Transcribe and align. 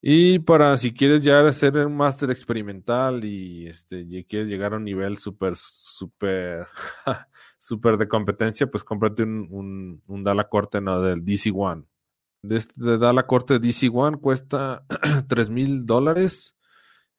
Y 0.00 0.38
para 0.40 0.76
si 0.76 0.92
quieres 0.92 1.22
ya 1.22 1.40
hacer 1.40 1.76
un 1.86 1.96
máster 1.96 2.30
experimental 2.30 3.24
y 3.24 3.66
este 3.66 4.06
quieres 4.28 4.48
llegar 4.48 4.74
a 4.74 4.76
un 4.76 4.84
nivel 4.84 5.18
súper, 5.18 5.54
súper, 5.56 6.66
súper 7.58 7.96
de 7.96 8.08
competencia, 8.08 8.66
pues 8.66 8.84
cómprate 8.84 9.22
un, 9.22 9.48
un, 9.50 10.02
un 10.06 10.24
Dala 10.24 10.48
Corte 10.48 10.80
no, 10.80 11.00
del 11.00 11.24
DC 11.24 11.50
One. 11.54 11.84
De, 12.42 12.56
este, 12.58 12.74
de 12.76 12.98
Dala 12.98 13.26
Corte 13.26 13.58
DC 13.58 13.88
One 13.92 14.18
cuesta 14.18 14.84
tres 15.28 15.50
mil 15.50 15.86
dólares. 15.86 16.55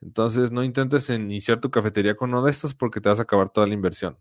Entonces 0.01 0.51
no 0.51 0.63
intentes 0.63 1.09
iniciar 1.09 1.59
tu 1.59 1.71
cafetería 1.71 2.15
con 2.15 2.29
uno 2.29 2.43
de 2.43 2.51
estos 2.51 2.73
porque 2.73 3.01
te 3.01 3.09
vas 3.09 3.19
a 3.19 3.23
acabar 3.23 3.49
toda 3.49 3.67
la 3.67 3.73
inversión. 3.73 4.17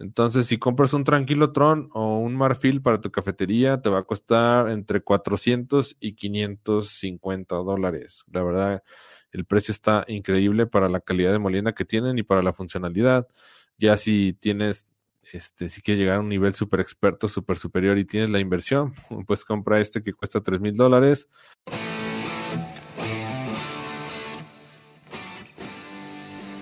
Entonces, 0.00 0.46
si 0.46 0.58
compras 0.58 0.94
un 0.94 1.04
Tranquilo 1.04 1.52
Tron 1.52 1.90
o 1.92 2.18
un 2.18 2.34
Marfil 2.34 2.80
para 2.80 3.02
tu 3.02 3.10
cafetería, 3.10 3.82
te 3.82 3.90
va 3.90 3.98
a 3.98 4.04
costar 4.04 4.70
entre 4.70 5.02
400 5.02 5.96
y 6.00 6.14
550 6.14 7.56
dólares. 7.56 8.24
La 8.32 8.42
verdad, 8.42 8.82
el 9.30 9.44
precio 9.44 9.72
está 9.72 10.04
increíble 10.08 10.66
para 10.66 10.88
la 10.88 11.00
calidad 11.00 11.32
de 11.32 11.38
molienda 11.38 11.74
que 11.74 11.84
tienen 11.84 12.18
y 12.18 12.22
para 12.22 12.42
la 12.42 12.54
funcionalidad. 12.54 13.28
Ya 13.76 13.98
si 13.98 14.32
tienes, 14.32 14.86
este, 15.32 15.68
si 15.68 15.82
quieres 15.82 16.00
llegar 16.00 16.16
a 16.16 16.20
un 16.20 16.30
nivel 16.30 16.54
super 16.54 16.80
experto, 16.80 17.28
super 17.28 17.58
superior 17.58 17.98
y 17.98 18.06
tienes 18.06 18.30
la 18.30 18.40
inversión, 18.40 18.94
pues 19.26 19.44
compra 19.44 19.80
este 19.80 20.02
que 20.02 20.14
cuesta 20.14 20.40
3 20.42 20.60
mil 20.62 20.74
dólares. 20.74 21.28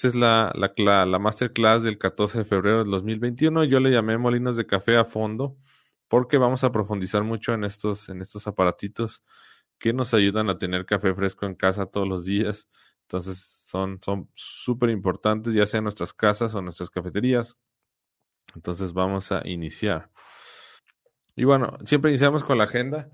Esta 0.00 0.08
es 0.08 0.14
la, 0.14 0.50
la, 0.54 1.04
la, 1.04 1.18
masterclass 1.18 1.82
del 1.82 1.98
14 1.98 2.38
de 2.38 2.44
febrero 2.46 2.78
del 2.78 2.90
2021. 2.90 3.64
Yo 3.64 3.80
le 3.80 3.90
llamé 3.90 4.16
Molinos 4.16 4.56
de 4.56 4.64
Café 4.64 4.96
a 4.96 5.04
fondo 5.04 5.58
porque 6.08 6.38
vamos 6.38 6.64
a 6.64 6.72
profundizar 6.72 7.22
mucho 7.22 7.52
en 7.52 7.64
estos, 7.64 8.08
en 8.08 8.22
estos 8.22 8.46
aparatitos 8.46 9.22
que 9.78 9.92
nos 9.92 10.14
ayudan 10.14 10.48
a 10.48 10.56
tener 10.56 10.86
café 10.86 11.14
fresco 11.14 11.44
en 11.44 11.54
casa 11.54 11.84
todos 11.84 12.08
los 12.08 12.24
días. 12.24 12.66
Entonces 13.02 13.44
son 13.66 14.00
súper 14.32 14.88
importantes, 14.88 15.52
ya 15.52 15.66
sea 15.66 15.78
en 15.78 15.84
nuestras 15.84 16.14
casas 16.14 16.54
o 16.54 16.62
nuestras 16.62 16.88
cafeterías. 16.88 17.58
Entonces 18.54 18.94
vamos 18.94 19.30
a 19.32 19.46
iniciar. 19.46 20.10
Y 21.36 21.44
bueno, 21.44 21.76
siempre 21.84 22.10
iniciamos 22.10 22.42
con 22.42 22.56
la 22.56 22.64
agenda. 22.64 23.10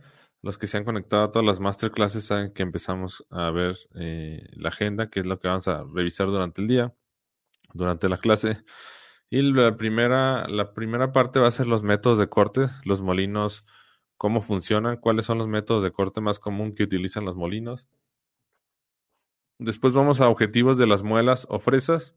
Los 0.46 0.58
que 0.58 0.68
se 0.68 0.78
han 0.78 0.84
conectado 0.84 1.24
a 1.24 1.32
todas 1.32 1.44
las 1.44 1.58
masterclasses 1.58 2.26
saben 2.26 2.52
que 2.52 2.62
empezamos 2.62 3.26
a 3.30 3.50
ver 3.50 3.76
eh, 3.96 4.46
la 4.52 4.68
agenda, 4.68 5.10
que 5.10 5.18
es 5.18 5.26
lo 5.26 5.40
que 5.40 5.48
vamos 5.48 5.66
a 5.66 5.82
revisar 5.92 6.28
durante 6.28 6.62
el 6.62 6.68
día, 6.68 6.94
durante 7.74 8.08
la 8.08 8.18
clase. 8.18 8.62
Y 9.28 9.42
la 9.42 9.76
primera, 9.76 10.46
la 10.46 10.72
primera 10.72 11.10
parte 11.10 11.40
va 11.40 11.48
a 11.48 11.50
ser 11.50 11.66
los 11.66 11.82
métodos 11.82 12.18
de 12.18 12.28
corte, 12.28 12.68
los 12.84 13.02
molinos, 13.02 13.64
cómo 14.16 14.40
funcionan, 14.40 14.98
cuáles 14.98 15.24
son 15.24 15.38
los 15.38 15.48
métodos 15.48 15.82
de 15.82 15.90
corte 15.90 16.20
más 16.20 16.38
común 16.38 16.76
que 16.76 16.84
utilizan 16.84 17.24
los 17.24 17.34
molinos. 17.34 17.88
Después 19.58 19.94
vamos 19.94 20.20
a 20.20 20.28
objetivos 20.28 20.78
de 20.78 20.86
las 20.86 21.02
muelas 21.02 21.48
o 21.50 21.58
fresas. 21.58 22.14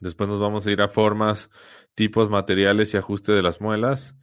Después 0.00 0.28
nos 0.28 0.40
vamos 0.40 0.66
a 0.66 0.72
ir 0.72 0.82
a 0.82 0.88
formas, 0.88 1.50
tipos, 1.94 2.30
materiales 2.30 2.94
y 2.94 2.96
ajuste 2.96 3.30
de 3.30 3.42
las 3.42 3.60
muelas. 3.60 4.16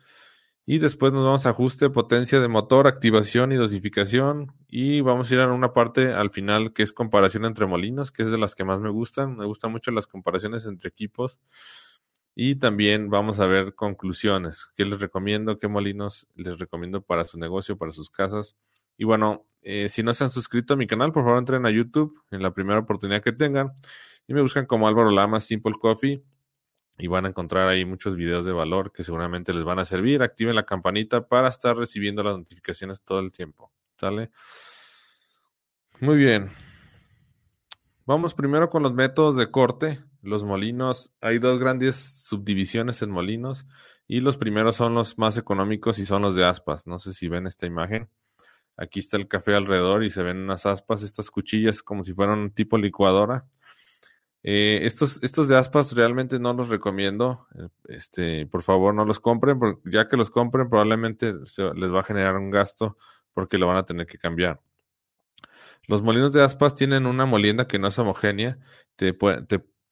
Y 0.67 0.80
después 0.80 1.13
nos 1.13 1.23
vamos 1.23 1.45
a 1.45 1.52
ajuste, 1.52 1.91
potencia 1.91 2.39
de 2.39 2.47
motor, 2.47 2.88
activación 2.88 3.51
y 3.51 3.56
dosificación. 3.56 4.51
Y 4.67 5.01
vamos 5.01 5.29
a 5.29 5.35
ir 5.35 5.41
a 5.41 5.51
una 5.51 5.73
parte 5.73 6.12
al 6.12 6.31
final 6.31 6.73
que 6.73 6.81
es 6.81 6.91
comparación 6.91 7.45
entre 7.45 7.67
molinos, 7.67 8.12
que 8.12 8.23
es 8.23 8.31
de 8.31 8.39
las 8.39 8.56
que 8.56 8.63
más 8.63 8.79
me 8.79 8.89
gustan. 8.89 9.38
Me 9.38 9.45
gustan 9.45 9.72
mucho 9.72 9.91
las 9.91 10.07
comparaciones 10.07 10.66
entre 10.66 10.89
equipos. 10.89 11.39
Y 12.34 12.56
también 12.56 13.12
vamos 13.12 13.39
a 13.39 13.45
ver 13.45 13.75
conclusiones. 13.75 14.67
¿Qué 14.75 14.85
les 14.85 15.00
recomiendo? 15.00 15.59
¿Qué 15.59 15.67
molinos 15.67 16.28
les 16.35 16.57
recomiendo 16.57 17.01
para 17.01 17.25
su 17.25 17.38
negocio, 17.38 17.78
para 17.78 17.91
sus 17.91 18.09
casas? 18.09 18.57
Y 18.97 19.03
bueno, 19.03 19.45
eh, 19.62 19.88
si 19.88 20.01
no 20.01 20.13
se 20.13 20.23
han 20.23 20.31
suscrito 20.31 20.73
a 20.73 20.78
mi 20.78 20.88
canal, 20.88 21.12
por 21.12 21.23
favor 21.23 21.38
entren 21.38 21.66
a 21.68 21.69
YouTube 21.69 22.19
en 22.31 22.41
la 22.41 22.53
primera 22.53 22.79
oportunidad 22.79 23.22
que 23.22 23.34
tengan. 23.34 23.72
Y 24.28 24.34
me 24.34 24.41
buscan 24.41 24.66
como 24.66 24.88
Álvaro 24.88 25.12
Lama 25.12 25.39
Simple 25.39 25.73
Coffee 25.79 26.23
y 26.97 27.07
van 27.07 27.25
a 27.25 27.29
encontrar 27.29 27.67
ahí 27.67 27.83
muchos 27.83 28.16
videos 28.16 28.45
de 28.45 28.53
valor 28.53 28.91
que 28.91 29.03
seguramente 29.03 29.53
les 29.53 29.63
van 29.63 29.79
a 29.79 29.85
servir. 29.85 30.22
Activen 30.22 30.56
la 30.56 30.66
campanita 30.66 31.28
para 31.28 31.50
estar 31.50 31.75
recibiendo 31.75 32.23
las 32.23 32.38
notificaciones 32.38 33.01
todo 33.01 33.19
el 33.19 33.31
tiempo. 33.33 33.72
¿Sale? 33.97 34.31
Muy 36.00 36.17
bien. 36.17 36.50
Vamos 38.06 38.33
primero 38.33 38.69
con 38.69 38.83
los 38.83 38.94
métodos 38.94 39.35
de 39.35 39.51
corte. 39.51 40.00
Los 40.22 40.44
molinos, 40.44 41.11
hay 41.22 41.39
dos 41.39 41.59
grandes 41.59 42.23
subdivisiones 42.25 43.01
en 43.01 43.12
molinos 43.12 43.66
y 44.07 44.22
los 44.22 44.38
primeros 44.38 44.75
son 44.75 44.95
los 44.95 45.17
más 45.17 45.38
económicos 45.38 46.00
y 46.00 46.06
son 46.06 46.22
los 46.22 46.35
de 46.35 46.45
aspas. 46.45 46.88
No 46.88 47.00
sé 47.00 47.13
si 47.13 47.27
ven 47.27 47.45
esta 47.45 47.66
imagen. 47.66 48.09
Aquí 48.77 49.00
está 49.00 49.17
el 49.17 49.27
café 49.27 49.56
alrededor 49.56 50.03
y 50.03 50.09
se 50.09 50.23
ven 50.23 50.38
unas 50.38 50.66
aspas, 50.66 51.03
estas 51.03 51.31
cuchillas 51.31 51.81
como 51.81 52.03
si 52.03 52.13
fueran 52.13 52.39
un 52.39 52.51
tipo 52.51 52.77
licuadora 52.77 53.45
eh, 54.47 54.85
estos, 54.85 55.17
estos 55.23 55.47
de 55.47 55.57
aspas 55.57 55.94
realmente 55.94 56.38
no 56.38 56.53
los 56.53 56.69
recomiendo. 56.69 57.47
Eh, 57.57 57.67
este, 57.88 58.45
por 58.45 58.61
favor, 58.61 58.94
no 58.94 59.03
los 59.03 59.19
compren, 59.19 59.57
porque 59.57 59.81
ya 59.91 60.07
que 60.07 60.17
los 60.17 60.29
compren, 60.29 60.69
probablemente 60.69 61.33
les 61.33 61.91
va 61.91 62.01
a 62.01 62.03
generar 62.03 62.38
un 62.38 62.51
gasto 62.51 62.95
porque 63.33 63.57
lo 63.57 63.66
van 63.66 63.78
a 63.78 63.88
tener 63.88 64.06
que 64.06 64.19
cambiar. 64.19 64.61
Los 65.88 66.03
molinos 66.03 66.31
de 66.31 66.44
aspas 66.44 66.75
tienen 66.75 67.07
una 67.07 67.25
molienda 67.25 67.67
que 67.67 67.79
no 67.79 67.88
es 67.88 67.97
homogénea, 67.97 68.59
te, 68.95 69.17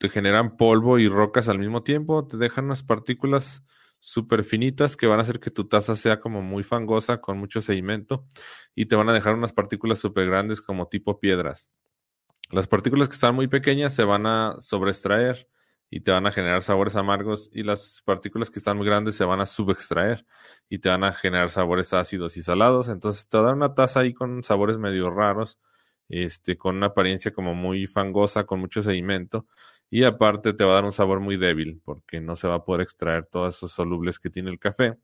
generan 0.08 0.56
polvo 0.56 1.00
y 1.00 1.08
rocas 1.08 1.48
al 1.48 1.58
mismo 1.58 1.82
tiempo, 1.82 2.24
te 2.28 2.36
dejan 2.36 2.66
unas 2.66 2.84
partículas 2.84 3.64
súper 3.98 4.44
finitas 4.44 4.96
que 4.96 5.08
van 5.08 5.18
a 5.18 5.22
hacer 5.22 5.40
que 5.40 5.50
tu 5.50 5.66
taza 5.66 5.96
sea 5.96 6.20
como 6.20 6.42
muy 6.42 6.62
fangosa 6.62 7.20
con 7.20 7.38
mucho 7.38 7.60
sedimento 7.60 8.28
y 8.76 8.86
te 8.86 8.94
van 8.94 9.08
a 9.08 9.12
dejar 9.12 9.34
unas 9.34 9.52
partículas 9.52 9.98
súper 9.98 10.26
grandes 10.26 10.60
como 10.60 10.86
tipo 10.86 11.18
piedras. 11.18 11.72
Las 12.50 12.68
partículas 12.68 13.08
que 13.08 13.14
están 13.14 13.34
muy 13.34 13.48
pequeñas 13.48 13.94
se 13.94 14.04
van 14.04 14.26
a 14.26 14.56
sobreextraer 14.60 15.48
y 15.90 16.00
te 16.00 16.10
van 16.10 16.26
a 16.26 16.32
generar 16.32 16.62
sabores 16.62 16.96
amargos 16.96 17.50
y 17.52 17.62
las 17.62 18.02
partículas 18.04 18.50
que 18.50 18.58
están 18.58 18.76
muy 18.76 18.86
grandes 18.86 19.16
se 19.16 19.24
van 19.24 19.40
a 19.40 19.46
subextraer 19.46 20.26
y 20.68 20.78
te 20.78 20.88
van 20.88 21.04
a 21.04 21.12
generar 21.12 21.50
sabores 21.50 21.92
ácidos 21.94 22.36
y 22.36 22.42
salados. 22.42 22.88
Entonces 22.88 23.28
te 23.28 23.36
va 23.36 23.44
a 23.44 23.46
dar 23.46 23.54
una 23.54 23.74
taza 23.74 24.00
ahí 24.00 24.12
con 24.12 24.42
sabores 24.42 24.78
medio 24.78 25.10
raros, 25.10 25.58
este, 26.08 26.58
con 26.58 26.76
una 26.76 26.86
apariencia 26.86 27.32
como 27.32 27.54
muy 27.54 27.86
fangosa, 27.86 28.44
con 28.44 28.60
mucho 28.60 28.82
sedimento 28.82 29.46
y 29.90 30.04
aparte 30.04 30.52
te 30.52 30.64
va 30.64 30.72
a 30.72 30.74
dar 30.76 30.84
un 30.84 30.92
sabor 30.92 31.20
muy 31.20 31.36
débil 31.36 31.80
porque 31.84 32.20
no 32.20 32.36
se 32.36 32.48
va 32.48 32.56
a 32.56 32.64
poder 32.64 32.80
extraer 32.82 33.26
todos 33.26 33.56
esos 33.56 33.72
solubles 33.72 34.18
que 34.18 34.30
tiene 34.30 34.50
el 34.50 34.58
café. 34.58 34.98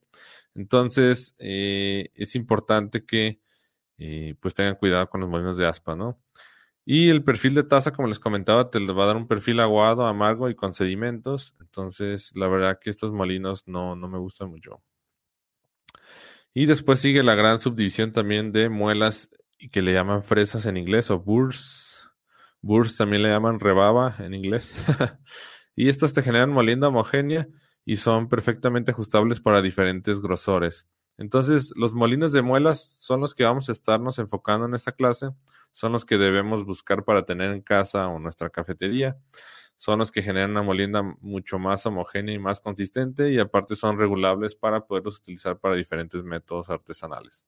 Entonces 0.54 1.36
eh, 1.38 2.10
es 2.14 2.34
importante 2.34 3.04
que 3.06 3.40
eh, 3.98 4.34
pues 4.40 4.54
tengan 4.54 4.76
cuidado 4.76 5.08
con 5.08 5.20
los 5.20 5.30
molinos 5.30 5.56
de 5.56 5.66
aspa, 5.66 5.94
¿no? 5.94 6.20
Y 6.92 7.08
el 7.08 7.22
perfil 7.22 7.54
de 7.54 7.62
taza, 7.62 7.92
como 7.92 8.08
les 8.08 8.18
comentaba, 8.18 8.68
te 8.68 8.80
va 8.80 9.04
a 9.04 9.06
dar 9.06 9.16
un 9.16 9.28
perfil 9.28 9.60
aguado, 9.60 10.08
amargo 10.08 10.50
y 10.50 10.56
con 10.56 10.74
sedimentos. 10.74 11.54
Entonces, 11.60 12.32
la 12.34 12.48
verdad 12.48 12.80
que 12.80 12.90
estos 12.90 13.12
molinos 13.12 13.68
no, 13.68 13.94
no 13.94 14.08
me 14.08 14.18
gustan 14.18 14.50
mucho. 14.50 14.82
Y 16.52 16.66
después 16.66 16.98
sigue 16.98 17.22
la 17.22 17.36
gran 17.36 17.60
subdivisión 17.60 18.12
también 18.12 18.50
de 18.50 18.68
muelas 18.70 19.30
que 19.70 19.82
le 19.82 19.92
llaman 19.92 20.24
fresas 20.24 20.66
en 20.66 20.76
inglés 20.76 21.12
o 21.12 21.20
burrs. 21.20 22.10
Burrs 22.60 22.96
también 22.96 23.22
le 23.22 23.28
llaman 23.28 23.60
rebaba 23.60 24.16
en 24.18 24.34
inglés. 24.34 24.74
y 25.76 25.90
estas 25.90 26.12
te 26.12 26.22
generan 26.22 26.50
molienda 26.50 26.88
homogénea 26.88 27.46
y 27.84 27.94
son 27.98 28.28
perfectamente 28.28 28.90
ajustables 28.90 29.38
para 29.38 29.62
diferentes 29.62 30.18
grosores. 30.18 30.88
Entonces, 31.18 31.72
los 31.76 31.94
molinos 31.94 32.32
de 32.32 32.42
muelas 32.42 32.96
son 32.98 33.20
los 33.20 33.36
que 33.36 33.44
vamos 33.44 33.68
a 33.68 33.72
estarnos 33.72 34.18
enfocando 34.18 34.66
en 34.66 34.74
esta 34.74 34.90
clase 34.90 35.28
son 35.72 35.92
los 35.92 36.04
que 36.04 36.18
debemos 36.18 36.64
buscar 36.64 37.04
para 37.04 37.24
tener 37.24 37.52
en 37.52 37.62
casa 37.62 38.08
o 38.08 38.18
nuestra 38.18 38.50
cafetería. 38.50 39.16
Son 39.76 39.98
los 39.98 40.12
que 40.12 40.22
generan 40.22 40.50
una 40.50 40.62
molienda 40.62 41.02
mucho 41.20 41.58
más 41.58 41.86
homogénea 41.86 42.34
y 42.34 42.38
más 42.38 42.60
consistente 42.60 43.32
y 43.32 43.38
aparte 43.38 43.76
son 43.76 43.98
regulables 43.98 44.54
para 44.54 44.86
poderlos 44.86 45.18
utilizar 45.18 45.58
para 45.58 45.74
diferentes 45.74 46.22
métodos 46.22 46.68
artesanales. 46.68 47.46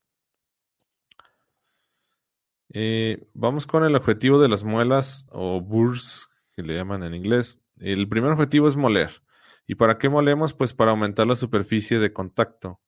Eh, 2.74 3.28
vamos 3.34 3.66
con 3.66 3.84
el 3.84 3.94
objetivo 3.94 4.40
de 4.40 4.48
las 4.48 4.64
muelas 4.64 5.26
o 5.30 5.60
burrs, 5.60 6.28
que 6.52 6.62
le 6.62 6.74
llaman 6.74 7.02
en 7.02 7.14
inglés. 7.14 7.58
El 7.78 8.08
primer 8.08 8.30
objetivo 8.30 8.66
es 8.66 8.76
moler. 8.76 9.22
¿Y 9.66 9.74
para 9.74 9.98
qué 9.98 10.08
molemos? 10.08 10.54
Pues 10.54 10.72
para 10.72 10.92
aumentar 10.92 11.26
la 11.26 11.34
superficie 11.34 11.98
de 11.98 12.12
contacto. 12.12 12.80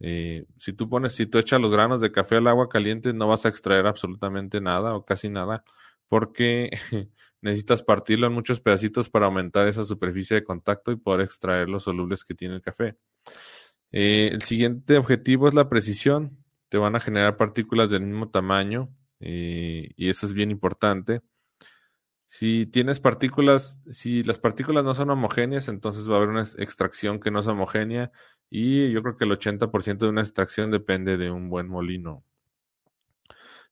Eh, 0.00 0.44
si 0.58 0.72
tú 0.72 0.88
pones, 0.88 1.14
si 1.14 1.26
tú 1.26 1.38
echas 1.38 1.60
los 1.60 1.70
granos 1.70 2.00
de 2.00 2.12
café 2.12 2.36
al 2.36 2.46
agua 2.48 2.68
caliente, 2.68 3.12
no 3.12 3.28
vas 3.28 3.46
a 3.46 3.48
extraer 3.48 3.86
absolutamente 3.86 4.60
nada 4.60 4.94
o 4.94 5.04
casi 5.04 5.28
nada, 5.28 5.64
porque 6.08 6.70
necesitas 7.40 7.82
partirlo 7.82 8.26
en 8.26 8.32
muchos 8.34 8.60
pedacitos 8.60 9.08
para 9.08 9.26
aumentar 9.26 9.66
esa 9.68 9.84
superficie 9.84 10.36
de 10.36 10.44
contacto 10.44 10.92
y 10.92 10.96
poder 10.96 11.22
extraer 11.22 11.68
los 11.68 11.84
solubles 11.84 12.24
que 12.24 12.34
tiene 12.34 12.56
el 12.56 12.62
café. 12.62 12.96
Eh, 13.92 14.30
el 14.32 14.42
siguiente 14.42 14.98
objetivo 14.98 15.48
es 15.48 15.54
la 15.54 15.68
precisión. 15.68 16.38
Te 16.68 16.78
van 16.78 16.96
a 16.96 17.00
generar 17.00 17.36
partículas 17.36 17.90
del 17.90 18.02
mismo 18.02 18.30
tamaño 18.30 18.90
eh, 19.20 19.90
y 19.96 20.08
eso 20.08 20.26
es 20.26 20.32
bien 20.32 20.50
importante. 20.50 21.22
Si 22.26 22.66
tienes 22.66 22.98
partículas, 22.98 23.80
si 23.88 24.24
las 24.24 24.38
partículas 24.38 24.84
no 24.84 24.94
son 24.94 25.10
homogéneas, 25.10 25.68
entonces 25.68 26.10
va 26.10 26.14
a 26.14 26.16
haber 26.16 26.30
una 26.30 26.42
extracción 26.42 27.20
que 27.20 27.30
no 27.30 27.38
es 27.40 27.46
homogénea 27.46 28.10
y 28.50 28.90
yo 28.90 29.02
creo 29.02 29.16
que 29.16 29.24
el 29.24 29.30
80% 29.30 29.98
de 29.98 30.08
una 30.08 30.22
extracción 30.22 30.70
depende 30.72 31.16
de 31.16 31.30
un 31.30 31.48
buen 31.48 31.68
molino. 31.68 32.24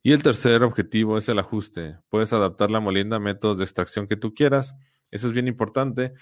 Y 0.02 0.12
el 0.12 0.22
tercer 0.22 0.62
objetivo 0.62 1.18
es 1.18 1.28
el 1.28 1.38
ajuste. 1.38 1.96
Puedes 2.10 2.32
adaptar 2.32 2.70
la 2.70 2.78
molienda 2.78 3.16
a 3.16 3.20
métodos 3.20 3.58
de 3.58 3.64
extracción 3.64 4.06
que 4.06 4.16
tú 4.16 4.34
quieras. 4.34 4.76
Eso 5.10 5.26
es 5.26 5.32
bien 5.32 5.48
importante. 5.48 6.12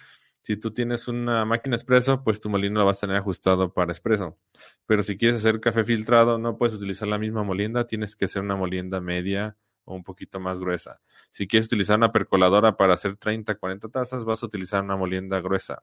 Si 0.42 0.56
tú 0.56 0.72
tienes 0.72 1.08
una 1.08 1.44
máquina 1.44 1.76
expreso, 1.76 2.24
pues 2.24 2.40
tu 2.40 2.48
molino 2.48 2.80
lo 2.80 2.86
vas 2.86 2.98
a 2.98 3.00
tener 3.02 3.16
ajustado 3.16 3.72
para 3.74 3.92
expreso. 3.92 4.38
Pero 4.86 5.02
si 5.02 5.18
quieres 5.18 5.36
hacer 5.36 5.60
café 5.60 5.84
filtrado, 5.84 6.38
no 6.38 6.56
puedes 6.56 6.74
utilizar 6.74 7.08
la 7.08 7.18
misma 7.18 7.42
molienda, 7.42 7.86
tienes 7.86 8.16
que 8.16 8.24
hacer 8.24 8.42
una 8.42 8.56
molienda 8.56 9.00
media 9.00 9.56
o 9.84 9.94
un 9.94 10.04
poquito 10.04 10.40
más 10.40 10.58
gruesa. 10.58 11.00
Si 11.30 11.46
quieres 11.46 11.66
utilizar 11.66 11.96
una 11.96 12.12
percoladora 12.12 12.76
para 12.76 12.94
hacer 12.94 13.16
30, 13.16 13.54
40 13.56 13.88
tazas, 13.88 14.24
vas 14.24 14.42
a 14.42 14.46
utilizar 14.46 14.82
una 14.82 14.96
molienda 14.96 15.40
gruesa. 15.40 15.82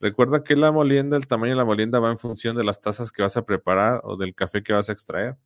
Recuerda 0.00 0.42
que 0.42 0.56
la 0.56 0.72
molienda, 0.72 1.16
el 1.16 1.26
tamaño 1.26 1.52
de 1.52 1.56
la 1.56 1.64
molienda 1.64 2.00
va 2.00 2.10
en 2.10 2.18
función 2.18 2.56
de 2.56 2.64
las 2.64 2.80
tazas 2.80 3.12
que 3.12 3.22
vas 3.22 3.36
a 3.36 3.44
preparar 3.44 4.00
o 4.04 4.16
del 4.16 4.34
café 4.34 4.62
que 4.62 4.72
vas 4.72 4.88
a 4.88 4.92
extraer. 4.92 5.36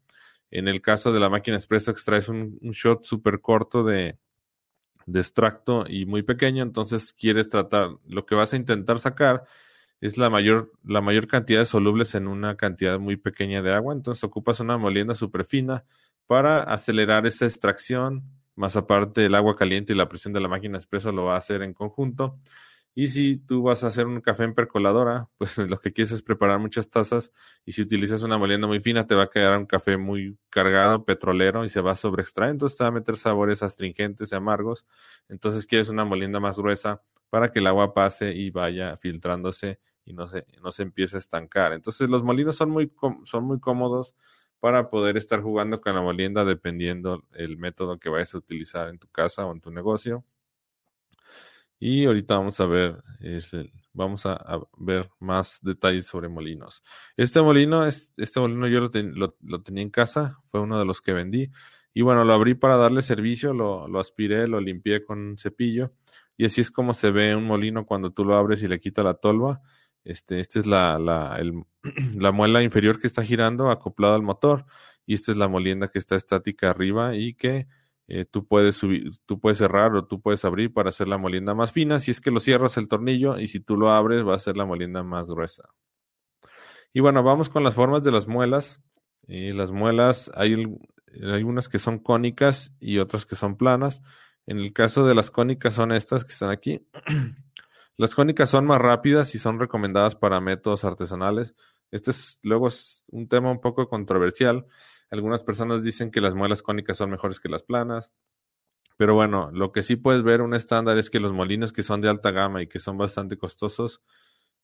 En 0.51 0.69
el 0.69 0.81
caso 0.81 1.13
de 1.13 1.21
la 1.21 1.29
máquina 1.29 1.57
expreso, 1.57 1.91
extraes 1.91 2.29
un, 2.29 2.59
shot 2.73 3.05
súper 3.05 3.41
corto 3.41 3.85
de, 3.85 4.19
de 5.07 5.21
extracto 5.21 5.85
y 5.87 6.07
muy 6.07 6.23
pequeño, 6.23 6.63
entonces 6.63 7.13
quieres 7.13 7.49
tratar, 7.51 7.91
lo 8.07 8.25
que 8.25 8.35
vas 8.35 8.53
a 8.55 8.57
intentar 8.57 8.99
sacar 8.99 9.45
es 10.01 10.17
la 10.17 10.31
mayor, 10.31 10.73
la 10.85 11.01
mayor 11.01 11.27
cantidad 11.27 11.61
de 11.61 11.67
solubles 11.67 12.15
en 12.15 12.29
una 12.29 12.57
cantidad 12.57 12.99
muy 12.99 13.17
pequeña 13.17 13.63
de 13.63 13.75
agua, 13.75 13.93
entonces 13.95 14.25
ocupas 14.25 14.61
una 14.61 14.79
molienda 14.79 15.15
súper 15.15 15.45
fina 15.45 15.85
para 16.29 16.63
acelerar 16.63 17.27
esa 17.27 17.47
extracción, 17.47 18.23
más 18.55 18.77
aparte 18.77 19.25
el 19.25 19.35
agua 19.35 19.57
caliente 19.57 19.95
y 19.95 19.97
la 19.97 20.09
presión 20.09 20.35
de 20.35 20.41
la 20.41 20.49
máquina 20.49 20.77
expreso 20.77 21.11
lo 21.11 21.25
va 21.25 21.35
a 21.35 21.39
hacer 21.39 21.63
en 21.63 21.73
conjunto. 21.73 22.39
Y 22.95 23.09
si 23.09 23.39
tú 23.39 23.63
vas 23.63 23.83
a 23.83 23.87
hacer 23.87 24.07
un 24.07 24.21
café 24.21 24.45
en 24.45 24.53
percoladora, 24.53 25.31
pues 25.39 25.57
lo 25.57 25.79
que 25.79 25.93
quieres 25.93 26.13
es 26.13 26.23
preparar 26.23 26.59
muchas 26.59 26.91
tazas 26.91 27.33
y 27.65 27.73
si 27.73 27.81
utilizas 27.81 28.23
una 28.23 28.37
molienda 28.37 28.67
muy 28.67 28.79
fina 28.79 29.07
te 29.07 29.15
va 29.15 29.25
a 29.25 29.31
quedar 29.31 29.57
un 29.57 29.67
café 29.67 29.97
muy 29.97 30.37
cargado, 30.51 31.05
petrolero 31.05 31.65
y 31.65 31.71
se 31.71 31.81
va 31.81 31.93
a 31.93 31.97
sobreextraer, 31.97 32.51
entonces 32.51 32.77
te 32.77 32.85
va 32.85 32.89
a 32.89 32.93
meter 32.93 33.17
sabores 33.17 33.63
astringentes 33.63 34.33
y 34.33 34.35
amargos. 34.35 34.85
Entonces 35.31 35.65
quieres 35.65 35.89
una 35.89 36.05
molienda 36.05 36.41
más 36.41 36.59
gruesa 36.59 37.03
para 37.31 37.49
que 37.49 37.61
el 37.61 37.69
agua 37.69 37.95
pase 37.95 38.35
y 38.35 38.51
vaya 38.51 38.97
filtrándose 38.99 39.81
y 40.05 40.13
no 40.13 40.29
se, 40.29 40.45
no 40.63 40.73
se 40.73 40.83
empiece 40.83 41.17
a 41.17 41.21
estancar. 41.21 41.73
Entonces 41.73 42.11
los 42.11 42.23
molinos 42.23 42.57
son 42.57 42.71
muy, 42.71 42.93
son 43.25 43.45
muy 43.45 43.61
cómodos 43.61 44.15
para 44.61 44.91
poder 44.91 45.17
estar 45.17 45.41
jugando 45.41 45.81
con 45.81 45.95
la 45.95 46.03
molienda 46.03 46.45
dependiendo 46.45 47.25
el 47.33 47.59
método 47.59 47.99
que 47.99 48.09
vayas 48.09 48.35
a 48.35 48.39
utilizar 48.39 48.89
en 48.89 48.99
tu 48.99 49.09
casa 49.09 49.47
o 49.47 49.53
en 49.53 49.61
tu 49.61 49.71
negocio. 49.71 50.25
Y 51.81 52.07
ahorita 52.07 52.37
vamos 52.37 52.59
a 52.59 52.67
ver, 52.67 53.03
vamos 53.93 54.27
a, 54.27 54.61
ver 54.79 55.09
más 55.21 55.61
detalles 55.63 56.07
sobre 56.07 56.29
molinos. 56.29 56.83
Este 57.17 57.41
molino, 57.41 57.85
este 57.87 58.41
molino 58.41 58.67
yo 58.67 58.81
lo, 58.81 59.63
tenía 59.63 59.83
en 59.83 59.91
casa, 59.91 60.39
fue 60.51 60.61
uno 60.61 60.79
de 60.79 60.85
los 60.85 61.01
que 61.01 61.13
vendí. 61.13 61.51
Y 61.95 62.03
bueno, 62.03 62.25
lo 62.25 62.33
abrí 62.33 62.55
para 62.55 62.77
darle 62.77 63.01
servicio, 63.03 63.53
lo, 63.55 63.87
lo 63.87 64.01
aspiré, 64.01 64.49
lo 64.49 64.61
limpié 64.61 65.05
con 65.05 65.19
un 65.19 65.39
cepillo. 65.39 65.91
Y 66.37 66.47
así 66.47 66.61
es 66.61 66.71
como 66.71 66.95
se 66.95 67.11
ve 67.11 67.35
un 67.37 67.45
molino 67.45 67.87
cuando 67.87 68.11
tú 68.11 68.25
lo 68.25 68.37
abres 68.37 68.63
y 68.63 68.69
le 68.69 68.81
quitas 68.81 69.05
la 69.05 69.15
tolva. 69.15 69.61
Este, 70.05 70.41
esta 70.41 70.59
es 70.59 70.67
la, 70.67 70.99
la, 70.99 71.41
la 72.17 72.33
muela 72.33 72.63
inferior 72.63 73.01
que 73.01 73.07
está 73.07 73.23
girando 73.23 73.71
acoplada 73.71 74.15
al 74.15 74.23
motor. 74.23 74.65
Y 75.07 75.15
esta 75.15 75.33
es 75.33 75.39
la 75.39 75.49
molienda 75.49 75.89
que 75.89 75.99
está 75.99 76.17
estática 76.17 76.71
arriba 76.71 77.15
y 77.17 77.35
que 77.35 77.67
eh, 78.09 78.25
tú 78.25 78.47
puedes 78.47 78.77
subir, 78.77 79.11
tú 79.27 79.39
puedes 79.39 79.59
cerrar 79.59 79.95
o 79.95 80.07
tú 80.07 80.21
puedes 80.21 80.45
abrir 80.45 80.73
para 80.73 80.89
hacer 80.89 81.09
la 81.09 81.19
molienda 81.19 81.55
más 81.55 81.73
fina. 81.73 81.99
Si 81.99 82.11
es 82.11 82.21
que 82.21 82.31
lo 82.31 82.41
cierras 82.41 82.77
el 82.79 82.89
tornillo 82.89 83.39
y 83.39 83.47
si 83.47 83.61
tú 83.61 83.77
lo 83.77 83.91
abres 83.91 84.27
va 84.27 84.35
a 84.35 84.39
ser 84.39 84.57
la 84.57 84.65
molienda 84.65 85.03
más 85.03 85.29
gruesa. 85.29 85.69
Y 86.93 87.01
bueno, 87.01 87.23
vamos 87.23 87.51
con 87.51 87.65
las 87.65 87.75
formas 87.75 88.03
de 88.03 88.13
las 88.13 88.27
muelas. 88.27 88.83
Y 89.27 89.53
las 89.53 89.71
muelas 89.71 90.31
hay, 90.35 90.55
hay 91.23 91.43
unas 91.43 91.69
que 91.69 91.79
son 91.79 91.99
cónicas 91.99 92.75
y 92.81 92.99
otras 92.99 93.27
que 93.27 93.37
son 93.37 93.57
planas. 93.57 94.03
En 94.47 94.59
el 94.59 94.73
caso 94.73 95.07
de 95.07 95.15
las 95.15 95.31
cónicas 95.31 95.75
son 95.75 95.93
estas 95.93 96.25
que 96.25 96.33
están 96.33 96.51
aquí. 96.51 96.87
las 97.99 98.15
cónicas 98.15 98.49
son 98.49 98.65
más 98.65 98.81
rápidas 98.81 99.35
y 99.35 99.39
son 99.39 99.61
recomendadas 99.61 100.17
para 100.17 100.41
métodos 100.41 100.85
artesanales. 100.85 101.55
Este 101.91 102.11
es 102.13 102.39
luego 102.43 102.69
es 102.69 103.05
un 103.11 103.29
tema 103.29 103.51
un 103.51 103.61
poco 103.61 103.89
controversial 103.89 104.67
algunas 105.11 105.43
personas 105.43 105.83
dicen 105.83 106.11
que 106.11 106.21
las 106.21 106.35
muelas 106.35 106.63
cónicas 106.63 106.99
son 106.99 107.11
mejores 107.11 107.41
que 107.41 107.49
las 107.49 107.63
planas. 107.63 108.13
Pero 108.97 109.15
bueno, 109.15 109.51
lo 109.53 109.73
que 109.73 109.83
sí 109.83 109.97
puedes 109.97 110.23
ver 110.23 110.43
un 110.43 110.55
estándar 110.55 110.99
es 110.99 111.11
que 111.11 111.21
los 111.21 111.33
molinos 111.33 111.73
que 111.73 111.83
son 111.83 112.01
de 112.01 112.09
alta 112.09 112.31
gama 112.31 112.63
y 112.63 112.69
que 112.69 112.81
son 112.81 112.99
bastante 112.99 113.39
costosos, 113.39 114.03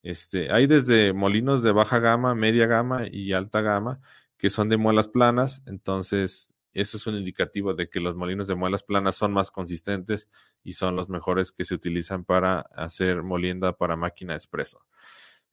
este, 0.02 0.52
hay 0.52 0.66
desde 0.66 1.12
molinos 1.12 1.62
de 1.62 1.72
baja 1.72 1.98
gama, 2.00 2.34
media 2.34 2.66
gama 2.66 3.02
y 3.10 3.32
alta 3.32 3.62
gama 3.62 4.00
que 4.38 4.50
son 4.50 4.68
de 4.68 4.76
muelas 4.76 5.08
planas. 5.08 5.62
Entonces, 5.66 6.53
eso 6.74 6.96
es 6.96 7.06
un 7.06 7.14
indicativo 7.14 7.74
de 7.74 7.88
que 7.88 8.00
los 8.00 8.16
molinos 8.16 8.48
de 8.48 8.56
muelas 8.56 8.82
planas 8.82 9.14
son 9.14 9.32
más 9.32 9.50
consistentes 9.50 10.28
y 10.62 10.72
son 10.72 10.96
los 10.96 11.08
mejores 11.08 11.52
que 11.52 11.64
se 11.64 11.74
utilizan 11.74 12.24
para 12.24 12.60
hacer 12.60 13.22
molienda 13.22 13.76
para 13.76 13.96
máquina 13.96 14.34
expreso. 14.34 14.84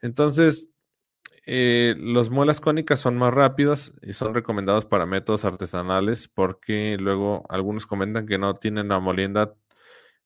Entonces, 0.01 0.69
eh, 1.45 1.95
los 1.97 2.29
muelas 2.29 2.61
cónicas 2.61 2.99
son 2.99 3.17
más 3.17 3.33
rápidos 3.33 3.93
y 4.01 4.13
son 4.13 4.33
recomendados 4.33 4.85
para 4.85 5.05
métodos 5.05 5.43
artesanales 5.45 6.27
porque 6.27 6.97
luego 6.99 7.43
algunos 7.49 7.85
comentan 7.85 8.27
que 8.27 8.37
no 8.37 8.55
tienen 8.55 8.89
la 8.89 8.99
molienda. 8.99 9.55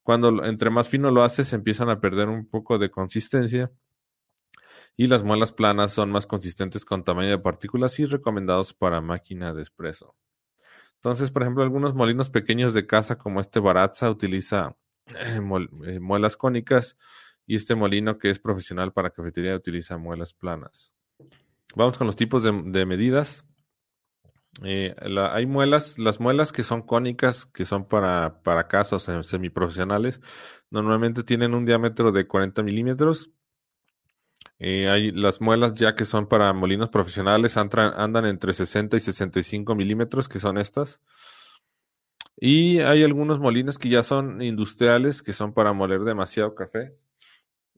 Cuando 0.04 0.44
entre 0.46 0.70
más 0.70 0.90
fino 0.90 1.12
lo 1.12 1.24
haces, 1.24 1.54
empiezan 1.54 1.90
a 1.90 2.00
perder 2.00 2.30
un 2.30 2.48
poco 2.48 2.78
de 2.78 2.92
consistencia. 2.92 3.72
Y 4.98 5.08
las 5.08 5.24
muelas 5.24 5.52
planas 5.52 5.94
son 5.94 6.10
más 6.12 6.26
consistentes 6.26 6.86
con 6.86 7.04
tamaño 7.04 7.30
de 7.30 7.40
partículas 7.40 8.00
y 8.00 8.06
recomendados 8.06 8.74
para 8.74 9.02
máquina 9.02 9.54
de 9.54 9.62
espresso. 9.62 10.16
Entonces, 10.96 11.32
por 11.32 11.44
ejemplo, 11.44 11.64
algunos 11.64 11.94
molinos 11.94 12.30
pequeños 12.30 12.74
de 12.74 12.88
casa 12.88 13.18
como 13.18 13.40
este 13.40 13.60
Baratza 13.60 14.10
utiliza 14.10 14.76
eh, 15.08 15.40
eh, 15.86 16.00
muelas 16.00 16.36
cónicas 16.36 16.98
y 17.46 17.56
este 17.56 17.76
molino 17.76 18.18
que 18.18 18.30
es 18.30 18.40
profesional 18.40 18.92
para 18.92 19.12
cafetería 19.12 19.56
utiliza 19.56 19.98
muelas 19.98 20.34
planas. 20.34 20.92
Vamos 21.76 21.98
con 21.98 22.08
los 22.08 22.16
tipos 22.16 22.44
de, 22.44 22.86
medidas. 22.86 23.46
Eh, 24.64 24.96
hay 25.32 25.46
muelas, 25.46 26.00
las 26.00 26.20
muelas 26.20 26.52
que 26.52 26.64
son 26.64 26.82
cónicas, 26.82 27.46
que 27.46 27.66
son 27.66 27.88
para, 27.88 28.42
para 28.42 28.68
casos 28.68 29.10
semiprofesionales, 29.24 30.22
normalmente 30.72 31.24
tienen 31.24 31.54
un 31.54 31.66
diámetro 31.66 32.12
de 32.12 32.26
40 32.26 32.64
milímetros. 32.64 33.30
Eh, 34.60 34.90
hay 34.90 35.12
las 35.12 35.42
muelas 35.42 35.74
ya 35.74 35.96
que 35.96 36.06
son 36.06 36.28
para 36.28 36.54
molinos 36.54 36.90
profesionales, 36.90 37.58
andan 37.58 38.26
entre 38.26 38.54
60 38.54 38.98
y 38.98 39.00
65 39.00 39.76
milímetros, 39.76 40.30
que 40.30 40.40
son 40.40 40.58
estas. 40.58 41.02
Y 42.38 42.80
hay 42.80 43.04
algunos 43.04 43.40
molinos 43.40 43.78
que 43.78 43.90
ya 43.90 44.04
son 44.04 44.42
industriales, 44.42 45.22
que 45.22 45.34
son 45.34 45.54
para 45.54 45.74
moler 45.74 46.02
demasiado 46.02 46.54
café 46.56 46.96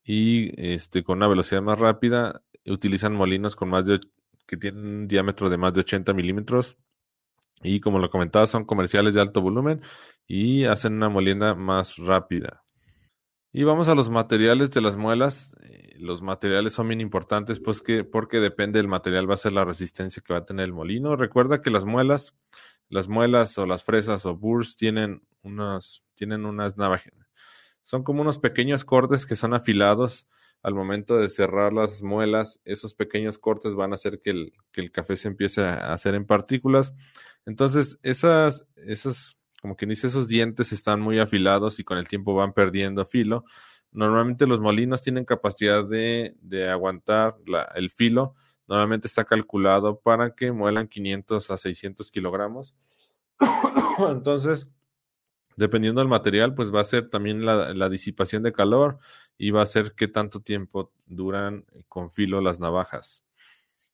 y 0.08 0.54
este, 0.74 1.04
con 1.04 1.18
una 1.18 1.28
velocidad 1.28 1.62
más 1.62 1.78
rápida 1.78 2.42
utilizan 2.66 3.14
molinos 3.14 3.58
con 3.58 3.70
más 3.70 3.84
que 4.48 4.58
tienen 4.58 4.86
un 4.86 5.08
diámetro 5.08 5.50
de 5.50 5.58
más 5.58 5.74
de 5.74 5.82
80 5.82 6.14
milímetros 6.14 6.78
y 7.62 7.82
como 7.82 8.00
lo 8.00 8.10
comentaba 8.10 8.48
son 8.48 8.64
comerciales 8.64 9.14
de 9.14 9.22
alto 9.22 9.42
volumen 9.42 9.82
y 10.26 10.64
hacen 10.64 10.94
una 10.94 11.10
molienda 11.10 11.56
más 11.56 11.98
rápida. 11.98 12.64
Y 13.58 13.64
vamos 13.64 13.90
a 13.90 13.96
los 13.96 14.12
materiales 14.12 14.70
de 14.70 14.82
las 14.82 14.98
muelas. 14.98 15.52
Eh, 15.64 15.96
los 15.98 16.22
materiales 16.22 16.74
son 16.74 16.90
bien 16.90 17.02
importantes 17.02 17.60
pues 17.60 17.82
que, 17.82 18.04
porque 18.04 18.40
depende 18.40 18.78
del 18.78 18.88
material 18.88 19.28
va 19.28 19.34
a 19.34 19.38
ser 19.38 19.52
la 19.52 19.66
resistencia 19.66 20.22
que 20.24 20.32
va 20.32 20.42
a 20.42 20.46
tener 20.46 20.66
el 20.66 20.74
molino. 20.74 21.16
Recuerda 21.16 21.60
que 21.60 21.72
las 21.72 21.84
muelas, 21.84 22.36
las 22.88 23.08
muelas 23.08 23.58
o 23.58 23.66
las 23.66 23.84
fresas 23.84 24.28
o 24.28 24.38
burrs 24.38 24.76
tienen 24.76 25.24
unas, 25.42 26.04
tienen 26.14 26.46
unas 26.46 26.78
navajas. 26.78 27.12
Son 27.82 28.04
como 28.04 28.22
unos 28.22 28.38
pequeños 28.38 28.86
cortes 28.86 29.26
que 29.26 29.36
son 29.36 29.56
afilados 29.56 30.28
al 30.62 30.76
momento 30.76 31.18
de 31.18 31.28
cerrar 31.28 31.74
las 31.74 32.04
muelas, 32.04 32.62
esos 32.64 32.94
pequeños 32.94 33.40
cortes 33.40 33.74
van 33.74 33.92
a 33.92 33.96
hacer 33.96 34.22
que 34.22 34.30
el, 34.30 34.54
que 34.72 34.82
el 34.82 34.92
café 34.92 35.16
se 35.16 35.30
empiece 35.30 35.64
a 35.64 35.94
hacer 35.94 36.14
en 36.14 36.28
partículas. 36.28 36.94
Entonces, 37.48 37.98
esas, 38.04 38.68
esas, 38.76 39.37
como 39.62 39.76
quien 39.76 39.90
dice, 39.90 40.08
esos 40.08 40.28
dientes 40.28 40.72
están 40.72 41.02
muy 41.02 41.20
afilados 41.20 41.80
y 41.80 41.84
con 41.84 41.98
el 41.98 42.08
tiempo 42.08 42.36
van 42.36 42.54
perdiendo 42.54 43.06
filo. 43.06 43.46
Normalmente 43.92 44.48
los 44.48 44.60
molinos 44.60 45.02
tienen 45.02 45.26
capacidad 45.26 45.84
de, 45.84 46.36
de 46.42 46.70
aguantar 46.70 47.36
la, 47.46 47.64
el 47.76 47.90
filo. 47.90 48.36
Normalmente 48.68 49.08
está 49.08 49.24
calculado 49.24 50.00
para 50.00 50.36
que 50.36 50.52
muelan 50.52 50.88
500 50.88 51.52
a 51.52 51.58
600 51.58 52.12
kilogramos. 52.12 52.76
Entonces, 54.10 54.70
Dependiendo 55.58 56.02
del 56.02 56.08
material, 56.08 56.54
pues 56.54 56.74
va 56.74 56.82
a 56.82 56.84
ser 56.84 57.10
también 57.10 57.44
la, 57.44 57.90
disipación 57.90 58.44
de 58.44 58.54
calor 58.54 59.00
y 59.40 59.50
va 59.50 59.64
a 59.64 59.66
ser 59.66 59.94
qué 59.94 60.08
tanto 60.08 60.40
tiempo 60.40 60.94
duran 61.08 61.66
con 61.88 62.12
filo 62.12 62.42
las 62.42 62.60
navajas. 62.60 63.24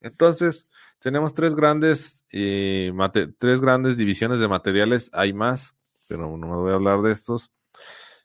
Entonces, 0.04 0.68
tenemos 1.00 1.34
tres 1.34 1.54
grandes, 1.54 2.24
eh, 2.30 2.92
tres 3.38 3.60
grandes 3.60 3.96
divisiones 3.96 4.38
de 4.38 4.48
materiales. 4.48 5.10
Hay 5.12 5.32
más, 5.32 5.76
pero 6.08 6.36
no 6.36 6.46
me 6.46 6.56
voy 6.56 6.72
a 6.72 6.74
hablar 6.74 7.02
de 7.02 7.10
estos. 7.10 7.52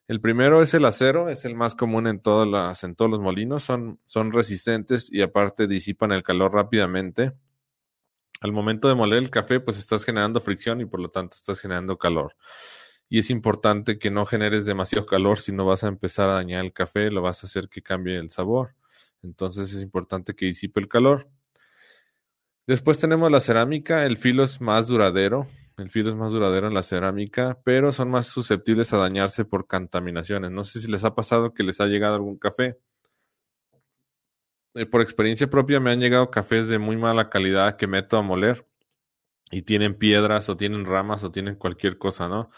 El 0.08 0.22
primero 0.22 0.62
es 0.62 0.74
el 0.74 0.86
acero, 0.86 1.30
es 1.30 1.46
el 1.46 1.56
más 1.56 1.76
común 1.76 2.08
en, 2.08 2.20
todas 2.20 2.48
las, 2.48 2.84
en 2.84 2.96
todos 2.96 3.10
los 3.10 3.20
molinos. 3.20 3.64
Son, 3.64 4.00
son 4.06 4.32
resistentes 4.32 5.12
y 5.12 5.22
aparte 5.22 5.68
disipan 5.68 6.12
el 6.12 6.24
calor 6.24 6.54
rápidamente. 6.54 7.34
Al 8.42 8.52
momento 8.52 8.88
de 8.88 8.96
moler 8.96 9.20
el 9.20 9.30
café, 9.30 9.60
pues 9.60 9.80
estás 9.80 10.06
generando 10.06 10.40
fricción 10.40 10.82
y 10.82 10.86
por 10.86 11.00
lo 11.00 11.10
tanto 11.10 11.36
estás 11.36 11.60
generando 11.60 11.98
calor 11.98 12.36
y 13.10 13.20
es 13.20 13.32
importante 13.32 13.98
que 13.98 14.12
no 14.12 14.26
generes 14.26 14.66
demasiado 14.66 15.08
calor 15.08 15.40
si 15.40 15.52
no 15.52 15.66
vas 15.66 15.84
a 15.84 15.88
empezar 15.88 16.30
a 16.30 16.34
dañar 16.34 16.64
el 16.64 16.74
café, 16.74 17.10
lo 17.10 17.24
vas 17.24 17.44
a 17.44 17.48
hacer 17.48 17.68
que 17.68 17.82
cambie 17.82 18.18
el 18.18 18.30
sabor. 18.30 18.76
Entonces 19.24 19.74
es 19.74 19.82
importante 19.82 20.36
que 20.36 20.46
disipe 20.46 20.80
el 20.80 20.88
calor. 20.88 21.28
Después 22.70 23.00
tenemos 23.00 23.32
la 23.32 23.40
cerámica, 23.40 24.06
el 24.06 24.18
filo 24.18 24.44
es 24.44 24.62
más 24.62 24.88
duradero, 24.88 25.48
el 25.80 25.90
filo 25.90 26.12
es 26.12 26.16
más 26.16 26.32
duradero 26.32 26.68
en 26.68 26.76
la 26.76 26.84
cerámica, 26.84 27.60
pero 27.64 27.92
son 27.92 28.12
más 28.12 28.28
susceptibles 28.28 28.94
a 28.94 28.98
dañarse 28.98 29.44
por 29.44 29.66
contaminaciones. 29.66 30.52
No 30.52 30.64
sé 30.64 30.80
si 30.80 30.88
les 30.88 31.04
ha 31.04 31.16
pasado 31.16 31.52
que 31.52 31.64
les 31.64 31.82
ha 31.82 31.88
llegado 31.88 32.14
algún 32.14 32.38
café. 32.38 32.78
Eh, 34.76 34.86
por 34.86 35.02
experiencia 35.02 35.50
propia 35.50 35.80
me 35.80 35.90
han 35.90 36.00
llegado 36.00 36.30
cafés 36.30 36.68
de 36.68 36.78
muy 36.78 36.96
mala 36.96 37.32
calidad 37.32 37.76
que 37.76 37.88
meto 37.88 38.18
a 38.18 38.22
moler 38.22 38.68
y 39.50 39.64
tienen 39.64 39.96
piedras 39.96 40.48
o 40.48 40.56
tienen 40.56 40.86
ramas 40.86 41.24
o 41.24 41.32
tienen 41.32 41.56
cualquier 41.56 41.98
cosa, 41.98 42.28
¿no? 42.28 42.52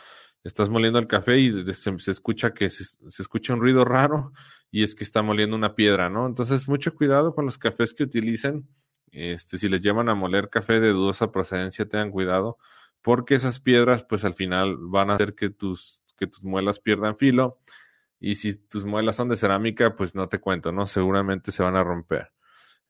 estás 0.43 0.69
moliendo 0.69 0.99
el 0.99 1.07
café 1.07 1.39
y 1.39 1.73
se, 1.73 2.11
escucha 2.11 2.53
que 2.53 2.69
se, 2.69 2.83
escucha 3.07 3.53
un 3.53 3.61
ruido 3.61 3.85
raro 3.85 4.33
y 4.71 4.83
es 4.83 4.93
que 4.93 5.05
está 5.05 5.21
moliendo 5.21 5.55
una 5.55 5.75
piedra, 5.75 6.09
¿no? 6.09 6.25
Entonces, 6.25 6.67
mucho 6.67 6.95
cuidado 6.95 7.33
con 7.35 7.45
los 7.45 7.57
cafés 7.57 7.93
que 7.93 8.03
utilicen. 8.03 8.67
Este, 9.11 9.57
si 9.57 9.69
les 9.69 9.81
llevan 9.81 10.09
a 10.09 10.15
moler 10.15 10.49
café 10.49 10.79
de 10.79 10.89
dudosa 10.89 11.31
procedencia, 11.31 11.87
tengan 11.87 12.11
cuidado, 12.11 12.57
porque 13.01 13.35
esas 13.35 13.59
piedras, 13.59 14.03
pues 14.03 14.25
al 14.25 14.33
final 14.33 14.77
van 14.77 15.09
a 15.09 15.15
hacer 15.15 15.35
que 15.35 15.49
tus, 15.49 16.01
que 16.17 16.27
tus 16.27 16.43
muelas 16.43 16.79
pierdan 16.79 17.17
filo. 17.17 17.59
Y 18.19 18.35
si 18.35 18.55
tus 18.55 18.85
muelas 18.85 19.15
son 19.15 19.29
de 19.29 19.35
cerámica, 19.35 19.95
pues 19.95 20.15
no 20.15 20.29
te 20.29 20.39
cuento, 20.39 20.71
¿no? 20.71 20.85
Seguramente 20.85 21.51
se 21.51 21.63
van 21.63 21.75
a 21.75 21.83
romper. 21.83 22.31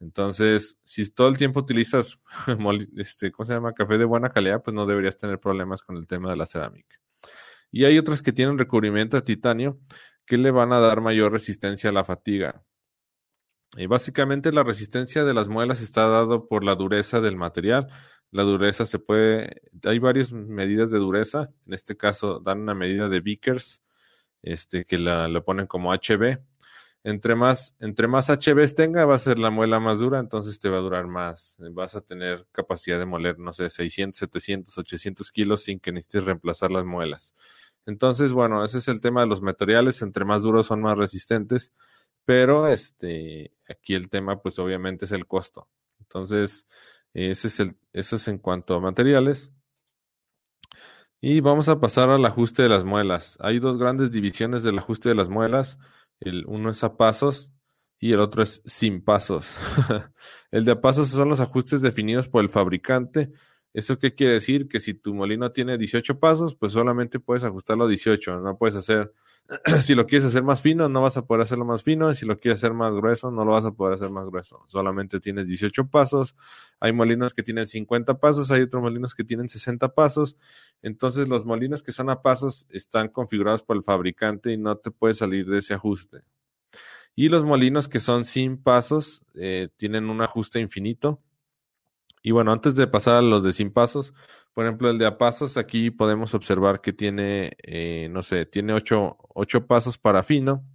Entonces, 0.02 0.80
si 0.84 1.10
todo 1.12 1.28
el 1.28 1.38
tiempo 1.38 1.60
utilizas, 1.62 2.20
este, 2.98 3.32
¿cómo 3.32 3.46
se 3.46 3.54
llama? 3.54 3.74
Café 3.74 3.98
de 3.98 4.06
buena 4.06 4.30
calidad, 4.30 4.62
pues 4.64 4.74
no 4.74 4.86
deberías 4.86 5.18
tener 5.18 5.40
problemas 5.40 5.84
con 5.84 5.96
el 5.96 6.08
tema 6.08 6.30
de 6.30 6.36
la 6.36 6.46
cerámica. 6.46 6.98
Y 7.72 7.86
hay 7.86 7.98
otras 7.98 8.22
que 8.22 8.34
tienen 8.34 8.58
recubrimiento 8.58 9.16
de 9.16 9.22
titanio 9.24 9.80
que 10.26 10.38
le 10.38 10.52
van 10.52 10.74
a 10.74 10.80
dar 10.80 11.02
mayor 11.02 11.32
resistencia 11.32 11.92
a 11.92 11.94
la 11.94 12.04
fatiga. 12.04 12.64
Y 13.78 13.86
básicamente 13.86 14.52
la 14.52 14.64
resistencia 14.64 15.24
de 15.24 15.34
las 15.34 15.48
muelas 15.48 15.82
está 15.82 16.08
dado 16.08 16.48
por 16.48 16.64
la 16.64 16.76
dureza 16.76 17.22
del 17.22 17.38
material. 17.38 17.88
La 18.32 18.44
dureza 18.44 18.86
se 18.86 19.00
puede, 19.00 19.62
hay 19.84 20.00
varias 20.00 20.34
medidas 20.34 20.92
de 20.92 21.00
dureza. 21.00 21.52
En 21.66 21.74
este 21.74 21.96
caso 21.96 22.40
dan 22.40 22.62
una 22.62 22.74
medida 22.76 23.08
de 23.10 23.22
Vickers, 23.22 23.82
este, 24.42 24.86
que 24.86 24.98
la, 24.98 25.28
la 25.28 25.42
ponen 25.42 25.68
como 25.68 25.94
HB. 25.94 26.40
Entre 27.04 27.34
más, 27.34 27.76
entre 27.80 28.08
más 28.08 28.30
HBs 28.30 28.76
tenga, 28.76 29.06
va 29.06 29.16
a 29.16 29.18
ser 29.18 29.40
la 29.40 29.50
muela 29.50 29.80
más 29.80 30.00
dura, 30.00 30.20
entonces 30.20 30.60
te 30.60 30.70
va 30.70 30.78
a 30.78 30.82
durar 30.82 31.08
más. 31.08 31.58
Vas 31.72 31.96
a 31.96 32.02
tener 32.02 32.46
capacidad 32.52 33.00
de 33.00 33.06
moler, 33.06 33.40
no 33.40 33.54
sé, 33.54 33.70
600, 33.70 34.20
700, 34.20 34.78
800 34.78 35.32
kilos 35.32 35.64
sin 35.64 35.80
que 35.80 35.92
necesites 35.92 36.26
reemplazar 36.26 36.72
las 36.72 36.86
muelas. 36.86 37.36
Entonces, 37.88 38.34
bueno, 38.34 38.64
ese 38.64 38.78
es 38.78 38.88
el 38.88 39.02
tema 39.02 39.22
de 39.22 39.28
los 39.28 39.42
materiales, 39.42 40.02
entre 40.04 40.26
más 40.26 40.44
duros 40.44 40.68
son 40.68 40.82
más 40.82 40.98
resistentes, 40.98 41.72
pero 42.32 42.70
este, 42.70 43.52
aquí 43.68 43.94
el 43.94 44.10
tema 44.10 44.42
pues 44.42 44.58
obviamente 44.58 45.04
es 45.04 45.12
el 45.12 45.28
costo. 45.28 45.68
Entonces, 46.00 46.66
ese 47.14 47.50
es 47.50 47.60
el, 47.60 47.76
eso 47.92 48.16
es 48.16 48.26
en 48.30 48.38
cuanto 48.38 48.74
a 48.74 48.80
materiales. 48.80 49.52
Y 51.20 51.42
vamos 51.42 51.68
a 51.68 51.82
pasar 51.82 52.10
al 52.10 52.24
ajuste 52.24 52.64
de 52.64 52.70
las 52.70 52.86
muelas. 52.86 53.38
Hay 53.42 53.60
dos 53.60 53.78
grandes 53.78 54.14
divisiones 54.14 54.64
del 54.64 54.80
ajuste 54.80 55.10
de 55.10 55.16
las 55.16 55.28
muelas. 55.28 55.78
El 56.22 56.46
uno 56.46 56.70
es 56.70 56.86
a 56.86 56.96
pasos 56.96 57.52
y 58.00 58.14
el 58.14 58.22
otro 58.22 58.44
es 58.44 58.62
sin 58.66 59.04
pasos. 59.04 59.54
el 60.52 60.64
de 60.64 60.72
a 60.72 60.80
pasos 60.80 61.10
son 61.10 61.28
los 61.28 61.42
ajustes 61.42 61.82
definidos 61.82 62.30
por 62.30 62.44
el 62.44 62.50
fabricante 62.50 63.34
¿Eso 63.74 63.98
qué 63.98 64.16
quiere 64.16 64.34
decir? 64.34 64.68
Que 64.68 64.80
si 64.80 64.94
tu 64.94 65.14
molino 65.14 65.52
tiene 65.52 65.78
18 65.78 66.20
pasos, 66.20 66.56
pues 66.56 66.74
solamente 66.74 67.20
puedes 67.20 67.44
ajustarlo 67.44 67.86
a 67.86 67.88
18. 67.88 68.40
No 68.40 68.58
puedes 68.58 68.76
hacer, 68.76 69.14
si 69.82 69.96
lo 69.96 70.06
quieres 70.08 70.26
hacer 70.26 70.44
más 70.44 70.62
fino, 70.62 70.88
no 70.88 71.02
vas 71.02 71.18
a 71.18 71.26
poder 71.26 71.42
hacerlo 71.42 71.66
más 71.66 71.84
fino. 71.84 72.10
Y 72.10 72.16
si 72.16 72.26
lo 72.26 72.40
quieres 72.40 72.60
hacer 72.60 72.74
más 72.74 72.94
grueso, 72.94 73.32
no 73.32 73.44
lo 73.44 73.52
vas 73.52 73.66
a 73.66 73.72
poder 73.72 73.96
hacer 73.96 74.10
más 74.10 74.26
grueso. 74.26 74.64
Solamente 74.68 75.20
tienes 75.20 75.48
18 75.48 75.88
pasos. 75.88 76.36
Hay 76.80 76.94
molinos 76.94 77.34
que 77.34 77.44
tienen 77.44 77.68
50 77.68 78.20
pasos, 78.20 78.50
hay 78.52 78.62
otros 78.62 78.82
molinos 78.82 79.14
que 79.14 79.24
tienen 79.24 79.50
60 79.50 79.94
pasos. 79.94 80.38
Entonces, 80.82 81.28
los 81.28 81.46
molinos 81.46 81.84
que 81.84 81.92
son 81.92 82.10
a 82.10 82.22
pasos 82.22 82.66
están 82.70 83.10
configurados 83.10 83.62
por 83.64 83.76
el 83.76 83.84
fabricante 83.84 84.52
y 84.52 84.58
no 84.58 84.78
te 84.78 84.92
puedes 84.92 85.18
salir 85.18 85.46
de 85.48 85.58
ese 85.58 85.74
ajuste. 85.74 86.22
Y 87.16 87.28
los 87.28 87.44
molinos 87.44 87.90
que 87.90 88.00
son 88.00 88.24
sin 88.24 88.58
pasos 88.58 89.24
eh, 89.34 89.68
tienen 89.76 90.10
un 90.10 90.22
ajuste 90.22 90.60
infinito 90.60 91.22
y 92.22 92.32
bueno, 92.32 92.52
antes 92.52 92.76
de 92.76 92.88
pasar 92.88 93.16
a 93.16 93.22
los 93.22 93.44
de 93.44 93.52
sin 93.52 93.72
pasos, 93.72 94.14
por 94.54 94.66
ejemplo, 94.66 94.90
el 94.90 94.98
de 94.98 95.06
a 95.08 95.18
pasos, 95.18 95.58
aquí 95.58 95.92
podemos 95.92 96.34
observar 96.34 96.82
que 96.82 96.94
tiene, 96.94 97.54
eh, 97.64 98.10
no 98.12 98.22
sé, 98.22 98.46
tiene 98.46 98.74
ocho, 98.74 99.18
ocho, 99.34 99.66
pasos 99.66 99.98
para 99.98 100.24
fino. 100.24 100.66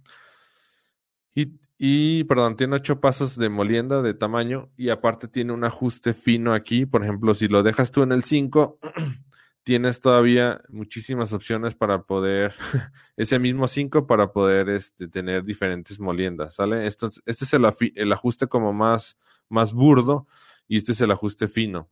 Y, 1.35 1.53
y, 1.77 2.23
perdón, 2.23 2.55
tiene 2.57 2.75
ocho 2.77 2.99
pasos 2.99 3.37
de 3.37 3.49
molienda 3.49 4.01
de 4.01 4.15
tamaño 4.15 4.71
y 4.77 4.89
aparte 4.89 5.27
tiene 5.27 5.53
un 5.53 5.63
ajuste 5.63 6.13
fino 6.13 6.53
aquí. 6.53 6.85
Por 6.87 7.03
ejemplo, 7.03 7.35
si 7.35 7.47
lo 7.47 7.61
dejas 7.61 7.91
tú 7.91 8.01
en 8.01 8.11
el 8.11 8.23
5, 8.23 8.79
tienes 9.63 10.01
todavía 10.01 10.61
muchísimas 10.69 11.31
opciones 11.33 11.75
para 11.75 12.01
poder, 12.01 12.55
ese 13.15 13.37
mismo 13.37 13.67
5 13.67 14.07
para 14.07 14.31
poder 14.33 14.69
este, 14.69 15.07
tener 15.07 15.43
diferentes 15.43 15.99
moliendas, 15.99 16.55
¿sale? 16.55 16.87
este 16.87 17.09
es 17.25 17.53
el, 17.53 17.67
el 17.95 18.11
ajuste 18.11 18.47
como 18.47 18.73
más, 18.73 19.17
más 19.49 19.73
burdo 19.73 20.25
y 20.67 20.77
este 20.77 20.91
es 20.91 21.01
el 21.01 21.11
ajuste 21.11 21.47
fino. 21.47 21.89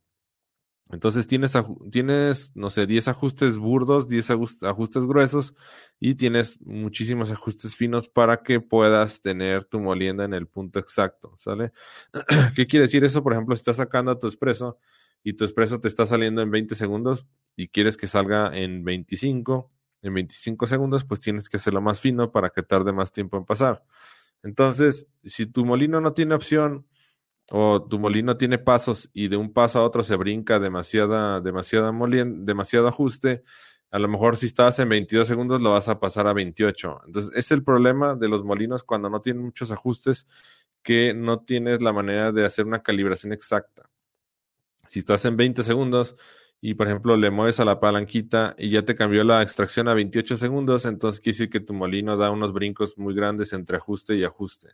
Entonces 0.90 1.26
tienes, 1.26 1.52
tienes, 1.90 2.52
no 2.54 2.70
sé, 2.70 2.86
10 2.86 3.08
ajustes 3.08 3.58
burdos, 3.58 4.06
10 4.06 4.30
ajustes 4.62 5.04
gruesos 5.04 5.54
y 5.98 6.14
tienes 6.14 6.60
muchísimos 6.64 7.32
ajustes 7.32 7.74
finos 7.74 8.08
para 8.08 8.44
que 8.44 8.60
puedas 8.60 9.20
tener 9.20 9.64
tu 9.64 9.80
molienda 9.80 10.24
en 10.24 10.32
el 10.32 10.46
punto 10.46 10.78
exacto, 10.78 11.32
¿sale? 11.36 11.72
¿Qué 12.54 12.68
quiere 12.68 12.84
decir 12.86 13.02
eso? 13.02 13.22
Por 13.24 13.32
ejemplo, 13.32 13.56
si 13.56 13.60
estás 13.60 13.78
sacando 13.78 14.16
tu 14.16 14.28
espresso 14.28 14.78
y 15.24 15.32
tu 15.32 15.44
espresso 15.44 15.80
te 15.80 15.88
está 15.88 16.06
saliendo 16.06 16.40
en 16.40 16.52
20 16.52 16.76
segundos 16.76 17.26
y 17.56 17.66
quieres 17.66 17.96
que 17.96 18.06
salga 18.06 18.56
en 18.56 18.84
25, 18.84 19.72
en 20.02 20.14
25 20.14 20.66
segundos, 20.68 21.04
pues 21.04 21.18
tienes 21.18 21.48
que 21.48 21.56
hacerlo 21.56 21.80
más 21.80 22.00
fino 22.00 22.30
para 22.30 22.50
que 22.50 22.62
tarde 22.62 22.92
más 22.92 23.10
tiempo 23.10 23.36
en 23.36 23.44
pasar. 23.44 23.82
Entonces, 24.44 25.08
si 25.24 25.46
tu 25.46 25.64
molino 25.64 26.00
no 26.00 26.12
tiene 26.12 26.36
opción 26.36 26.86
o 27.50 27.82
tu 27.82 27.98
molino 27.98 28.36
tiene 28.36 28.58
pasos 28.58 29.08
y 29.12 29.28
de 29.28 29.36
un 29.36 29.52
paso 29.52 29.78
a 29.78 29.84
otro 29.84 30.02
se 30.02 30.16
brinca 30.16 30.58
demasiada, 30.58 31.40
demasiada 31.40 31.92
demasiado 31.92 32.88
ajuste, 32.88 33.44
a 33.90 33.98
lo 33.98 34.08
mejor 34.08 34.36
si 34.36 34.46
estás 34.46 34.78
en 34.78 34.88
22 34.88 35.28
segundos 35.28 35.62
lo 35.62 35.72
vas 35.72 35.88
a 35.88 36.00
pasar 36.00 36.26
a 36.26 36.32
28. 36.32 37.02
Entonces, 37.06 37.32
es 37.34 37.52
el 37.52 37.62
problema 37.62 38.14
de 38.14 38.28
los 38.28 38.44
molinos 38.44 38.82
cuando 38.82 39.08
no 39.08 39.20
tienen 39.20 39.44
muchos 39.44 39.70
ajustes, 39.70 40.26
que 40.82 41.14
no 41.14 41.40
tienes 41.40 41.82
la 41.82 41.92
manera 41.92 42.32
de 42.32 42.44
hacer 42.44 42.66
una 42.66 42.82
calibración 42.82 43.32
exacta. 43.32 43.88
Si 44.88 45.00
estás 45.00 45.24
en 45.24 45.36
20 45.36 45.62
segundos, 45.62 46.16
y 46.60 46.74
por 46.74 46.86
ejemplo 46.86 47.16
le 47.16 47.30
mueves 47.30 47.60
a 47.60 47.64
la 47.64 47.80
palanquita 47.80 48.54
y 48.58 48.70
ya 48.70 48.82
te 48.82 48.94
cambió 48.94 49.24
la 49.24 49.42
extracción 49.42 49.88
a 49.88 49.94
28 49.94 50.36
segundos, 50.36 50.84
entonces 50.84 51.20
quiere 51.20 51.34
decir 51.34 51.50
que 51.50 51.60
tu 51.60 51.74
molino 51.74 52.16
da 52.16 52.30
unos 52.30 52.52
brincos 52.52 52.96
muy 52.98 53.14
grandes 53.14 53.52
entre 53.52 53.76
ajuste 53.76 54.16
y 54.16 54.24
ajuste. 54.24 54.70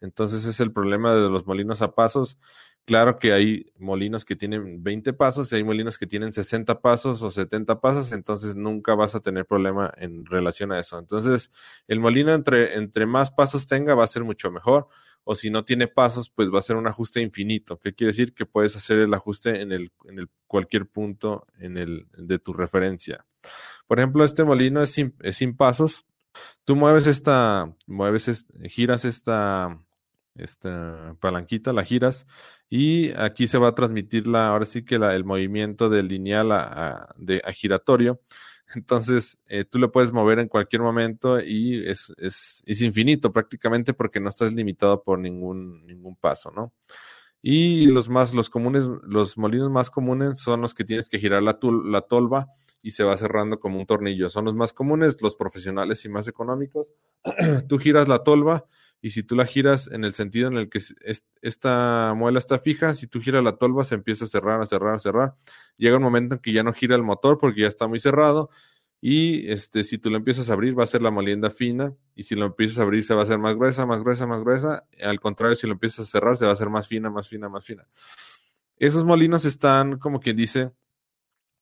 Entonces 0.00 0.44
es 0.44 0.60
el 0.60 0.72
problema 0.72 1.14
de 1.14 1.28
los 1.28 1.46
molinos 1.46 1.82
a 1.82 1.94
pasos. 1.94 2.38
Claro 2.84 3.18
que 3.18 3.32
hay 3.32 3.72
molinos 3.78 4.24
que 4.24 4.34
tienen 4.36 4.82
20 4.82 5.12
pasos 5.12 5.52
y 5.52 5.56
hay 5.56 5.64
molinos 5.64 5.98
que 5.98 6.06
tienen 6.06 6.32
60 6.32 6.80
pasos 6.80 7.22
o 7.22 7.30
70 7.30 7.80
pasos, 7.80 8.10
entonces 8.12 8.56
nunca 8.56 8.94
vas 8.94 9.14
a 9.14 9.20
tener 9.20 9.46
problema 9.46 9.92
en 9.96 10.24
relación 10.26 10.72
a 10.72 10.80
eso. 10.80 10.98
Entonces, 10.98 11.52
el 11.86 12.00
molino 12.00 12.32
entre, 12.32 12.76
entre 12.76 13.06
más 13.06 13.30
pasos 13.30 13.66
tenga 13.66 13.94
va 13.94 14.04
a 14.04 14.08
ser 14.08 14.24
mucho 14.24 14.50
mejor 14.50 14.88
o 15.24 15.34
si 15.34 15.50
no 15.50 15.64
tiene 15.64 15.86
pasos, 15.86 16.30
pues 16.30 16.52
va 16.52 16.58
a 16.58 16.62
ser 16.62 16.76
un 16.76 16.86
ajuste 16.86 17.20
infinito. 17.20 17.78
¿Qué 17.78 17.92
quiere 17.92 18.10
decir? 18.10 18.34
Que 18.34 18.46
puedes 18.46 18.76
hacer 18.76 18.98
el 18.98 19.12
ajuste 19.14 19.60
en 19.60 19.72
el, 19.72 19.92
en 20.04 20.18
el 20.18 20.28
cualquier 20.46 20.86
punto 20.86 21.46
en 21.58 21.76
el, 21.76 22.06
de 22.16 22.38
tu 22.38 22.52
referencia. 22.52 23.24
Por 23.86 23.98
ejemplo, 23.98 24.24
este 24.24 24.44
molino 24.44 24.82
es 24.82 24.90
sin, 24.90 25.14
es 25.20 25.36
sin 25.36 25.56
pasos. 25.56 26.04
Tú 26.64 26.76
mueves 26.76 27.06
esta, 27.06 27.74
mueves, 27.86 28.46
giras 28.68 29.04
esta, 29.04 29.78
esta 30.34 31.16
palanquita, 31.20 31.72
la 31.72 31.84
giras 31.84 32.26
y 32.68 33.10
aquí 33.12 33.48
se 33.48 33.58
va 33.58 33.68
a 33.68 33.74
transmitir 33.74 34.28
la, 34.28 34.48
ahora 34.48 34.64
sí 34.64 34.84
que 34.84 34.98
la, 34.98 35.14
el 35.16 35.24
movimiento 35.24 35.88
del 35.88 36.06
lineal 36.06 36.52
a, 36.52 37.14
de, 37.18 37.42
a 37.44 37.52
giratorio. 37.52 38.20
Entonces, 38.74 39.38
eh, 39.48 39.64
tú 39.64 39.78
lo 39.78 39.90
puedes 39.90 40.12
mover 40.12 40.38
en 40.38 40.48
cualquier 40.48 40.82
momento 40.82 41.40
y 41.40 41.84
es, 41.88 42.12
es, 42.18 42.62
es, 42.64 42.82
infinito 42.82 43.32
práctolmente 43.32 43.94
porque 43.94 44.20
no 44.20 44.28
estás 44.28 44.52
limitado 44.52 45.02
por 45.02 45.18
ningún, 45.18 45.84
ningún 45.86 46.16
paso, 46.16 46.50
¿no? 46.50 46.72
Y 47.42 47.86
los 47.86 48.08
más, 48.08 48.34
los 48.34 48.50
comunes, 48.50 48.86
los 49.02 49.38
molinos 49.38 49.70
más 49.70 49.90
comunes 49.90 50.40
son 50.40 50.60
los 50.60 50.74
que 50.74 50.84
tienes 50.84 51.08
que 51.08 51.18
girar 51.18 51.42
la, 51.42 51.58
la 51.84 52.02
tolva 52.02 52.48
y 52.82 52.92
se 52.92 53.02
va 53.02 53.16
cerrando 53.16 53.58
como 53.58 53.78
un 53.78 53.86
tornillo. 53.86 54.28
Son 54.28 54.44
los 54.44 54.54
más 54.54 54.72
comunes, 54.72 55.20
los 55.22 55.36
profesionales 55.36 56.04
y 56.04 56.08
más 56.08 56.28
económicos. 56.28 56.86
tú 57.68 57.78
giras 57.78 58.08
la 58.08 58.22
tolva 58.22 58.66
y 59.02 59.10
si 59.10 59.22
tú 59.22 59.34
la 59.34 59.46
giras 59.46 59.88
en 59.90 60.04
el 60.04 60.12
sentido 60.12 60.48
en 60.48 60.56
el 60.56 60.68
que 60.68 60.80
esta 61.40 62.12
muela 62.14 62.38
está 62.38 62.58
fija, 62.58 62.94
si 62.94 63.06
tú 63.06 63.20
giras 63.20 63.42
la 63.42 63.56
tolva 63.56 63.84
se 63.84 63.94
empieza 63.94 64.26
a 64.26 64.28
cerrar, 64.28 64.60
a 64.60 64.66
cerrar, 64.66 64.94
a 64.94 64.98
cerrar. 64.98 65.34
Llega 65.76 65.96
un 65.96 66.02
momento 66.02 66.34
en 66.34 66.40
que 66.40 66.52
ya 66.52 66.62
no 66.62 66.72
gira 66.72 66.96
el 66.96 67.02
motor 67.02 67.38
porque 67.38 67.62
ya 67.62 67.68
está 67.68 67.86
muy 67.86 67.98
cerrado 67.98 68.50
y 69.00 69.50
este, 69.50 69.82
si 69.84 69.96
tú 69.96 70.10
lo 70.10 70.18
empiezas 70.18 70.50
a 70.50 70.52
abrir 70.52 70.78
va 70.78 70.84
a 70.84 70.86
ser 70.86 71.00
la 71.00 71.10
molienda 71.10 71.48
fina 71.48 71.94
y 72.14 72.24
si 72.24 72.34
lo 72.34 72.44
empiezas 72.44 72.78
a 72.78 72.82
abrir 72.82 73.02
se 73.02 73.14
va 73.14 73.20
a 73.20 73.24
hacer 73.24 73.38
más 73.38 73.56
gruesa, 73.56 73.86
más 73.86 74.02
gruesa, 74.02 74.26
más 74.26 74.42
gruesa. 74.42 74.84
Al 75.02 75.18
contrario, 75.18 75.56
si 75.56 75.66
lo 75.66 75.72
empiezas 75.72 76.06
a 76.06 76.10
cerrar 76.10 76.36
se 76.36 76.44
va 76.44 76.50
a 76.50 76.54
hacer 76.54 76.68
más 76.68 76.86
fina, 76.86 77.08
más 77.08 77.26
fina, 77.26 77.48
más 77.48 77.64
fina. 77.64 77.86
Esos 78.76 79.04
molinos 79.04 79.46
están, 79.46 79.98
como 79.98 80.20
quien 80.20 80.36
dice, 80.36 80.72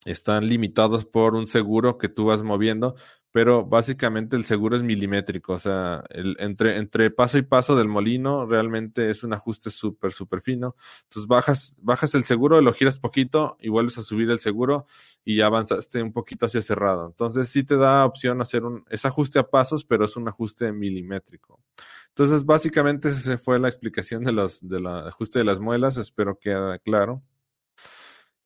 están 0.04 0.49
limitados 0.49 1.04
por 1.04 1.35
un 1.35 1.47
seguro 1.47 1.99
que 1.99 2.09
tú 2.09 2.26
vas 2.26 2.42
moviendo, 2.42 2.97
pero 3.30 3.64
básicamente 3.64 4.37
el 4.37 4.44
seguro 4.44 4.76
es 4.76 4.82
milimétrico, 4.82 5.52
o 5.52 5.58
sea, 5.58 6.02
entre, 6.11 7.11
paso 7.11 7.37
y 7.38 7.42
paso 7.42 7.76
del 7.76 7.88
molino 7.88 8.47
realmente 8.47 9.11
es 9.11 9.23
un 9.23 9.35
ajuste 9.35 9.70
súper, 9.70 10.12
súper 10.12 10.40
fino. 10.40 10.76
Entonces 11.04 11.28
bajas, 11.28 11.76
bajas 11.80 12.14
el 12.14 12.25
seguro, 12.25 12.61
lo 12.61 12.73
giras 12.73 12.99
poquito 12.99 13.56
y 13.61 13.68
vuelves 13.68 13.99
a 13.99 14.02
subir 14.02 14.30
el 14.30 14.38
seguro 14.38 14.87
y 15.25 15.37
ya 15.37 15.47
avanzaste 15.47 16.02
un 16.02 16.12
poquito 16.12 16.47
hacia 16.47 16.62
cerrado. 16.62 17.06
Entonces 17.06 17.49
sí 17.49 17.64
te 17.64 17.76
da 17.76 18.06
opción 18.06 18.40
hacer 18.40 18.64
un, 18.64 18.85
es 18.88 19.04
ajuste 19.04 19.38
a 19.38 19.49
pasos, 19.49 19.85
pero 19.85 20.06
es 20.06 20.16
un 20.16 20.26
ajuste 20.28 20.73
milimétrico. 20.73 21.61
Entonces 22.08 22.47
básicamente 22.47 23.08
esa 23.08 23.38
fue 23.38 23.58
la 23.58 23.68
explicación 23.68 24.25
de 24.25 24.32
los, 24.32 24.66
del 24.66 24.87
ajuste 24.87 25.38
de 25.38 25.44
las 25.44 25.61
muelas, 25.61 25.99
espero 25.99 26.38
que 26.38 26.50
quede 26.50 26.80
claro. 26.80 27.23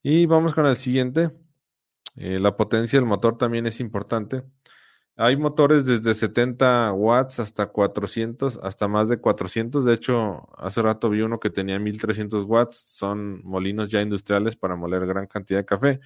Y 0.03 0.27
vamos 0.27 0.53
con 0.55 0.67
el 0.67 0.77
siguiente. 0.77 1.31
Eh, 2.17 2.39
la 2.39 2.57
potencia 2.57 2.99
del 2.99 3.07
motor 3.07 3.39
también 3.39 3.67
es 3.67 3.81
importante. 3.81 4.43
Hay 5.17 5.37
motores 5.37 5.85
desde 5.85 6.15
70 6.15 6.93
watts 6.95 7.39
hasta 7.39 7.67
400, 7.67 8.59
hasta 8.63 8.89
más 8.89 9.09
de 9.09 9.19
400. 9.21 9.85
De 9.85 9.93
hecho, 9.93 10.49
hace 10.57 10.81
rato 10.81 11.11
vi 11.11 11.21
uno 11.21 11.39
que 11.39 11.51
tenía 11.51 11.79
1300 11.79 12.45
watts. 12.45 12.77
Son 12.77 13.43
molinos 13.45 13.91
ya 13.91 14.01
industriales 14.01 14.57
para 14.57 14.75
moler 14.75 15.07
gran 15.07 15.27
cantidad 15.27 15.61
de 15.61 15.67
café. 15.67 16.01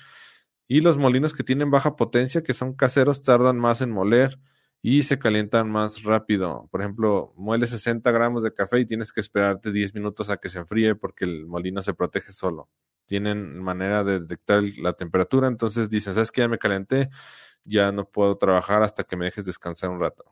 Y 0.69 0.81
los 0.81 0.99
molinos 0.99 1.35
que 1.35 1.45
tienen 1.45 1.71
baja 1.71 1.97
potencia, 1.97 2.43
que 2.43 2.53
son 2.53 2.75
caseros, 2.75 3.23
tardan 3.23 3.59
más 3.59 3.81
en 3.83 3.93
moler 3.93 4.41
y 4.83 5.03
se 5.05 5.19
calientan 5.19 5.71
más 5.71 6.03
rápido. 6.03 6.69
Por 6.73 6.81
ejemplo, 6.83 7.33
mueles 7.37 7.71
60 7.71 8.11
gramos 8.11 8.43
de 8.43 8.53
café 8.55 8.81
y 8.81 8.87
tienes 8.87 9.13
que 9.13 9.21
esperarte 9.21 9.73
10 9.73 9.95
minutos 9.95 10.31
a 10.31 10.39
que 10.39 10.49
se 10.49 10.59
enfríe 10.59 10.97
porque 10.97 11.25
el 11.25 11.47
molino 11.47 11.83
se 11.83 11.95
protege 11.95 12.33
solo 12.33 12.69
tienen 13.07 13.59
manera 13.63 14.05
de 14.05 14.21
detectar 14.21 14.63
la 14.79 14.93
temperatura, 14.93 15.49
entonces 15.49 15.89
dicen, 15.89 16.15
¿sabes 16.15 16.33
qué? 16.33 16.43
Ya 16.43 16.49
me 16.49 16.59
calenté, 16.59 17.09
ya 17.67 17.93
no 17.93 18.09
puedo 18.09 18.37
trabajar 18.39 18.83
hasta 18.83 19.05
que 19.05 19.17
me 19.17 19.27
dejes 19.27 19.45
descansar 19.45 19.91
un 19.91 20.01
rato. 20.01 20.25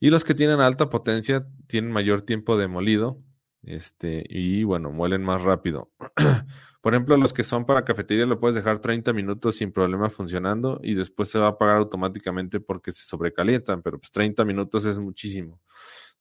Y 0.00 0.10
los 0.10 0.24
que 0.24 0.34
tienen 0.34 0.60
alta 0.60 0.90
potencia 0.90 1.46
tienen 1.68 1.92
mayor 1.92 2.22
tiempo 2.22 2.56
de 2.56 2.66
molido, 2.66 3.22
este, 3.62 4.24
y 4.28 4.64
bueno, 4.64 4.90
muelen 4.90 5.22
más 5.22 5.42
rápido. 5.42 5.92
Por 6.82 6.94
ejemplo, 6.94 7.16
los 7.16 7.32
que 7.32 7.44
son 7.44 7.64
para 7.64 7.84
cafetería 7.84 8.26
lo 8.26 8.40
puedes 8.40 8.56
dejar 8.56 8.80
30 8.80 9.12
minutos 9.12 9.56
sin 9.56 9.70
problema 9.70 10.10
funcionando 10.10 10.80
y 10.82 10.94
después 10.94 11.28
se 11.28 11.38
va 11.38 11.46
a 11.46 11.50
apagar 11.50 11.76
automáticamente 11.76 12.58
porque 12.58 12.90
se 12.90 13.06
sobrecalientan, 13.06 13.82
pero 13.82 13.98
pues 13.98 14.10
30 14.10 14.44
minutos 14.44 14.84
es 14.86 14.98
muchísimo. 14.98 15.60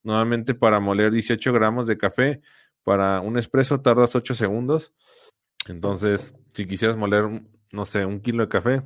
Nuevamente 0.04 0.54
para 0.54 0.80
moler 0.80 1.12
18 1.12 1.52
gramos 1.52 1.88
de 1.88 1.98
café, 1.98 2.42
para 2.84 3.22
un 3.22 3.40
espresso 3.40 3.82
tardas 3.82 4.16
8 4.16 4.36
segundos. 4.36 4.94
Entonces, 5.68 6.36
si 6.54 6.68
quisieras 6.68 6.98
moler, 6.98 7.44
no 7.72 7.86
sé, 7.86 8.06
un 8.06 8.22
kilo 8.22 8.44
de 8.44 8.50
café, 8.50 8.84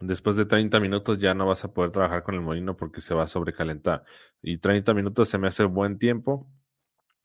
después 0.00 0.36
de 0.36 0.46
30 0.46 0.80
minutos 0.80 1.18
ya 1.18 1.34
no 1.34 1.46
vas 1.46 1.64
a 1.64 1.72
poder 1.72 1.90
trabajar 1.90 2.22
con 2.22 2.34
el 2.34 2.40
molino 2.40 2.76
porque 2.76 3.00
se 3.00 3.14
va 3.14 3.24
a 3.24 3.26
sobrecalentar. 3.26 4.04
Y 4.42 4.58
30 4.58 4.94
minutos 4.94 5.28
se 5.28 5.38
me 5.38 5.48
hace 5.48 5.64
buen 5.64 5.98
tiempo. 5.98 6.46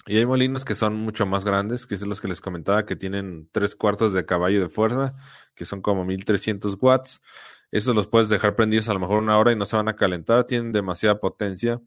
Y 0.08 0.18
hay 0.18 0.26
molinos 0.26 0.66
que 0.66 0.76
son 0.76 0.96
mucho 0.96 1.26
más 1.26 1.46
grandes, 1.46 1.86
que 1.86 1.98
son 1.98 2.10
los 2.10 2.22
que 2.22 2.28
les 2.28 2.42
comentaba, 2.42 2.86
que 2.86 2.96
tienen 2.96 3.50
tres 3.52 3.76
cuartos 3.76 4.14
de 4.14 4.26
caballo 4.26 4.62
de 4.62 4.70
fuerza, 4.70 5.16
que 5.56 5.66
son 5.66 5.82
como 5.82 6.06
1300 6.06 6.78
watts. 6.82 7.22
Esos 7.72 7.96
los 7.96 8.08
puedes 8.08 8.30
dejar 8.30 8.56
prendidos 8.56 8.90
a 8.90 8.94
lo 8.94 9.00
mejor 9.00 9.22
una 9.22 9.38
hora 9.38 9.52
y 9.52 9.56
no 9.56 9.66
se 9.66 9.76
van 9.76 9.90
a 9.90 9.96
calentar, 9.96 10.46
tienen 10.46 10.72
demasiada 10.72 11.20
potencia 11.20 11.82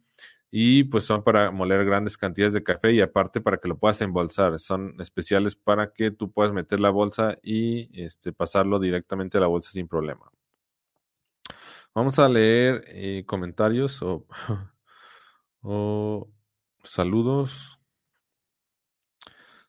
y 0.54 0.84
pues 0.84 1.04
son 1.04 1.24
para 1.24 1.50
moler 1.50 1.84
grandes 1.86 2.18
cantidades 2.18 2.52
de 2.52 2.62
café 2.62 2.92
y 2.92 3.00
aparte 3.00 3.40
para 3.40 3.56
que 3.56 3.68
lo 3.68 3.78
puedas 3.78 4.00
embolsar. 4.02 4.58
Son 4.58 4.94
especiales 5.00 5.56
para 5.56 5.92
que 5.94 6.10
tú 6.10 6.30
puedas 6.30 6.52
meter 6.52 6.78
la 6.78 6.90
bolsa 6.90 7.38
y 7.42 7.88
este, 8.00 8.32
pasarlo 8.32 8.78
directamente 8.78 9.38
a 9.38 9.40
la 9.40 9.46
bolsa 9.46 9.70
sin 9.72 9.88
problema. 9.88 10.30
Vamos 11.94 12.18
a 12.18 12.28
leer 12.28 12.84
eh, 12.88 13.24
comentarios 13.26 14.00
o, 15.62 16.30
saludos. 16.82 17.78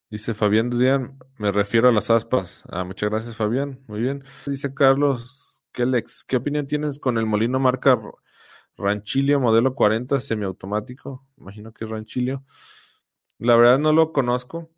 Dice 0.09 0.33
Fabián 0.33 0.69
Díaz, 0.69 1.01
me 1.37 1.51
refiero 1.51 1.89
a 1.89 1.91
las 1.91 2.09
aspas. 2.09 2.63
Ah, 2.69 2.83
muchas 2.83 3.09
gracias 3.09 3.35
Fabián, 3.35 3.83
muy 3.87 3.99
bien. 3.99 4.23
Dice 4.45 4.73
Carlos 4.73 5.63
Kelex, 5.71 6.23
¿qué 6.23 6.37
opinión 6.37 6.67
tienes 6.67 6.99
con 6.99 7.17
el 7.17 7.25
molino 7.25 7.59
marca 7.59 7.99
Ranchilio 8.77 9.39
modelo 9.39 9.75
40 9.75 10.19
semiautomático. 10.19 11.27
Imagino 11.37 11.73
que 11.73 11.85
es 11.85 11.91
Ranchilio. 11.91 12.43
La 13.37 13.55
verdad 13.55 13.79
no 13.79 13.93
lo 13.93 14.11
conozco. 14.11 14.71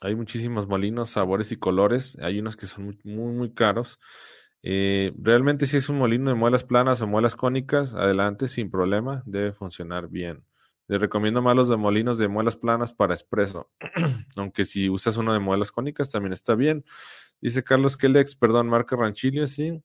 Hay 0.00 0.16
muchísimos 0.16 0.66
molinos, 0.66 1.10
sabores 1.10 1.52
y 1.52 1.56
colores. 1.56 2.18
Hay 2.20 2.40
unos 2.40 2.56
que 2.56 2.66
son 2.66 2.86
muy, 2.86 2.98
muy, 3.04 3.52
caros. 3.52 4.00
Eh, 4.62 5.12
realmente 5.18 5.66
si 5.66 5.76
es 5.76 5.88
un 5.88 5.98
molino 5.98 6.30
de 6.30 6.36
muelas 6.36 6.64
planas 6.64 7.02
o 7.02 7.06
muelas 7.06 7.36
cónicas, 7.36 7.94
adelante 7.94 8.48
sin 8.48 8.70
problema, 8.70 9.22
debe 9.26 9.52
funcionar 9.52 10.08
bien. 10.08 10.44
Le 10.88 10.98
recomiendo 10.98 11.42
más 11.42 11.56
los 11.56 11.68
de 11.68 11.76
molinos 11.76 12.18
de 12.18 12.28
muelas 12.28 12.56
planas 12.56 12.92
para 12.92 13.14
expreso, 13.14 13.70
aunque 14.36 14.64
si 14.64 14.88
usas 14.88 15.16
uno 15.16 15.32
de 15.32 15.40
muelas 15.40 15.72
cónicas 15.72 16.10
también 16.10 16.32
está 16.32 16.54
bien. 16.54 16.84
Dice 17.40 17.62
Carlos 17.64 17.96
Kelex, 17.96 18.36
perdón, 18.36 18.68
marca 18.68 18.96
Ranchilio, 18.96 19.46
sí. 19.46 19.82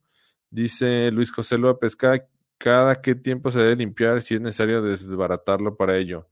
Dice 0.50 1.12
Luis 1.12 1.32
José 1.32 1.58
López, 1.58 1.96
cada 1.96 2.28
cada 2.58 3.02
qué 3.02 3.16
tiempo 3.16 3.52
se 3.52 3.60
debe 3.60 3.76
limpiar 3.76 4.22
si 4.22 4.36
es 4.36 4.42
necesario 4.42 4.82
desbaratarlo 4.82 5.76
para 5.76 5.98
ello. 5.98 6.28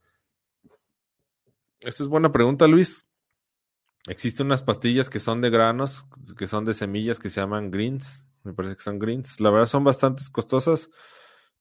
Esta 1.80 2.02
es 2.02 2.08
buena 2.08 2.32
pregunta, 2.32 2.66
Luis. 2.66 3.06
Existen 4.08 4.46
unas 4.46 4.62
pastillas 4.62 5.10
que 5.10 5.18
son 5.18 5.40
de 5.40 5.50
granos, 5.50 6.06
que 6.38 6.46
son 6.46 6.64
de 6.64 6.74
semillas, 6.74 7.18
que 7.18 7.28
se 7.28 7.40
llaman 7.40 7.70
greens. 7.70 8.26
Me 8.44 8.52
parece 8.52 8.76
que 8.76 8.82
son 8.82 8.98
greens. 8.98 9.40
La 9.40 9.50
verdad 9.50 9.66
son 9.66 9.82
bastante 9.82 10.22
costosas, 10.30 10.90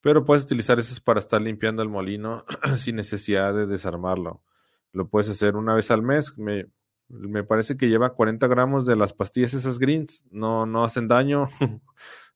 pero 0.02 0.24
puedes 0.24 0.44
utilizar 0.44 0.80
esas 0.80 1.02
para 1.02 1.20
estar 1.20 1.42
limpiando 1.42 1.82
el 1.82 1.90
molino 1.90 2.46
sin 2.78 2.98
necesidad 2.98 3.54
de 3.54 3.66
desarmarlo. 3.66 4.44
Lo 4.92 5.10
puedes 5.10 5.30
hacer 5.30 5.56
una 5.56 5.74
vez 5.74 5.90
al 5.90 6.04
mes. 6.04 6.38
Me, 6.38 6.68
me 7.08 7.44
parece 7.44 7.78
que 7.78 7.90
lleva 7.90 8.14
40 8.14 8.48
gramos 8.48 8.86
de 8.86 8.96
las 8.96 9.14
pastillas 9.14 9.56
esas 9.56 9.80
greens. 9.80 10.24
No, 10.30 10.68
no 10.68 10.84
hacen 10.84 11.08
daño. 11.08 11.48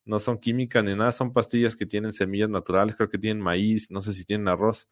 no 0.09 0.17
son 0.17 0.39
químicas 0.39 0.83
ni 0.83 0.95
nada, 0.95 1.11
son 1.11 1.31
pastillas 1.33 1.75
que 1.75 1.85
tienen 1.85 2.11
semillas 2.11 2.49
naturales, 2.49 2.95
creo 2.95 3.09
que 3.09 3.19
tienen 3.19 3.43
maíz, 3.43 3.91
no 3.91 4.01
sé 4.01 4.13
si 4.13 4.25
tienen 4.25 4.47
arroz. 4.47 4.89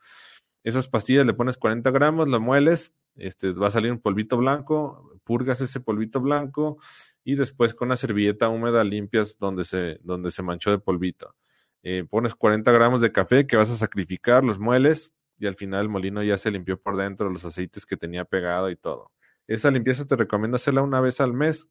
Esas 0.64 0.88
pastillas 0.88 1.26
le 1.26 1.34
pones 1.34 1.58
40 1.58 1.90
gramos, 1.90 2.30
lo 2.30 2.40
mueles, 2.40 2.94
este, 3.18 3.52
va 3.52 3.68
a 3.68 3.72
salir 3.72 3.92
un 3.92 4.00
polvito 4.00 4.38
blanco, 4.38 5.20
purgas 5.24 5.62
ese 5.62 5.80
polvito 5.80 6.22
blanco 6.22 6.78
y 7.24 7.36
después 7.36 7.74
con 7.74 7.90
una 7.90 7.96
servilleta 7.96 8.50
húmeda 8.50 8.84
limpias 8.84 9.38
donde 9.38 9.66
se, 9.66 10.00
donde 10.04 10.32
se 10.32 10.44
manchó 10.44 10.72
de 10.72 10.80
polvito. 10.80 11.36
Eh, 11.84 12.06
pones 12.10 12.36
40 12.36 12.72
gramos 12.72 13.02
de 13.02 13.12
café 13.12 13.46
que 13.46 13.58
vas 13.58 13.70
a 13.70 13.78
sacrificar, 13.78 14.44
los 14.44 14.60
mueles 14.60 15.14
y 15.38 15.48
al 15.48 15.56
final 15.56 15.82
el 15.82 15.90
molino 15.90 16.24
ya 16.24 16.38
se 16.38 16.52
limpió 16.52 16.80
por 16.82 16.98
dentro, 16.98 17.30
los 17.30 17.46
aceites 17.46 17.86
que 17.86 17.98
tenía 17.98 18.26
pegado 18.26 18.70
y 18.70 18.76
todo. 18.76 19.12
Esa 19.48 19.72
limpieza 19.72 20.06
te 20.06 20.16
recomiendo 20.16 20.56
hacerla 20.56 20.82
una 20.82 21.00
vez 21.00 21.22
al 21.22 21.34
mes. 21.34 21.70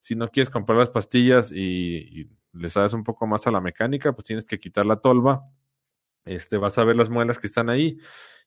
Si 0.00 0.14
no 0.14 0.28
quieres 0.28 0.50
comprar 0.50 0.78
las 0.78 0.90
pastillas 0.90 1.50
y 1.52 2.28
le 2.52 2.70
sabes 2.70 2.92
un 2.92 3.04
poco 3.04 3.26
más 3.26 3.46
a 3.46 3.50
la 3.50 3.60
mecánica, 3.60 4.12
pues 4.12 4.24
tienes 4.24 4.44
que 4.44 4.58
quitar 4.58 4.86
la 4.86 4.96
tolva. 4.96 5.44
Este, 6.24 6.56
vas 6.56 6.78
a 6.78 6.84
ver 6.84 6.96
las 6.96 7.10
muelas 7.10 7.38
que 7.38 7.46
están 7.46 7.68
ahí 7.68 7.98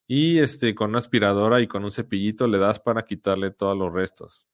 y 0.06 0.38
este 0.38 0.74
con 0.74 0.90
una 0.90 0.98
aspiradora 0.98 1.60
y 1.60 1.68
con 1.68 1.84
un 1.84 1.90
cepillito 1.90 2.46
le 2.46 2.58
das 2.58 2.80
para 2.80 3.04
quitarle 3.04 3.50
todos 3.50 3.76
los 3.76 3.92
restos. 3.92 4.46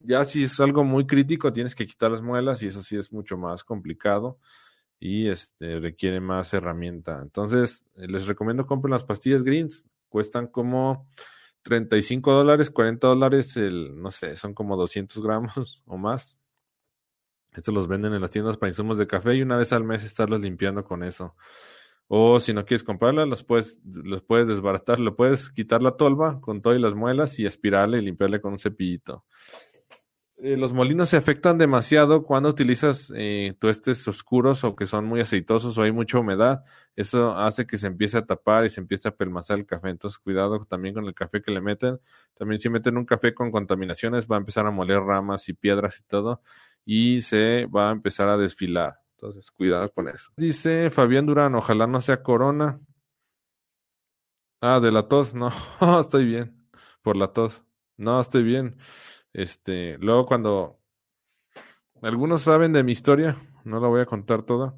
Ya 0.00 0.24
si 0.24 0.42
es 0.42 0.58
algo 0.60 0.84
muy 0.84 1.06
crítico, 1.06 1.52
tienes 1.52 1.74
que 1.74 1.86
quitar 1.86 2.10
las 2.10 2.22
muelas 2.22 2.62
y 2.62 2.66
eso 2.66 2.82
sí 2.82 2.96
es 2.96 3.12
mucho 3.12 3.36
más 3.38 3.62
complicado 3.62 4.38
y 4.98 5.28
este 5.28 5.78
requiere 5.80 6.20
más 6.20 6.52
herramienta. 6.54 7.20
Entonces, 7.22 7.84
eh, 7.96 8.06
les 8.08 8.26
recomiendo 8.26 8.66
compren 8.66 8.92
las 8.92 9.04
pastillas 9.04 9.44
Greens, 9.44 9.86
cuestan 10.08 10.48
como 10.48 11.08
35 11.62 12.32
dólares, 12.32 12.70
40 12.70 13.06
dólares, 13.06 13.56
el, 13.56 14.00
no 14.00 14.10
sé, 14.10 14.36
son 14.36 14.54
como 14.54 14.76
200 14.76 15.22
gramos 15.22 15.82
o 15.86 15.96
más 15.96 16.40
Estos 17.52 17.72
los 17.74 17.86
venden 17.86 18.14
en 18.14 18.20
las 18.20 18.30
tiendas 18.30 18.56
para 18.56 18.70
insumos 18.70 18.98
de 18.98 19.06
café 19.06 19.34
y 19.34 19.42
una 19.42 19.56
vez 19.56 19.72
al 19.72 19.84
mes 19.84 20.04
estarlos 20.04 20.40
limpiando 20.40 20.84
con 20.84 21.04
eso. 21.04 21.36
O 22.14 22.38
si 22.40 22.52
no 22.52 22.66
quieres 22.66 22.84
comprarla, 22.84 23.24
los 23.24 23.42
puedes, 23.42 23.80
puedes 24.26 24.46
desbaratar, 24.46 25.00
lo 25.00 25.16
puedes 25.16 25.48
quitar 25.48 25.82
la 25.82 25.96
tolva 25.96 26.42
con 26.42 26.60
todas 26.60 26.78
las 26.78 26.94
muelas 26.94 27.38
y 27.38 27.46
aspirarle 27.46 27.96
y 27.96 28.02
limpiarle 28.02 28.38
con 28.38 28.52
un 28.52 28.58
cepillito. 28.58 29.24
Eh, 30.36 30.58
los 30.58 30.74
molinos 30.74 31.08
se 31.08 31.16
afectan 31.16 31.56
demasiado 31.56 32.22
cuando 32.24 32.50
utilizas 32.50 33.10
eh, 33.16 33.54
tuestes 33.58 34.06
oscuros 34.08 34.62
o 34.62 34.76
que 34.76 34.84
son 34.84 35.06
muy 35.06 35.20
aceitosos 35.20 35.78
o 35.78 35.82
hay 35.84 35.92
mucha 35.92 36.18
humedad. 36.18 36.64
Eso 36.96 37.32
hace 37.32 37.66
que 37.66 37.78
se 37.78 37.86
empiece 37.86 38.18
a 38.18 38.26
tapar 38.26 38.66
y 38.66 38.68
se 38.68 38.82
empiece 38.82 39.08
a 39.08 39.16
pelmazar 39.16 39.58
el 39.58 39.64
café. 39.64 39.88
Entonces, 39.88 40.18
cuidado 40.18 40.58
también 40.64 40.94
con 40.94 41.06
el 41.06 41.14
café 41.14 41.40
que 41.40 41.50
le 41.50 41.62
meten. 41.62 41.98
También 42.36 42.58
si 42.58 42.68
meten 42.68 42.98
un 42.98 43.06
café 43.06 43.32
con 43.32 43.50
contaminaciones, 43.50 44.26
va 44.26 44.36
a 44.36 44.40
empezar 44.40 44.66
a 44.66 44.70
moler 44.70 45.00
ramas 45.00 45.48
y 45.48 45.54
piedras 45.54 45.98
y 46.00 46.02
todo. 46.02 46.42
Y 46.84 47.22
se 47.22 47.64
va 47.74 47.88
a 47.88 47.92
empezar 47.92 48.28
a 48.28 48.36
desfilar. 48.36 49.01
Entonces, 49.22 49.52
cuidado 49.52 49.88
con 49.92 50.08
eso. 50.08 50.32
Dice 50.36 50.90
Fabián 50.90 51.26
Durán, 51.26 51.54
ojalá 51.54 51.86
no 51.86 52.00
sea 52.00 52.24
corona. 52.24 52.80
Ah, 54.60 54.80
de 54.80 54.90
la 54.90 55.06
tos, 55.06 55.32
no, 55.34 55.52
estoy 56.00 56.24
bien. 56.24 56.68
Por 57.02 57.16
la 57.16 57.28
tos. 57.28 57.64
No, 57.96 58.18
estoy 58.18 58.42
bien. 58.42 58.78
Este, 59.32 59.96
luego 59.98 60.26
cuando 60.26 60.80
algunos 62.02 62.42
saben 62.42 62.72
de 62.72 62.82
mi 62.82 62.90
historia, 62.90 63.36
no 63.64 63.78
la 63.78 63.86
voy 63.86 64.00
a 64.00 64.06
contar 64.06 64.42
toda. 64.42 64.74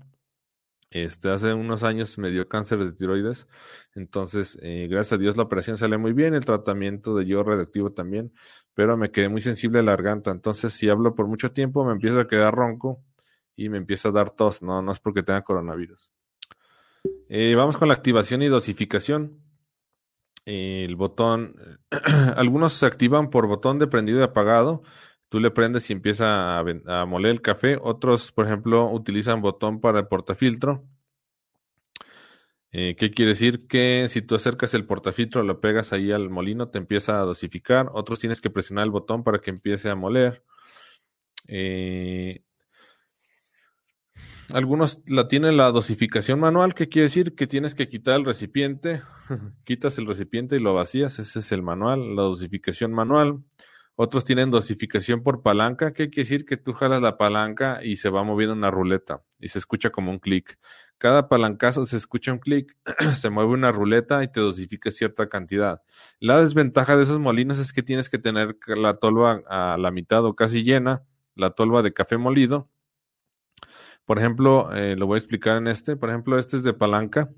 Este, 0.91 1.31
hace 1.31 1.55
unos 1.55 1.83
años 1.83 2.19
me 2.19 2.31
dio 2.31 2.47
cáncer 2.47 2.79
de 2.85 2.93
tiroides, 2.93 3.49
entonces, 3.95 4.59
eh, 4.63 4.87
gracias 4.89 5.15
a 5.15 5.17
Dios 5.21 5.37
la 5.37 5.43
operación 5.43 5.77
sale 5.77 5.99
muy 5.99 6.13
bien, 6.13 6.35
el 6.35 6.45
tratamiento 6.45 7.17
de 7.17 7.27
yo 7.27 7.43
radioactivo 7.43 7.91
también, 7.91 8.33
pero 8.75 8.97
me 8.97 9.11
quedé 9.11 9.29
muy 9.29 9.41
sensible 9.41 9.81
a 9.81 9.83
la 9.83 9.93
garganta, 9.93 10.31
entonces 10.31 10.73
si 10.73 10.89
hablo 10.89 11.17
por 11.17 11.27
mucho 11.27 11.51
tiempo 11.51 11.85
me 11.85 11.93
empiezo 11.93 12.21
a 12.21 12.29
quedar 12.29 12.55
ronco 12.55 13.03
y 13.57 13.69
me 13.69 13.79
empieza 13.79 14.09
a 14.09 14.13
dar 14.13 14.31
tos, 14.31 14.63
no, 14.63 14.83
no 14.83 14.93
es 14.93 14.99
porque 14.99 15.23
tenga 15.23 15.43
coronavirus. 15.43 16.11
Eh, 17.29 17.55
vamos 17.57 17.77
con 17.77 17.89
la 17.89 17.95
activación 17.95 18.43
y 18.43 18.49
dosificación 18.49 19.45
el 20.47 20.97
botón, 20.97 21.81
algunos 22.37 22.75
se 22.75 22.87
activan 22.87 23.31
por 23.31 23.47
botón 23.47 23.79
de 23.79 23.87
prendido 23.87 24.21
y 24.21 24.23
apagado. 24.23 24.83
Tú 25.29 25.41
le 25.41 25.51
prendes 25.51 25.89
y 25.91 25.93
empieza 25.95 26.59
a, 26.59 27.07
moler 27.07 27.33
el 27.33 27.43
café. 27.43 27.79
Otros, 27.81 28.31
por 28.31 28.47
ejemplo, 28.47 28.91
utilizan 28.91 29.41
botón 29.41 29.81
para 29.81 30.01
el 30.01 30.07
portafiltro. 30.07 30.85
Eh, 32.71 32.95
¿Qué 32.97 33.11
quiere 33.11 33.31
decir? 33.31 33.67
Que 33.67 34.07
si 34.09 34.23
tú 34.23 34.35
acercas 34.35 34.75
el 34.75 34.85
portafiltro, 34.85 35.43
lo 35.43 35.61
pegas 35.61 35.93
ahí 35.93 36.13
al 36.13 36.29
molino, 36.31 36.69
te 36.69 36.79
empieza 36.79 37.19
a 37.19 37.25
dosificar. 37.25 37.91
Otros 37.95 38.21
tienes 38.21 38.41
que 38.41 38.51
presionar 38.51 38.85
el 38.85 38.91
botón 38.91 39.25
para 39.25 39.41
que 39.41 39.51
empiece 39.51 39.91
a 39.91 39.95
moler. 39.95 40.45
Eh, 41.49 42.44
algunos 44.53 45.01
la 45.07 45.29
tienen 45.29 45.57
la 45.57 45.71
dosificación 45.71 46.41
manual, 46.41 46.75
que 46.75 46.89
quiere 46.89 47.05
decir 47.05 47.35
que 47.35 47.47
tienes 47.47 47.75
que 47.75 47.89
quitar 47.89 48.17
el 48.17 48.25
recipiente, 48.25 49.03
quitas 49.65 49.99
el 49.99 50.07
recipiente 50.07 50.57
y 50.57 50.61
lo 50.61 50.75
vacías, 50.75 51.19
ese 51.19 51.39
es 51.39 51.53
el 51.53 51.63
manual, 51.63 52.17
la 52.17 52.23
dosificación 52.23 52.93
manual. 52.93 53.43
Otros 53.97 54.25
tienen 54.25 54.51
dosificación 54.51 55.23
por 55.23 55.43
palanca, 55.43 55.93
que 55.93 56.11
quiere 56.11 56.25
decir 56.25 56.45
que 56.45 56.57
tú 56.57 56.73
jalas 56.73 57.01
la 57.01 57.17
palanca 57.17 57.85
y 57.85 57.97
se 57.97 58.11
va 58.11 58.25
moviendo 58.25 58.55
una 58.55 58.71
ruleta 58.71 59.23
y 59.39 59.49
se 59.49 59.59
escucha 59.59 59.91
como 59.91 60.11
un 60.11 60.19
clic. 60.19 60.59
Cada 60.99 61.29
palancazo 61.29 61.85
se 61.85 61.97
escucha 61.97 62.33
un 62.33 62.39
clic, 62.39 62.77
se 63.15 63.31
mueve 63.31 63.53
una 63.53 63.71
ruleta 63.71 64.25
y 64.25 64.29
te 64.29 64.41
dosifica 64.41 64.91
cierta 64.91 65.29
cantidad. 65.29 65.83
La 66.19 66.41
desventaja 66.41 66.97
de 66.97 67.05
esos 67.05 67.21
molinos 67.21 67.59
es 67.59 67.73
que 67.73 67.85
tienes 67.85 68.11
que 68.11 68.19
tener 68.19 68.57
la 68.67 68.95
tolva 68.97 69.43
a 69.49 69.77
la 69.79 69.91
mitad 69.93 70.25
o 70.25 70.35
casi 70.35 70.65
llena, 70.65 71.05
la 71.37 71.51
tolva 71.51 71.83
de 71.83 71.93
café 71.93 72.17
molido, 72.17 72.69
por 74.05 74.19
ejemplo, 74.19 74.73
eh, 74.75 74.97
lo 74.97 75.07
voy 75.07 75.17
a 75.17 75.19
explicar 75.19 75.57
en 75.57 75.69
este. 75.69 75.97
Por 75.97 76.11
ejemplo, 76.11 76.39
este 76.39 76.57
es 76.57 76.63
de 76.63 76.75
palanca. 76.75 77.31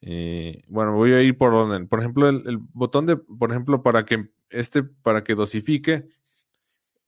Eh, 0.00 0.62
bueno, 0.68 0.94
voy 0.94 1.12
a 1.12 1.22
ir 1.22 1.36
por 1.36 1.54
orden. 1.54 1.88
Por 1.88 2.00
ejemplo, 2.00 2.28
el, 2.28 2.58
botón 2.58 3.06
de, 3.06 3.16
por 3.16 3.50
ejemplo, 3.50 3.82
para 3.82 4.04
que 4.04 4.30
este, 4.48 4.82
para 4.82 5.22
que 5.24 5.34
dosifique, 5.34 6.08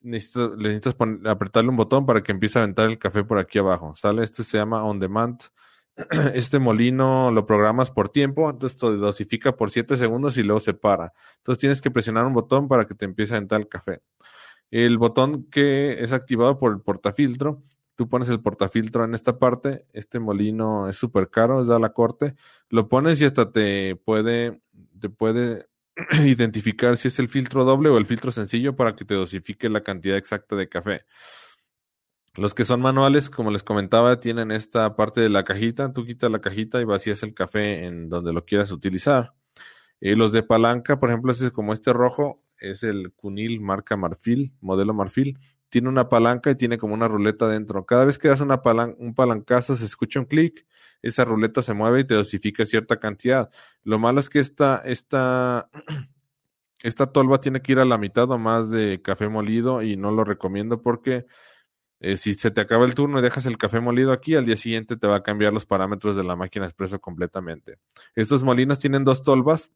necesitas, 0.00 0.50
necesitas 0.56 0.96
apretarle 1.26 1.70
un 1.70 1.76
botón 1.76 2.06
para 2.06 2.22
que 2.22 2.32
empiece 2.32 2.58
a 2.58 2.62
aventar 2.62 2.86
el 2.86 2.98
café 2.98 3.24
por 3.24 3.38
aquí 3.38 3.58
abajo. 3.58 3.94
¿Sale? 3.96 4.22
Este 4.24 4.44
se 4.44 4.58
llama 4.58 4.84
on 4.84 4.98
demand. 5.00 5.40
Este 6.34 6.58
molino 6.58 7.30
lo 7.30 7.46
programas 7.46 7.90
por 7.90 8.08
tiempo, 8.08 8.48
entonces 8.48 8.78
te 8.78 8.86
dosifica 8.86 9.52
por 9.52 9.70
7 9.70 9.96
segundos 9.96 10.38
y 10.38 10.42
luego 10.42 10.60
se 10.60 10.74
para. 10.74 11.12
Entonces 11.38 11.60
tienes 11.60 11.80
que 11.82 11.90
presionar 11.90 12.26
un 12.26 12.32
botón 12.32 12.66
para 12.66 12.86
que 12.86 12.94
te 12.94 13.04
empiece 13.04 13.34
a 13.34 13.36
aventar 13.36 13.60
el 13.60 13.68
café. 13.68 14.00
El 14.70 14.96
botón 14.98 15.44
que 15.50 16.02
es 16.02 16.12
activado 16.12 16.58
por 16.58 16.72
el 16.72 16.80
portafiltro 16.80 17.62
tú 17.96 18.08
pones 18.08 18.28
el 18.28 18.40
portafiltro 18.40 19.04
en 19.04 19.14
esta 19.14 19.38
parte, 19.38 19.86
este 19.92 20.18
molino 20.18 20.88
es 20.88 20.96
súper 20.96 21.30
caro, 21.30 21.60
es 21.60 21.66
de 21.66 21.78
la 21.78 21.92
corte, 21.92 22.34
lo 22.68 22.88
pones 22.88 23.20
y 23.20 23.24
hasta 23.24 23.52
te 23.52 23.96
puede, 23.96 24.60
te 25.00 25.08
puede 25.08 25.66
identificar 26.24 26.96
si 26.96 27.08
es 27.08 27.18
el 27.18 27.28
filtro 27.28 27.64
doble 27.64 27.90
o 27.90 27.98
el 27.98 28.06
filtro 28.06 28.32
sencillo 28.32 28.76
para 28.76 28.96
que 28.96 29.04
te 29.04 29.14
dosifique 29.14 29.68
la 29.68 29.82
cantidad 29.82 30.16
exacta 30.16 30.56
de 30.56 30.68
café. 30.68 31.04
Los 32.34 32.54
que 32.54 32.64
son 32.64 32.80
manuales, 32.80 33.28
como 33.28 33.50
les 33.50 33.62
comentaba, 33.62 34.18
tienen 34.18 34.52
esta 34.52 34.96
parte 34.96 35.20
de 35.20 35.28
la 35.28 35.44
cajita. 35.44 35.92
Tú 35.92 36.06
quitas 36.06 36.30
la 36.30 36.40
cajita 36.40 36.80
y 36.80 36.84
vacías 36.84 37.22
el 37.22 37.34
café 37.34 37.84
en 37.84 38.08
donde 38.08 38.32
lo 38.32 38.46
quieras 38.46 38.72
utilizar. 38.72 39.34
Eh, 40.00 40.16
los 40.16 40.32
de 40.32 40.42
palanca, 40.42 40.98
por 40.98 41.10
ejemplo, 41.10 41.30
es 41.30 41.50
como 41.50 41.74
este 41.74 41.92
rojo, 41.92 42.42
es 42.58 42.84
el 42.84 43.12
Cunil 43.12 43.60
marca 43.60 43.98
Marfil, 43.98 44.54
modelo 44.62 44.94
Marfil 44.94 45.38
tiene 45.72 45.88
una 45.88 46.10
palanca 46.10 46.50
y 46.50 46.54
tiene 46.54 46.76
como 46.76 46.92
una 46.92 47.08
ruleta 47.08 47.48
dentro. 47.48 47.86
Cada 47.86 48.04
vez 48.04 48.18
que 48.18 48.28
das 48.28 48.42
una 48.42 48.60
un 48.98 49.14
palancazo 49.14 49.74
se 49.74 49.86
escucha 49.86 50.20
un 50.20 50.26
clic, 50.26 50.66
esa 51.00 51.24
ruleta 51.24 51.62
se 51.62 51.72
mueve 51.72 52.00
y 52.00 52.04
te 52.04 52.12
dosifica 52.12 52.66
cierta 52.66 53.00
cantidad. 53.00 53.50
Lo 53.82 53.98
malo 53.98 54.20
es 54.20 54.28
que 54.28 54.38
esta, 54.38 54.82
esta, 54.84 55.70
esta 56.82 57.06
tolva 57.06 57.40
tiene 57.40 57.62
que 57.62 57.72
ir 57.72 57.78
a 57.78 57.86
la 57.86 57.96
mitad 57.96 58.30
o 58.30 58.36
más 58.36 58.70
de 58.70 59.00
café 59.00 59.30
molido 59.30 59.80
y 59.80 59.96
no 59.96 60.10
lo 60.10 60.24
recomiendo 60.24 60.82
porque 60.82 61.24
eh, 62.00 62.18
si 62.18 62.34
se 62.34 62.50
te 62.50 62.60
acaba 62.60 62.84
el 62.84 62.94
turno 62.94 63.18
y 63.18 63.22
dejas 63.22 63.46
el 63.46 63.56
café 63.56 63.80
molido 63.80 64.12
aquí, 64.12 64.34
al 64.34 64.44
día 64.44 64.56
siguiente 64.56 64.98
te 64.98 65.06
va 65.06 65.16
a 65.16 65.22
cambiar 65.22 65.54
los 65.54 65.64
parámetros 65.64 66.16
de 66.16 66.24
la 66.24 66.36
máquina 66.36 66.66
expreso 66.66 67.00
completamente. 67.00 67.78
Estos 68.14 68.42
molinos 68.42 68.78
tienen 68.78 69.04
dos 69.04 69.22
tolvas 69.22 69.70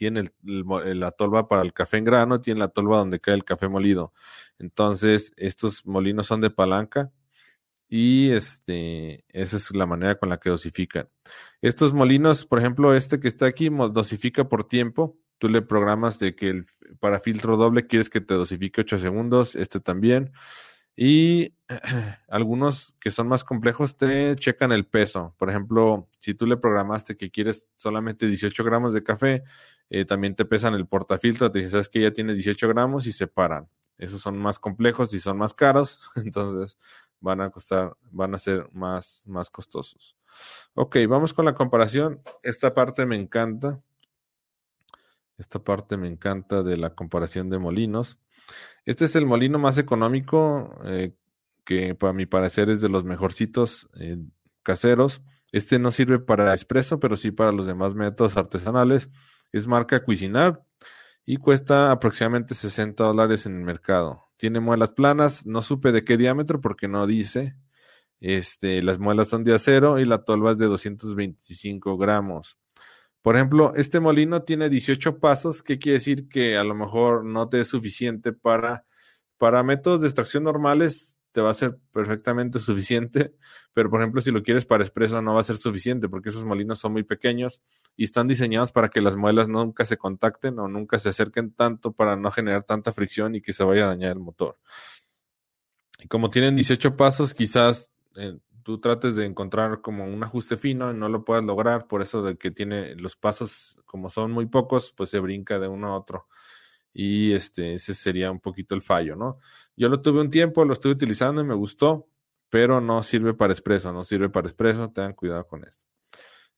tiene 0.00 0.22
la 0.42 1.10
tolva 1.10 1.46
para 1.46 1.60
el 1.60 1.74
café 1.74 1.98
en 1.98 2.04
grano, 2.04 2.40
tiene 2.40 2.60
la 2.60 2.68
tolva 2.68 2.96
donde 2.96 3.20
cae 3.20 3.34
el 3.34 3.44
café 3.44 3.68
molido. 3.68 4.14
Entonces, 4.58 5.34
estos 5.36 5.84
molinos 5.84 6.26
son 6.26 6.40
de 6.40 6.48
palanca 6.48 7.12
y 7.86 8.30
este, 8.30 9.26
esa 9.28 9.58
es 9.58 9.70
la 9.74 9.84
manera 9.84 10.14
con 10.14 10.30
la 10.30 10.38
que 10.38 10.48
dosifican. 10.48 11.10
Estos 11.60 11.92
molinos, 11.92 12.46
por 12.46 12.60
ejemplo, 12.60 12.94
este 12.94 13.20
que 13.20 13.28
está 13.28 13.44
aquí, 13.44 13.68
dosifica 13.68 14.48
por 14.48 14.64
tiempo. 14.64 15.18
Tú 15.36 15.50
le 15.50 15.60
programas 15.60 16.18
de 16.18 16.34
que 16.34 16.48
el, 16.48 16.66
para 16.98 17.20
filtro 17.20 17.58
doble 17.58 17.86
quieres 17.86 18.08
que 18.08 18.22
te 18.22 18.32
dosifique 18.32 18.80
8 18.80 18.96
segundos, 18.96 19.54
este 19.54 19.80
también. 19.80 20.32
Y 20.96 21.54
algunos 22.28 22.94
que 23.00 23.10
son 23.10 23.28
más 23.28 23.44
complejos 23.44 23.98
te 23.98 24.34
checan 24.36 24.72
el 24.72 24.86
peso. 24.86 25.34
Por 25.38 25.50
ejemplo, 25.50 26.08
si 26.20 26.34
tú 26.34 26.46
le 26.46 26.56
programaste 26.56 27.16
que 27.16 27.30
quieres 27.30 27.70
solamente 27.76 28.26
18 28.26 28.64
gramos 28.64 28.94
de 28.94 29.02
café, 29.02 29.42
eh, 29.90 30.04
también 30.04 30.36
te 30.36 30.44
pesan 30.44 30.74
el 30.74 30.86
portafiltro, 30.86 31.50
te 31.50 31.58
dicen, 31.58 31.72
sabes 31.72 31.88
que 31.88 32.00
ya 32.00 32.12
tiene 32.12 32.32
18 32.32 32.68
gramos 32.68 33.06
y 33.06 33.12
se 33.12 33.26
paran. 33.26 33.68
Esos 33.98 34.20
son 34.22 34.38
más 34.38 34.58
complejos 34.58 35.12
y 35.12 35.20
son 35.20 35.36
más 35.36 35.52
caros, 35.52 36.00
entonces 36.16 36.78
van 37.20 37.40
a 37.40 37.50
costar, 37.50 37.96
van 38.10 38.34
a 38.34 38.38
ser 38.38 38.68
más, 38.72 39.22
más 39.26 39.50
costosos. 39.50 40.16
Ok, 40.74 40.96
vamos 41.08 41.34
con 41.34 41.44
la 41.44 41.54
comparación. 41.54 42.22
Esta 42.42 42.72
parte 42.72 43.04
me 43.04 43.16
encanta. 43.16 43.82
Esta 45.36 45.58
parte 45.58 45.96
me 45.96 46.08
encanta 46.08 46.62
de 46.62 46.76
la 46.76 46.94
comparación 46.94 47.50
de 47.50 47.58
molinos. 47.58 48.18
Este 48.84 49.04
es 49.04 49.16
el 49.16 49.26
molino 49.26 49.58
más 49.58 49.78
económico, 49.78 50.70
eh, 50.84 51.14
que 51.64 51.94
para 51.94 52.12
mi 52.12 52.26
parecer 52.26 52.70
es 52.70 52.80
de 52.80 52.88
los 52.88 53.04
mejorcitos 53.04 53.88
eh, 53.98 54.18
caseros. 54.62 55.22
Este 55.52 55.78
no 55.78 55.90
sirve 55.90 56.18
para 56.20 56.52
expreso, 56.52 57.00
pero 57.00 57.16
sí 57.16 57.32
para 57.32 57.52
los 57.52 57.66
demás 57.66 57.94
métodos 57.94 58.36
artesanales. 58.36 59.10
Es 59.52 59.66
marca 59.66 60.02
Cuisinar 60.02 60.62
y 61.26 61.36
cuesta 61.36 61.90
aproximadamente 61.90 62.54
60 62.54 63.04
dólares 63.04 63.46
en 63.46 63.56
el 63.56 63.64
mercado. 63.64 64.24
Tiene 64.36 64.60
muelas 64.60 64.90
planas, 64.90 65.46
no 65.46 65.62
supe 65.62 65.92
de 65.92 66.04
qué 66.04 66.16
diámetro 66.16 66.60
porque 66.60 66.88
no 66.88 67.06
dice. 67.06 67.56
Este, 68.20 68.82
las 68.82 68.98
muelas 68.98 69.28
son 69.28 69.44
de 69.44 69.54
acero 69.54 69.98
y 69.98 70.04
la 70.04 70.24
tolva 70.24 70.52
es 70.52 70.58
de 70.58 70.66
225 70.66 71.96
gramos. 71.96 72.58
Por 73.22 73.36
ejemplo, 73.36 73.74
este 73.76 74.00
molino 74.00 74.42
tiene 74.42 74.68
18 74.68 75.20
pasos, 75.20 75.62
¿qué 75.62 75.78
quiere 75.78 75.98
decir 75.98 76.28
que 76.28 76.56
a 76.56 76.64
lo 76.64 76.74
mejor 76.74 77.24
no 77.24 77.48
te 77.48 77.60
es 77.60 77.68
suficiente 77.68 78.32
para, 78.32 78.86
para 79.36 79.62
métodos 79.62 80.00
de 80.00 80.08
extracción 80.08 80.44
normales 80.44 81.19
te 81.32 81.40
va 81.40 81.50
a 81.50 81.54
ser 81.54 81.78
perfectamente 81.92 82.58
suficiente, 82.58 83.34
pero 83.72 83.90
por 83.90 84.00
ejemplo 84.00 84.20
si 84.20 84.30
lo 84.30 84.42
quieres 84.42 84.64
para 84.64 84.82
expreso 84.82 85.20
no 85.22 85.34
va 85.34 85.40
a 85.40 85.44
ser 85.44 85.56
suficiente 85.56 86.08
porque 86.08 86.30
esos 86.30 86.44
molinos 86.44 86.78
son 86.78 86.92
muy 86.92 87.02
pequeños 87.02 87.62
y 87.96 88.04
están 88.04 88.26
diseñados 88.26 88.72
para 88.72 88.88
que 88.88 89.00
las 89.00 89.16
muelas 89.16 89.48
nunca 89.48 89.84
se 89.84 89.96
contacten 89.96 90.58
o 90.58 90.68
nunca 90.68 90.98
se 90.98 91.10
acerquen 91.10 91.52
tanto 91.52 91.92
para 91.92 92.16
no 92.16 92.30
generar 92.30 92.64
tanta 92.64 92.92
fricción 92.92 93.34
y 93.34 93.40
que 93.40 93.52
se 93.52 93.64
vaya 93.64 93.84
a 93.84 93.88
dañar 93.88 94.12
el 94.12 94.20
motor. 94.20 94.58
como 96.08 96.30
tienen 96.30 96.56
18 96.56 96.96
pasos, 96.96 97.34
quizás 97.34 97.90
eh, 98.16 98.38
tú 98.62 98.78
trates 98.78 99.16
de 99.16 99.26
encontrar 99.26 99.80
como 99.80 100.04
un 100.04 100.22
ajuste 100.22 100.56
fino 100.56 100.90
y 100.90 100.94
no 100.94 101.08
lo 101.08 101.24
puedas 101.24 101.44
lograr, 101.44 101.86
por 101.86 102.02
eso 102.02 102.22
de 102.22 102.36
que 102.36 102.50
tiene 102.50 102.94
los 102.94 103.16
pasos, 103.16 103.78
como 103.84 104.08
son 104.08 104.30
muy 104.32 104.46
pocos, 104.46 104.92
pues 104.96 105.10
se 105.10 105.18
brinca 105.18 105.58
de 105.58 105.68
uno 105.68 105.88
a 105.88 105.98
otro. 105.98 106.26
Y 106.92 107.32
este, 107.32 107.74
ese 107.74 107.94
sería 107.94 108.30
un 108.30 108.40
poquito 108.40 108.74
el 108.74 108.82
fallo, 108.82 109.16
¿no? 109.16 109.38
Yo 109.76 109.88
lo 109.88 110.00
tuve 110.02 110.20
un 110.20 110.30
tiempo, 110.30 110.64
lo 110.64 110.72
estuve 110.72 110.92
utilizando 110.92 111.40
y 111.40 111.44
me 111.44 111.54
gustó, 111.54 112.08
pero 112.48 112.80
no 112.80 113.02
sirve 113.02 113.34
para 113.34 113.52
expreso, 113.52 113.92
no 113.92 114.04
sirve 114.04 114.28
para 114.28 114.48
expreso, 114.48 114.90
tengan 114.90 115.14
cuidado 115.14 115.46
con 115.46 115.64
esto. 115.64 115.84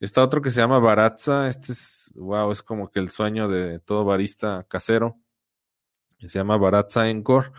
Está 0.00 0.22
otro 0.22 0.42
que 0.42 0.50
se 0.50 0.60
llama 0.60 0.80
Baratza, 0.80 1.46
este 1.46 1.72
es, 1.72 2.10
wow, 2.14 2.50
es 2.50 2.62
como 2.62 2.90
que 2.90 2.98
el 2.98 3.10
sueño 3.10 3.48
de 3.48 3.78
todo 3.78 4.04
barista 4.04 4.66
casero. 4.68 5.16
Se 6.18 6.38
llama 6.38 6.56
Baratza 6.56 7.08
Encore 7.08 7.52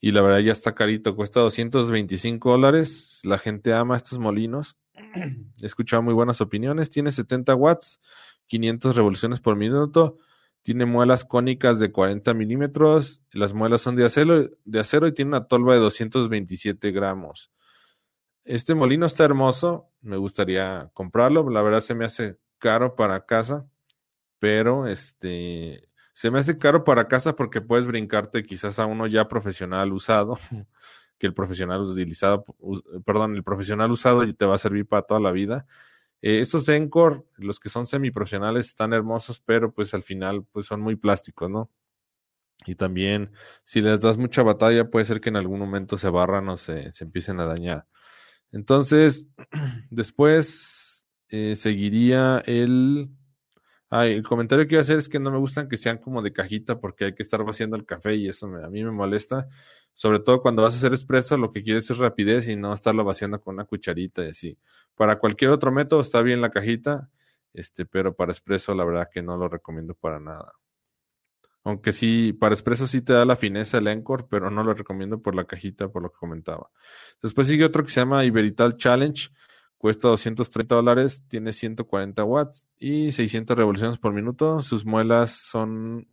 y 0.00 0.12
la 0.12 0.22
verdad 0.22 0.38
ya 0.38 0.52
está 0.52 0.74
carito, 0.74 1.16
cuesta 1.16 1.40
225 1.40 2.50
dólares. 2.50 3.20
La 3.24 3.38
gente 3.38 3.74
ama 3.74 3.96
estos 3.96 4.18
molinos. 4.18 4.76
He 5.60 5.66
escuchado 5.66 6.02
muy 6.02 6.14
buenas 6.14 6.40
opiniones. 6.40 6.90
Tiene 6.90 7.10
70 7.10 7.54
watts, 7.56 8.00
500 8.46 8.94
revoluciones 8.94 9.40
por 9.40 9.56
minuto. 9.56 10.18
Tiene 10.62 10.86
muelas 10.86 11.24
cónicas 11.24 11.78
de 11.78 11.92
40 11.92 12.34
milímetros. 12.34 13.22
Las 13.32 13.54
muelas 13.54 13.80
son 13.80 13.96
de 13.96 14.04
acero, 14.04 14.50
de 14.64 14.80
acero 14.80 15.06
y 15.06 15.14
tiene 15.14 15.30
una 15.30 15.46
tolva 15.46 15.74
de 15.74 15.80
227 15.80 16.90
gramos. 16.90 17.50
Este 18.44 18.74
molino 18.74 19.06
está 19.06 19.24
hermoso. 19.24 19.90
Me 20.00 20.16
gustaría 20.16 20.90
comprarlo. 20.94 21.48
La 21.50 21.62
verdad 21.62 21.80
se 21.80 21.94
me 21.94 22.04
hace 22.04 22.38
caro 22.58 22.94
para 22.94 23.24
casa. 23.24 23.66
Pero 24.38 24.86
este 24.86 25.88
se 26.18 26.32
me 26.32 26.40
hace 26.40 26.58
caro 26.58 26.82
para 26.82 27.06
casa 27.06 27.36
porque 27.36 27.60
puedes 27.60 27.86
brincarte 27.86 28.42
quizás 28.42 28.80
a 28.80 28.86
uno 28.86 29.06
ya 29.06 29.28
profesional 29.28 29.92
usado, 29.92 30.36
que 31.16 31.28
el 31.28 31.32
profesional 31.32 31.80
utilizado, 31.82 32.44
perdón, 33.04 33.36
el 33.36 33.44
profesional 33.44 33.92
usado 33.92 34.26
te 34.34 34.44
va 34.44 34.56
a 34.56 34.58
servir 34.58 34.84
para 34.84 35.02
toda 35.02 35.20
la 35.20 35.30
vida. 35.30 35.68
Eh, 36.22 36.40
estos 36.40 36.68
Encore, 36.68 37.22
los 37.36 37.60
que 37.60 37.68
son 37.68 37.86
semiprofesionales, 37.86 38.66
están 38.66 38.92
hermosos, 38.92 39.40
pero 39.40 39.72
pues 39.72 39.94
al 39.94 40.02
final 40.02 40.44
pues 40.52 40.66
son 40.66 40.80
muy 40.80 40.96
plásticos, 40.96 41.50
¿no? 41.50 41.70
Y 42.66 42.74
también 42.74 43.32
si 43.64 43.80
les 43.80 44.00
das 44.00 44.18
mucha 44.18 44.42
batalla 44.42 44.90
puede 44.90 45.04
ser 45.04 45.20
que 45.20 45.28
en 45.30 45.36
algún 45.36 45.60
momento 45.60 45.96
se 45.96 46.10
barran 46.10 46.48
o 46.48 46.56
se, 46.56 46.92
se 46.92 47.04
empiecen 47.04 47.40
a 47.40 47.46
dañar. 47.46 47.86
Entonces, 48.52 49.28
después 49.90 51.08
eh, 51.30 51.56
seguiría 51.56 52.42
el 52.46 53.10
Ah, 53.90 54.06
el 54.06 54.22
comentario 54.22 54.66
que 54.66 54.74
iba 54.74 54.80
a 54.80 54.82
hacer 54.82 54.98
es 54.98 55.08
que 55.08 55.18
no 55.18 55.30
me 55.30 55.38
gustan 55.38 55.66
que 55.68 55.78
sean 55.78 55.96
como 55.98 56.20
de 56.20 56.32
cajita 56.32 56.78
porque 56.78 57.06
hay 57.06 57.14
que 57.14 57.22
estar 57.22 57.42
vaciando 57.42 57.74
el 57.76 57.86
café 57.86 58.14
y 58.16 58.28
eso 58.28 58.46
a 58.46 58.68
mí 58.68 58.84
me 58.84 58.90
molesta. 58.90 59.48
Sobre 59.98 60.20
todo 60.20 60.38
cuando 60.38 60.62
vas 60.62 60.74
a 60.74 60.76
hacer 60.76 60.92
expreso, 60.92 61.36
lo 61.36 61.50
que 61.50 61.64
quieres 61.64 61.90
es 61.90 61.98
rapidez 61.98 62.46
y 62.46 62.54
no 62.54 62.72
estarlo 62.72 63.02
vaciando 63.02 63.40
con 63.40 63.54
una 63.54 63.64
cucharita 63.64 64.24
y 64.24 64.28
así. 64.28 64.56
Para 64.94 65.18
cualquier 65.18 65.50
otro 65.50 65.72
método 65.72 65.98
está 65.98 66.22
bien 66.22 66.40
la 66.40 66.50
cajita, 66.50 67.10
este, 67.52 67.84
pero 67.84 68.14
para 68.14 68.30
expreso 68.30 68.76
la 68.76 68.84
verdad 68.84 69.08
que 69.12 69.22
no 69.22 69.36
lo 69.36 69.48
recomiendo 69.48 69.94
para 69.94 70.20
nada. 70.20 70.52
Aunque 71.64 71.90
sí, 71.90 72.32
para 72.32 72.54
expreso 72.54 72.86
sí 72.86 73.00
te 73.00 73.12
da 73.12 73.24
la 73.24 73.34
fineza 73.34 73.78
el 73.78 73.88
Encore, 73.88 74.26
pero 74.30 74.52
no 74.52 74.62
lo 74.62 74.72
recomiendo 74.72 75.20
por 75.20 75.34
la 75.34 75.46
cajita, 75.46 75.88
por 75.88 76.04
lo 76.04 76.12
que 76.12 76.18
comentaba. 76.18 76.70
Después 77.20 77.48
sigue 77.48 77.64
otro 77.64 77.82
que 77.82 77.90
se 77.90 77.98
llama 77.98 78.24
Iberital 78.24 78.76
Challenge 78.76 79.30
Cuesta 79.78 80.08
230 80.08 80.74
dólares, 80.74 81.24
tiene 81.28 81.52
140 81.52 82.24
watts 82.24 82.68
y 82.78 83.12
600 83.12 83.56
revoluciones 83.56 83.98
por 83.98 84.12
minuto. 84.12 84.60
Sus 84.60 84.84
muelas 84.84 85.30
son, 85.30 86.08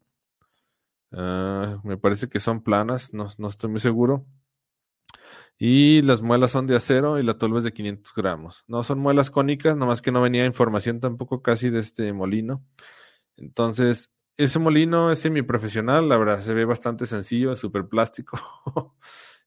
ah, 1.15 1.79
me 1.83 1.97
parece 1.97 2.29
que 2.29 2.39
son 2.39 2.61
planas, 2.61 3.13
no, 3.13 3.25
estoy 3.47 3.69
muy 3.69 3.79
seguro. 3.79 4.25
Y 5.57 6.01
las 6.01 6.21
muelas 6.21 6.51
son 6.51 6.67
de 6.67 6.75
acero 6.75 7.17
y 7.17 7.23
la 7.23 7.37
tolva 7.37 7.59
es 7.59 7.63
de 7.63 7.73
500 7.73 8.13
gramos. 8.13 8.63
No 8.67 8.83
son 8.83 8.99
muelas 8.99 9.31
cónicas, 9.31 9.77
nomás 9.77 10.01
que 10.01 10.11
no 10.11 10.21
venía 10.21 10.45
información 10.45 10.99
tampoco 10.99 11.41
casi 11.41 11.69
de 11.69 11.79
este 11.79 12.11
molino. 12.11 12.63
Entonces, 13.37 14.11
ese 14.37 14.59
molino 14.59 15.11
es 15.11 15.19
semiprofesional, 15.19 16.09
la 16.09 16.17
verdad 16.17 16.39
se 16.39 16.53
ve 16.53 16.65
bastante 16.65 17.05
sencillo, 17.05 17.53
es 17.53 17.59
súper 17.59 17.87
plástico. 17.87 18.37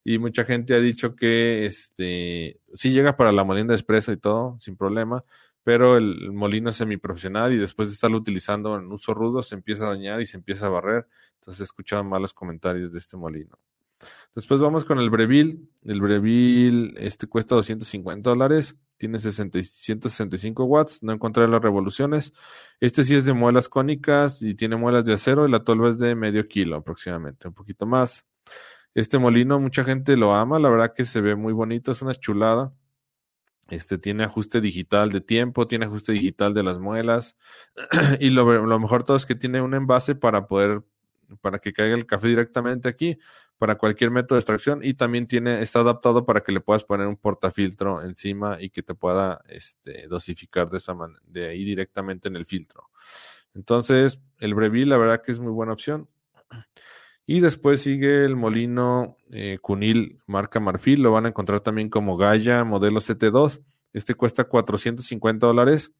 y 0.05 0.19
mucha 0.19 0.45
gente 0.45 0.75
ha 0.75 0.81
dicho 0.81 1.15
que 1.15 1.67
este 1.67 2.61
sí 2.75 2.91
llega 2.91 3.17
para 3.17 3.33
la 3.33 3.45
molina 3.45 3.69
de 3.69 3.75
expreso 3.75 4.13
y 4.13 4.17
todo, 4.17 4.57
sin 4.61 4.77
problema, 4.77 5.25
pero 5.69 5.99
el, 5.99 6.33
molino 6.33 6.71
es 6.71 6.77
semiprofesional 6.77 7.53
y 7.53 7.59
después 7.59 7.89
de 7.89 7.93
estarlo 7.93 8.17
utilizando 8.17 8.79
en 8.79 8.91
uso 8.91 9.13
rudo 9.13 9.43
se 9.43 9.55
empieza 9.55 9.85
a 9.85 9.91
dañar 9.91 10.19
y 10.23 10.25
se 10.25 10.39
empieza 10.39 10.65
a 10.65 10.71
barrer. 10.71 11.07
Entonces 11.35 11.61
he 11.61 11.65
escuchado 11.65 12.03
malos 12.05 12.33
comentarios 12.33 12.91
de 12.91 12.97
este 12.97 13.19
molino. 13.19 13.59
Después 14.35 14.63
vamos 14.63 14.87
con 14.87 14.99
el 14.99 15.11
Breville. 15.11 15.59
El 15.85 16.01
Breville 16.01 16.95
este 16.97 17.27
cuesta 17.27 17.55
250 17.55 18.31
dólares, 18.31 18.79
tiene 18.97 19.19
165 19.21 20.65
watts, 20.65 21.03
no 21.03 21.13
encontré 21.13 21.47
las 21.47 21.61
revoluciones. 21.61 22.33
Este 22.81 23.05
sí 23.05 23.15
es 23.15 23.27
de 23.27 23.35
muelas 23.35 23.69
cónicas 23.69 24.41
y 24.41 24.55
tiene 24.55 24.77
muelas 24.77 25.05
de 25.05 25.13
acero 25.13 25.47
y 25.47 25.51
la 25.51 25.65
tolva 25.65 25.91
es 25.91 25.99
de 25.99 26.15
medio 26.15 26.49
kilo 26.49 26.77
aproximadamente, 26.77 27.47
un 27.47 27.53
poquito 27.53 27.85
más. 27.85 28.25
Este 28.95 29.19
molino, 29.19 29.61
mucha 29.61 29.85
gente 29.85 30.17
lo 30.17 30.35
ama, 30.35 30.59
la 30.59 30.71
verdad 30.71 30.95
que 30.97 31.05
se 31.05 31.21
ve 31.21 31.37
muy 31.37 31.53
bonito, 31.53 31.93
es 31.93 32.01
una 32.01 32.15
chulada. 32.15 32.71
Este 33.69 33.99
tiene 33.99 34.25
ajuste 34.25 34.61
digital 34.61 35.11
de 35.11 35.21
tiempo, 35.21 35.69
tiene 35.69 35.85
ajuste 35.85 36.13
digital 36.13 36.55
de 36.55 36.63
las 36.63 36.79
muelas. 36.79 37.37
y 38.21 38.31
lo, 38.31 38.67
lo, 38.67 38.79
mejor 38.79 39.05
todo 39.05 39.17
es 39.17 39.27
que 39.27 39.35
tiene 39.35 39.61
un 39.61 39.75
envase 39.75 40.15
para 40.15 40.47
poder, 40.47 40.83
para 41.43 41.59
que 41.59 41.75
caiga 41.75 41.95
el 41.95 42.07
café 42.07 42.29
directamente 42.29 42.89
aquí, 42.89 43.19
para 43.59 43.77
cualquier 43.77 44.11
método 44.11 44.37
de 44.37 44.41
extracción. 44.41 44.81
Y 44.83 44.95
también 44.95 45.27
tiene, 45.27 45.61
está 45.61 45.81
adaptado 45.81 46.25
para 46.25 46.41
que 46.41 46.53
le 46.53 46.61
puedas 46.61 46.85
poner 46.85 47.07
un 47.07 47.17
portafiltro 47.17 48.03
encima 48.03 48.57
y 48.61 48.71
que 48.71 48.83
te 48.83 48.95
pueda 48.95 49.43
este, 49.49 50.09
dosificar 50.09 50.71
de 50.71 50.79
esa 50.79 50.95
manera, 50.95 51.21
de 51.27 51.49
ahí 51.49 51.63
directamente 51.63 52.29
en 52.29 52.37
el 52.37 52.47
filtro. 52.47 52.89
Entonces, 53.55 54.21
el 54.39 54.55
Breville, 54.55 54.89
la 54.89 54.97
verdad 54.97 55.23
que 55.23 55.33
es 55.33 55.41
muy 55.41 55.53
buena 55.53 55.75
opción. 55.75 56.09
Y 57.31 57.41
después 57.41 57.83
sigue 57.83 58.25
el 58.25 58.37
molino 58.37 59.19
eh, 59.31 59.59
Cunil 59.61 60.19
marca 60.27 60.61
Marfil. 60.61 61.03
Lo 61.03 61.13
van 61.13 61.27
a 61.27 61.29
encontrar 61.29 61.61
también 61.61 61.91
como 61.91 62.17
Gaia 62.17 62.65
modelo 62.65 63.01
CT2. 63.01 63.63
Este 63.93 64.15
cuesta 64.15 64.45
450 64.45 65.47
dólares. 65.47 65.93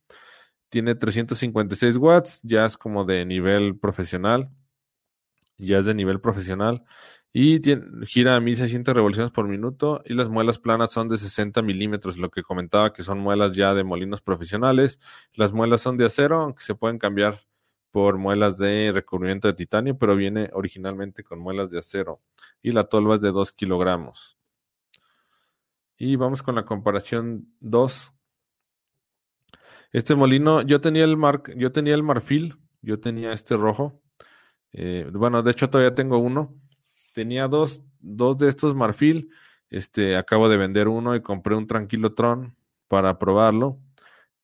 Tiene 0.71 0.95
356 0.95 1.99
watts. 1.99 2.41
Ya 2.45 2.65
es 2.65 2.79
como 2.79 3.05
de 3.05 3.27
nivel 3.27 3.79
profesional. 3.79 4.49
Ya 5.59 5.81
es 5.81 5.85
de 5.85 5.93
nivel 5.93 6.19
profesional. 6.19 6.83
Y 7.31 7.61
tiene, 7.61 8.07
gira 8.07 8.35
a 8.35 8.41
1600 8.41 8.95
revoluciones 8.95 9.31
por 9.31 9.47
minuto. 9.49 10.01
Y 10.07 10.15
las 10.15 10.31
muelas 10.31 10.59
planas 10.59 10.93
son 10.93 11.11
de 11.11 11.19
60 11.19 11.61
milímetros. 11.61 12.17
Lo 12.17 12.31
que 12.31 12.43
comentaba 12.43 12.95
que 12.95 13.03
son 13.03 13.19
muelas 13.19 13.55
ya 13.55 13.75
de 13.75 13.85
molinos 13.85 14.23
profesionales. 14.23 14.99
Las 15.35 15.53
muelas 15.53 15.83
son 15.83 15.99
de 15.99 16.07
acero, 16.07 16.41
aunque 16.41 16.63
se 16.65 16.75
pueden 16.75 16.97
cambiar 16.97 17.48
por 17.99 18.17
muelas 18.17 18.59
de 18.59 18.93
recubrimiento 18.95 19.49
de 19.49 19.55
titanio, 19.55 19.99
pero 19.99 20.15
viene 20.15 20.51
originalmente 20.53 21.25
con 21.25 21.41
muelas 21.41 21.69
de 21.69 21.81
acero 21.81 22.21
y 22.63 22.71
la 22.71 22.85
tolva 22.85 23.17
es 23.17 23.21
de 23.21 23.33
2 23.33 23.51
kilogramos. 23.51 24.39
Y 25.97 26.15
vamos 26.15 26.45
con 26.45 26.55
la 26.55 26.65
comparación 26.65 27.53
2. 27.59 28.13
Este 29.91 30.15
molino, 30.15 30.63
yo 30.63 30.81
tenía 30.81 31.03
el 31.03 31.17
mar, 31.17 31.43
yo 31.57 31.73
tenía 31.73 31.97
el 31.97 32.05
marfil, 32.05 32.57
yo 32.83 33.01
tenía 33.01 33.33
este 33.33 33.57
rojo. 33.57 34.01
Eh, 34.71 35.11
bueno, 35.13 35.43
de 35.43 35.51
hecho 35.51 35.69
todavía 35.69 35.97
tengo 35.97 36.19
uno. 36.19 36.55
Tenía 37.15 37.49
dos, 37.49 37.81
dos 37.99 38.39
de 38.39 38.49
estos 38.49 38.77
marfil. 38.77 39.33
Este, 39.71 40.15
acabo 40.17 40.49
de 40.49 40.57
vender 40.57 40.87
uno 40.87 41.17
y 41.17 41.21
compré 41.21 41.57
un 41.57 41.67
tranquilo 41.67 42.15
tron 42.15 42.55
para 42.87 43.19
probarlo. 43.19 43.81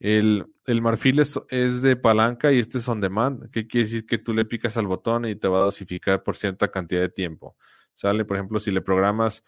El, 0.04 0.44
el 0.66 0.82
marfil 0.82 1.18
es, 1.18 1.80
de 1.80 1.96
palanca 1.96 2.52
y 2.52 2.58
este 2.58 2.76
es 2.76 2.86
on 2.88 3.00
demand, 3.00 3.50
que 3.50 3.66
quiere 3.66 3.86
decir 3.86 4.04
que 4.04 4.18
tú 4.18 4.34
le 4.34 4.44
picas 4.44 4.76
al 4.76 4.86
botón 4.86 5.24
y 5.24 5.34
te 5.34 5.48
va 5.48 5.60
a 5.60 5.64
dosificar 5.64 6.22
por 6.22 6.36
cierta 6.36 6.70
cantidad 6.70 7.00
de 7.00 7.08
tiempo. 7.08 7.56
Sale, 7.94 8.26
por 8.26 8.36
ejemplo, 8.36 8.58
si 8.58 8.70
le 8.70 8.82
programas 8.82 9.42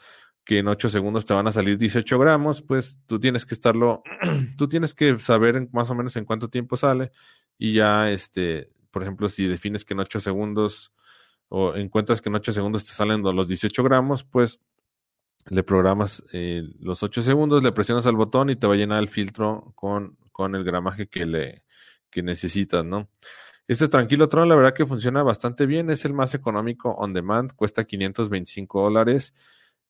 que 0.47 0.61
en 0.61 0.69
8 0.69 0.89
segundos 0.89 1.27
te 1.27 1.35
van 1.35 1.47
a 1.47 1.53
salir 1.53 1.77
18 1.77 2.19
gramos, 2.19 2.63
pues 2.63 2.99
tú 3.05 3.21
tienes 3.21 3.45
que 3.45 3.53
estarlo, 3.53 4.03
tú 4.57 4.67
tienes 4.67 4.95
que 4.95 5.19
saber 5.19 5.69
más 5.73 5.91
o 5.91 5.95
menos 5.95 6.17
en 6.17 6.25
cuánto 6.25 6.49
tiempo 6.49 6.79
sale 6.79 7.13
y 7.59 7.75
ya, 7.75 8.11
este, 8.11 8.71
por 8.91 9.03
ejemplo, 9.03 9.29
si 9.29 9.47
defines 9.47 9.85
que 9.85 9.93
en 9.93 10.01
8 10.01 10.21
segundos 10.21 10.91
o 11.51 11.75
encuentras 11.75 12.23
que 12.23 12.31
en 12.31 12.35
8 12.35 12.55
segundos 12.55 12.87
te 12.87 12.93
salen 12.93 13.21
los 13.21 13.47
18 13.47 13.83
gramos, 13.85 14.25
pues 14.25 14.63
le 15.49 15.63
programas 15.63 16.25
eh, 16.33 16.63
los 16.81 17.03
8 17.03 17.23
segundos, 17.23 17.63
le 17.63 17.73
presionas 17.73 18.07
al 18.07 18.17
botón 18.17 18.51
y 18.51 18.57
te 18.57 18.67
va 18.67 18.75
a 18.75 18.77
llenar 18.77 19.01
el 19.01 19.09
filtro 19.09 19.73
con 19.75 20.17
con 20.37 20.55
el 20.55 20.65
gramaje 20.65 21.09
que 21.09 21.25
le 21.25 21.65
que 22.11 22.23
necesitas, 22.23 22.85
¿no? 22.85 23.09
Este 23.67 23.89
Tranquilo 23.89 24.29
Tron, 24.29 24.51
la 24.51 24.55
verdad 24.55 24.75
que 24.75 24.85
funciona 24.85 25.23
bastante 25.23 25.65
bien, 25.65 25.89
es 25.89 26.05
el 26.05 26.13
más 26.13 26.35
económico 26.35 26.91
on 26.91 27.15
demand, 27.15 27.55
cuesta 27.55 27.85
525 27.85 28.83
dólares, 28.83 29.35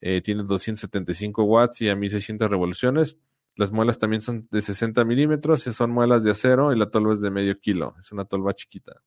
eh, 0.00 0.22
tiene 0.22 0.44
275 0.44 1.42
watts 1.42 1.82
y 1.82 1.88
a 1.88 1.96
1600 1.96 2.48
revoluciones. 2.48 3.18
Las 3.56 3.72
muelas 3.72 3.98
también 3.98 4.22
son 4.22 4.46
de 4.52 4.60
60 4.60 5.04
milímetros, 5.04 5.62
son 5.62 5.90
muelas 5.90 6.22
de 6.22 6.30
acero 6.30 6.72
y 6.72 6.78
la 6.78 6.90
tolva 6.90 7.14
es 7.14 7.20
de 7.20 7.30
medio 7.30 7.58
kilo, 7.58 7.96
es 7.98 8.12
una 8.12 8.24
tolva 8.24 8.54
chiquita. 8.54 9.02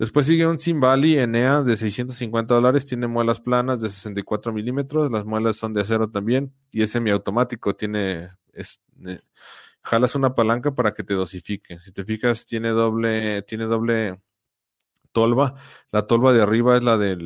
Después 0.00 0.24
sigue 0.24 0.46
un 0.46 0.58
Simbali 0.58 1.18
Enea 1.18 1.60
de 1.60 1.76
650 1.76 2.54
dólares, 2.54 2.86
tiene 2.86 3.06
muelas 3.06 3.38
planas 3.38 3.82
de 3.82 3.90
64 3.90 4.50
milímetros, 4.50 5.12
las 5.12 5.26
muelas 5.26 5.56
son 5.56 5.74
de 5.74 5.82
acero 5.82 6.08
también 6.10 6.54
y 6.70 6.80
es 6.80 6.92
semiautomático, 6.92 7.76
tiene, 7.76 8.30
es, 8.54 8.80
eh, 9.04 9.20
jalas 9.82 10.14
una 10.14 10.34
palanca 10.34 10.74
para 10.74 10.94
que 10.94 11.04
te 11.04 11.12
dosifique. 11.12 11.78
Si 11.80 11.92
te 11.92 12.02
fijas, 12.04 12.46
tiene 12.46 12.70
doble, 12.70 13.42
tiene 13.42 13.66
doble 13.66 14.22
tolva, 15.12 15.56
la 15.92 16.06
tolva 16.06 16.32
de 16.32 16.40
arriba 16.40 16.78
es 16.78 16.82
la 16.82 16.96
de 16.96 17.18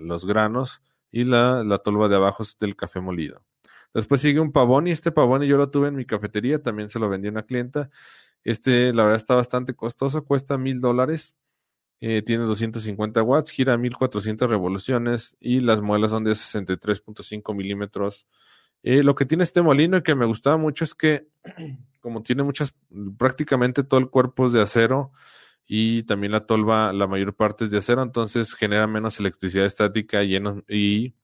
los 0.00 0.24
granos 0.24 0.80
y 1.10 1.24
la, 1.24 1.62
la 1.64 1.76
tolva 1.76 2.08
de 2.08 2.16
abajo 2.16 2.44
es 2.44 2.56
del 2.58 2.76
café 2.76 3.02
molido. 3.02 3.44
Después 3.92 4.22
sigue 4.22 4.40
un 4.40 4.52
pavón 4.52 4.86
y 4.86 4.90
este 4.90 5.12
pavón 5.12 5.42
yo 5.42 5.58
lo 5.58 5.68
tuve 5.70 5.88
en 5.88 5.96
mi 5.96 6.06
cafetería, 6.06 6.62
también 6.62 6.88
se 6.88 6.98
lo 6.98 7.10
vendí 7.10 7.28
a 7.28 7.32
una 7.32 7.42
clienta. 7.42 7.90
Este, 8.42 8.94
la 8.94 9.02
verdad, 9.02 9.16
está 9.16 9.34
bastante 9.34 9.74
costoso, 9.74 10.24
cuesta 10.24 10.56
mil 10.56 10.80
dólares 10.80 11.36
eh, 12.00 12.22
tiene 12.22 12.44
250 12.44 13.22
watts, 13.22 13.50
gira 13.50 13.76
1400 13.76 14.48
revoluciones 14.50 15.36
y 15.40 15.60
las 15.60 15.80
muelas 15.80 16.10
son 16.10 16.24
de 16.24 16.32
63.5 16.32 17.54
milímetros. 17.54 18.26
Eh, 18.82 19.02
lo 19.02 19.14
que 19.14 19.24
tiene 19.24 19.44
este 19.44 19.62
molino 19.62 19.96
y 19.96 20.02
que 20.02 20.14
me 20.14 20.26
gustaba 20.26 20.56
mucho 20.56 20.84
es 20.84 20.94
que, 20.94 21.28
como 22.00 22.22
tiene 22.22 22.42
muchas, 22.42 22.74
prácticamente 23.18 23.84
todo 23.84 24.00
el 24.00 24.10
cuerpo 24.10 24.46
es 24.46 24.52
de 24.52 24.60
acero 24.60 25.12
y 25.66 26.02
también 26.02 26.32
la 26.32 26.46
tolva, 26.46 26.92
la 26.92 27.06
mayor 27.06 27.34
parte 27.34 27.64
es 27.64 27.70
de 27.70 27.78
acero, 27.78 28.02
entonces 28.02 28.54
genera 28.54 28.86
menos 28.86 29.18
electricidad 29.18 29.64
estática 29.64 30.22
y, 30.22 30.36
y 30.68 31.14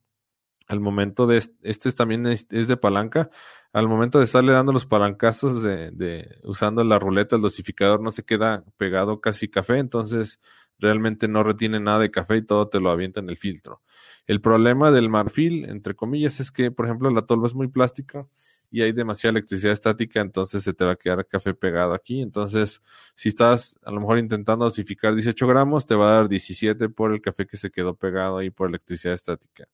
al 0.70 0.78
momento 0.78 1.26
de, 1.26 1.42
este 1.62 1.90
también 1.90 2.28
es, 2.28 2.46
de 2.48 2.76
palanca, 2.76 3.28
al 3.72 3.88
momento 3.88 4.18
de 4.18 4.24
estarle 4.24 4.52
dando 4.52 4.70
los 4.72 4.86
palancazos 4.86 5.64
de, 5.64 5.90
de, 5.90 6.38
usando 6.44 6.84
la 6.84 7.00
ruleta, 7.00 7.34
el 7.34 7.42
dosificador 7.42 8.00
no 8.00 8.12
se 8.12 8.22
queda 8.22 8.64
pegado 8.76 9.20
casi 9.20 9.48
café, 9.48 9.78
entonces 9.78 10.38
realmente 10.78 11.26
no 11.26 11.42
retiene 11.42 11.80
nada 11.80 11.98
de 11.98 12.12
café 12.12 12.36
y 12.36 12.42
todo 12.42 12.68
te 12.68 12.78
lo 12.78 12.90
avienta 12.90 13.18
en 13.18 13.30
el 13.30 13.36
filtro. 13.36 13.82
El 14.28 14.40
problema 14.40 14.92
del 14.92 15.08
marfil, 15.08 15.64
entre 15.64 15.96
comillas, 15.96 16.38
es 16.38 16.52
que, 16.52 16.70
por 16.70 16.86
ejemplo, 16.86 17.10
la 17.10 17.22
tolva 17.22 17.48
es 17.48 17.54
muy 17.54 17.66
plástica 17.66 18.28
y 18.70 18.82
hay 18.82 18.92
demasiada 18.92 19.32
electricidad 19.32 19.72
estática, 19.72 20.20
entonces 20.20 20.62
se 20.62 20.72
te 20.72 20.84
va 20.84 20.92
a 20.92 20.96
quedar 20.96 21.26
café 21.26 21.52
pegado 21.52 21.94
aquí. 21.94 22.22
Entonces, 22.22 22.80
si 23.16 23.30
estás 23.30 23.76
a 23.82 23.90
lo 23.90 24.00
mejor 24.00 24.18
intentando 24.18 24.64
dosificar 24.66 25.16
18 25.16 25.48
gramos, 25.48 25.84
te 25.84 25.96
va 25.96 26.12
a 26.12 26.14
dar 26.14 26.28
17 26.28 26.90
por 26.90 27.12
el 27.12 27.20
café 27.20 27.44
que 27.48 27.56
se 27.56 27.72
quedó 27.72 27.96
pegado 27.96 28.38
ahí 28.38 28.50
por 28.50 28.68
electricidad 28.68 29.14
estática. 29.14 29.66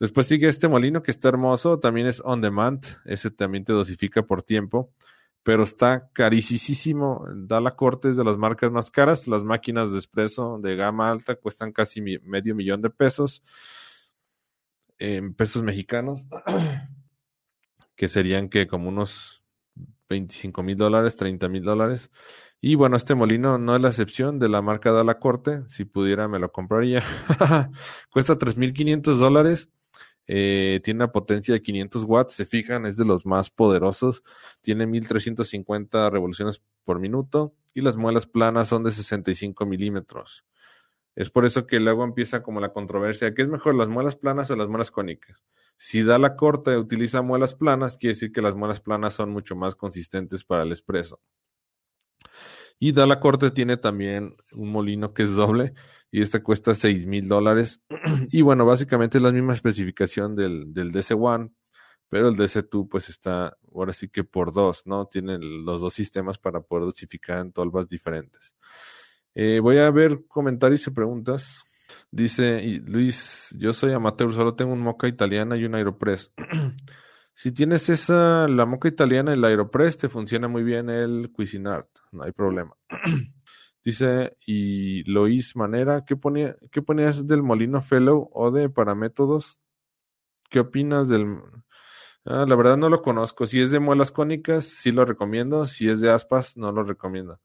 Después 0.00 0.26
sigue 0.26 0.48
este 0.48 0.68
molino 0.68 1.02
que 1.02 1.10
está 1.10 1.28
hermoso, 1.28 1.78
también 1.78 2.06
es 2.06 2.20
on 2.24 2.40
demand, 2.40 2.84
ese 3.04 3.30
también 3.30 3.64
te 3.64 3.72
dosifica 3.72 4.22
por 4.22 4.42
tiempo 4.42 4.92
pero 5.42 5.62
está 5.62 6.08
carísimo. 6.12 7.26
Da 7.34 7.60
la 7.60 7.74
corte 7.74 8.10
es 8.10 8.16
de 8.16 8.24
las 8.24 8.36
marcas 8.36 8.70
más 8.70 8.90
caras. 8.90 9.26
Las 9.26 9.44
máquinas 9.44 9.90
de 9.90 9.98
expreso 9.98 10.58
de 10.58 10.76
gama 10.76 11.10
alta 11.10 11.34
cuestan 11.34 11.72
casi 11.72 12.00
medio 12.00 12.54
millón 12.54 12.82
de 12.82 12.90
pesos, 12.90 13.42
en 14.98 15.34
pesos 15.34 15.62
mexicanos, 15.62 16.24
que 17.96 18.08
serían 18.08 18.48
que 18.48 18.68
como 18.68 18.88
unos 18.88 19.42
25 20.08 20.62
mil 20.62 20.76
dólares, 20.76 21.16
30 21.16 21.48
mil 21.48 21.64
dólares. 21.64 22.10
Y 22.64 22.76
bueno, 22.76 22.96
este 22.96 23.16
molino 23.16 23.58
no 23.58 23.74
es 23.74 23.82
la 23.82 23.88
excepción 23.88 24.38
de 24.38 24.48
la 24.48 24.62
marca 24.62 24.92
Da 24.92 25.02
la 25.02 25.18
corte. 25.18 25.64
Si 25.68 25.84
pudiera, 25.84 26.28
me 26.28 26.38
lo 26.38 26.52
compraría. 26.52 27.02
Cuesta 28.10 28.38
3.500 28.38 29.16
dólares 29.16 29.68
eh, 30.28 30.80
tiene 30.84 30.98
una 30.98 31.10
potencia 31.10 31.54
de 31.54 31.60
500 31.60 32.04
watts, 32.04 32.34
se 32.34 32.46
fijan, 32.46 32.86
es 32.86 32.96
de 32.96 33.04
los 33.04 33.26
más 33.26 33.50
poderosos. 33.50 34.22
Tiene 34.60 34.86
1350 34.86 36.08
revoluciones 36.10 36.62
por 36.84 37.00
minuto 37.00 37.52
y 37.74 37.80
las 37.80 37.96
muelas 37.96 38.26
planas 38.28 38.68
son 38.68 38.84
de 38.84 38.92
65 38.92 39.66
milímetros. 39.66 40.44
Es 41.16 41.30
por 41.30 41.44
eso 41.44 41.66
que 41.66 41.80
luego 41.80 42.04
empieza 42.04 42.42
como 42.42 42.60
la 42.60 42.72
controversia, 42.72 43.34
¿qué 43.34 43.42
es 43.42 43.48
mejor, 43.48 43.74
las 43.74 43.88
muelas 43.88 44.16
planas 44.16 44.50
o 44.52 44.56
las 44.56 44.68
muelas 44.68 44.92
cónicas? 44.92 45.42
Si 45.76 46.04
da 46.04 46.16
la 46.16 46.36
corte 46.36 46.78
utiliza 46.78 47.22
muelas 47.22 47.54
planas, 47.54 47.96
quiere 47.96 48.14
decir 48.14 48.32
que 48.32 48.40
las 48.40 48.54
muelas 48.54 48.80
planas 48.80 49.14
son 49.14 49.30
mucho 49.30 49.56
más 49.56 49.74
consistentes 49.74 50.44
para 50.44 50.62
el 50.62 50.70
expreso. 50.70 51.20
Y 52.78 52.92
da 52.92 53.06
la 53.06 53.20
corte 53.20 53.50
tiene 53.50 53.76
también 53.76 54.34
un 54.52 54.72
molino 54.72 55.14
que 55.14 55.22
es 55.22 55.34
doble, 55.34 55.74
y 56.10 56.20
esta 56.20 56.42
cuesta 56.42 56.74
seis 56.74 57.06
mil 57.06 57.28
dólares. 57.28 57.80
y 58.30 58.42
bueno, 58.42 58.66
básicamente 58.66 59.18
es 59.18 59.22
la 59.22 59.32
misma 59.32 59.54
especificación 59.54 60.36
del, 60.36 60.72
del 60.74 60.92
DC1, 60.92 61.52
pero 62.08 62.28
el 62.28 62.36
DC2 62.36 62.88
pues 62.90 63.08
está 63.08 63.56
ahora 63.74 63.92
sí 63.92 64.08
que 64.08 64.24
por 64.24 64.52
dos, 64.52 64.86
¿no? 64.86 65.06
Tiene 65.06 65.38
los 65.40 65.80
dos 65.80 65.94
sistemas 65.94 66.38
para 66.38 66.60
poder 66.60 66.84
dosificar 66.84 67.38
en 67.38 67.52
tolvas 67.52 67.88
diferentes. 67.88 68.52
Eh, 69.34 69.60
voy 69.60 69.78
a 69.78 69.90
ver 69.90 70.26
comentarios 70.28 70.86
y 70.86 70.90
preguntas. 70.90 71.64
Dice 72.10 72.62
Luis, 72.84 73.54
yo 73.58 73.72
soy 73.72 73.92
amateur, 73.92 74.32
solo 74.32 74.54
tengo 74.54 74.72
un 74.72 74.80
moca 74.80 75.08
italiana 75.08 75.56
y 75.56 75.64
un 75.64 75.74
Aeropress. 75.74 76.32
si 77.34 77.52
tienes 77.52 77.88
esa, 77.88 78.46
la 78.48 78.66
moca 78.66 78.88
italiana 78.88 79.32
el 79.32 79.44
Aeropress, 79.44 79.98
te 79.98 80.08
funciona 80.08 80.48
muy 80.48 80.62
bien 80.62 80.90
el 80.90 81.30
Cuisinart, 81.32 81.88
no 82.12 82.24
hay 82.24 82.32
problema. 82.32 82.76
Dice, 83.84 84.36
y 84.46 85.02
Lois 85.10 85.56
Manera, 85.56 86.04
¿qué, 86.04 86.14
ponía, 86.14 86.56
¿qué 86.70 86.82
ponías 86.82 87.26
del 87.26 87.42
Molino 87.42 87.80
Fellow 87.80 88.30
o 88.32 88.50
de 88.52 88.68
Paramétodos? 88.68 89.58
¿Qué 90.50 90.60
opinas 90.60 91.08
del...? 91.08 91.38
Ah, 92.24 92.44
la 92.46 92.54
verdad 92.54 92.76
no 92.76 92.88
lo 92.88 93.02
conozco. 93.02 93.46
Si 93.46 93.60
es 93.60 93.72
de 93.72 93.80
muelas 93.80 94.12
cónicas, 94.12 94.66
sí 94.66 94.92
lo 94.92 95.04
recomiendo. 95.04 95.66
Si 95.66 95.88
es 95.88 96.00
de 96.00 96.10
aspas, 96.10 96.56
no 96.56 96.70
lo 96.70 96.84
recomiendo. 96.84 97.40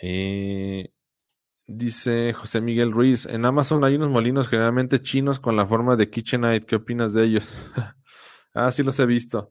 Eh, 0.00 0.90
dice 1.66 2.32
José 2.32 2.60
Miguel 2.60 2.92
Ruiz, 2.92 3.26
en 3.26 3.44
Amazon 3.44 3.84
hay 3.84 3.96
unos 3.96 4.08
molinos 4.08 4.48
generalmente 4.48 5.00
chinos 5.00 5.38
con 5.38 5.56
la 5.56 5.66
forma 5.66 5.96
de 5.96 6.08
KitchenAid. 6.08 6.64
¿Qué 6.64 6.76
opinas 6.76 7.12
de 7.12 7.24
ellos? 7.24 7.52
ah, 8.54 8.70
sí 8.70 8.82
los 8.82 8.98
he 8.98 9.06
visto. 9.06 9.50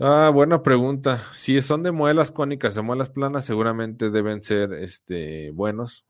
Ah, 0.00 0.30
buena 0.34 0.62
pregunta. 0.62 1.18
Si 1.34 1.60
son 1.62 1.84
de 1.84 1.92
muelas 1.92 2.32
cónicas 2.32 2.76
o 2.76 2.82
muelas 2.82 3.10
planas, 3.10 3.44
seguramente 3.44 4.10
deben 4.10 4.42
ser 4.42 4.72
este, 4.72 5.50
buenos. 5.52 6.04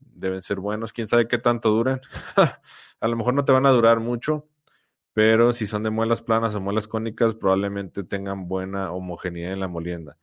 Deben 0.00 0.42
ser 0.42 0.60
buenos. 0.60 0.92
Quién 0.92 1.08
sabe 1.08 1.28
qué 1.28 1.38
tanto 1.38 1.70
duran. 1.70 2.00
a 3.00 3.08
lo 3.08 3.16
mejor 3.16 3.34
no 3.34 3.44
te 3.44 3.52
van 3.52 3.66
a 3.66 3.70
durar 3.70 4.00
mucho, 4.00 4.48
pero 5.12 5.52
si 5.52 5.66
son 5.66 5.82
de 5.82 5.90
muelas 5.90 6.22
planas 6.22 6.54
o 6.54 6.60
muelas 6.60 6.88
cónicas, 6.88 7.34
probablemente 7.34 8.02
tengan 8.04 8.48
buena 8.48 8.92
homogeneidad 8.92 9.52
en 9.52 9.60
la 9.60 9.68
molienda. 9.68 10.16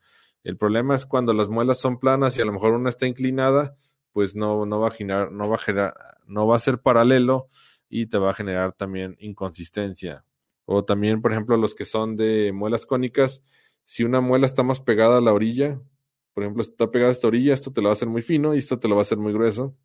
El 0.43 0.57
problema 0.57 0.95
es 0.95 1.05
cuando 1.05 1.33
las 1.33 1.47
muelas 1.49 1.79
son 1.79 1.99
planas 1.99 2.37
y 2.37 2.41
a 2.41 2.45
lo 2.45 2.53
mejor 2.53 2.73
una 2.73 2.89
está 2.89 3.07
inclinada, 3.07 3.75
pues 4.13 4.35
no, 4.35 4.65
no 4.65 4.79
va 4.79 4.87
a 4.89 4.91
generar, 4.91 5.31
no 5.31 5.49
va 5.49 5.55
a 5.55 5.59
generar, 5.59 5.95
no 6.27 6.47
va 6.47 6.55
a 6.55 6.59
ser 6.59 6.79
paralelo 6.79 7.47
y 7.89 8.07
te 8.07 8.17
va 8.17 8.31
a 8.31 8.33
generar 8.33 8.73
también 8.73 9.15
inconsistencia. 9.19 10.23
O 10.65 10.83
también, 10.83 11.21
por 11.21 11.31
ejemplo, 11.31 11.57
los 11.57 11.75
que 11.75 11.85
son 11.85 12.15
de 12.15 12.51
muelas 12.53 12.85
cónicas, 12.85 13.41
si 13.85 14.03
una 14.03 14.21
muela 14.21 14.45
está 14.45 14.63
más 14.63 14.79
pegada 14.79 15.17
a 15.17 15.21
la 15.21 15.33
orilla, 15.33 15.79
por 16.33 16.43
ejemplo, 16.43 16.63
está 16.63 16.91
pegada 16.91 17.09
a 17.09 17.13
esta 17.13 17.27
orilla, 17.27 17.53
esto 17.53 17.71
te 17.71 17.81
lo 17.81 17.87
va 17.87 17.91
a 17.91 17.93
hacer 17.93 18.09
muy 18.09 18.21
fino 18.21 18.55
y 18.55 18.57
esto 18.57 18.79
te 18.79 18.87
lo 18.87 18.95
va 18.95 19.01
a 19.01 19.03
hacer 19.03 19.17
muy 19.17 19.31
grueso. 19.31 19.75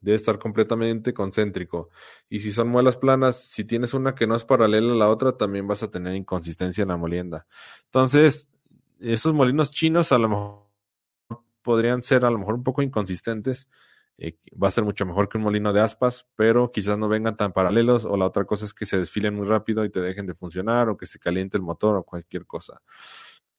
Debe 0.00 0.16
estar 0.16 0.38
completamente 0.38 1.12
concéntrico. 1.12 1.90
Y 2.28 2.38
si 2.38 2.52
son 2.52 2.68
muelas 2.68 2.96
planas, 2.96 3.36
si 3.36 3.64
tienes 3.64 3.92
una 3.92 4.14
que 4.14 4.26
no 4.26 4.34
es 4.34 4.44
paralela 4.44 4.94
a 4.94 4.96
la 4.96 5.08
otra, 5.10 5.36
también 5.36 5.68
vas 5.68 5.82
a 5.82 5.90
tener 5.90 6.14
inconsistencia 6.14 6.82
en 6.82 6.88
la 6.88 6.96
molienda. 6.96 7.46
Entonces, 7.84 8.48
esos 8.98 9.34
molinos 9.34 9.70
chinos 9.70 10.10
a 10.12 10.18
lo 10.18 10.28
mejor 10.28 10.70
podrían 11.62 12.02
ser 12.02 12.24
a 12.24 12.30
lo 12.30 12.38
mejor 12.38 12.54
un 12.54 12.64
poco 12.64 12.82
inconsistentes 12.82 13.68
eh, 14.22 14.36
va 14.62 14.68
a 14.68 14.70
ser 14.70 14.84
mucho 14.84 15.06
mejor 15.06 15.30
que 15.30 15.38
un 15.38 15.44
molino 15.44 15.72
de 15.72 15.80
aspas, 15.80 16.28
pero 16.36 16.70
quizás 16.70 16.98
no 16.98 17.08
vengan 17.08 17.38
tan 17.38 17.54
paralelos 17.54 18.04
o 18.04 18.18
la 18.18 18.26
otra 18.26 18.44
cosa 18.44 18.66
es 18.66 18.74
que 18.74 18.84
se 18.84 18.98
desfilen 18.98 19.34
muy 19.34 19.46
rápido 19.46 19.82
y 19.82 19.90
te 19.90 20.00
dejen 20.00 20.26
de 20.26 20.34
funcionar 20.34 20.90
o 20.90 20.98
que 20.98 21.06
se 21.06 21.18
caliente 21.18 21.56
el 21.56 21.62
motor 21.62 21.96
o 21.96 22.04
cualquier 22.04 22.44
cosa. 22.44 22.82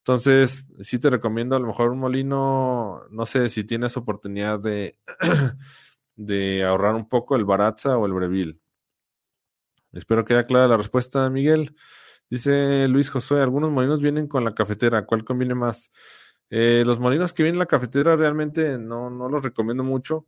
Entonces, 0.02 0.66
sí 0.82 1.00
te 1.00 1.10
recomiendo 1.10 1.56
a 1.56 1.60
lo 1.60 1.66
mejor 1.66 1.90
un 1.90 2.00
molino, 2.00 3.02
no 3.10 3.26
sé 3.26 3.50
si 3.50 3.64
tienes 3.64 3.98
oportunidad 3.98 4.60
de, 4.60 4.96
ahorrar 6.64 6.94
un 6.94 7.10
poco 7.10 7.36
el 7.36 7.46
Baratza 7.46 7.98
o 7.98 8.06
el 8.06 8.14
Breville. 8.14 8.60
Espero 9.94 10.24
que 10.26 10.36
haya 10.36 10.46
clara 10.46 10.68
la 10.68 10.78
respuesta, 10.78 11.28
Miguel. 11.32 11.76
Dice 12.30 12.88
Luis 12.88 13.10
Josué, 13.10 13.42
algunos 13.42 13.72
molinos 13.72 14.00
vienen 14.00 14.28
con 14.28 14.46
la 14.46 14.54
cafetera, 14.54 15.06
¿cuál 15.08 15.26
conviene 15.26 15.56
más? 15.56 15.92
Eh, 16.52 16.84
los 16.86 17.00
molinos 17.00 17.34
que 17.34 17.44
vienen 17.44 17.56
en 17.56 17.60
la 17.60 17.66
cafetera 17.66 18.16
realmente 18.16 18.78
no, 18.78 19.10
no 19.10 19.28
los 19.28 19.42
recomiendo 19.42 19.84
mucho. 19.84 20.28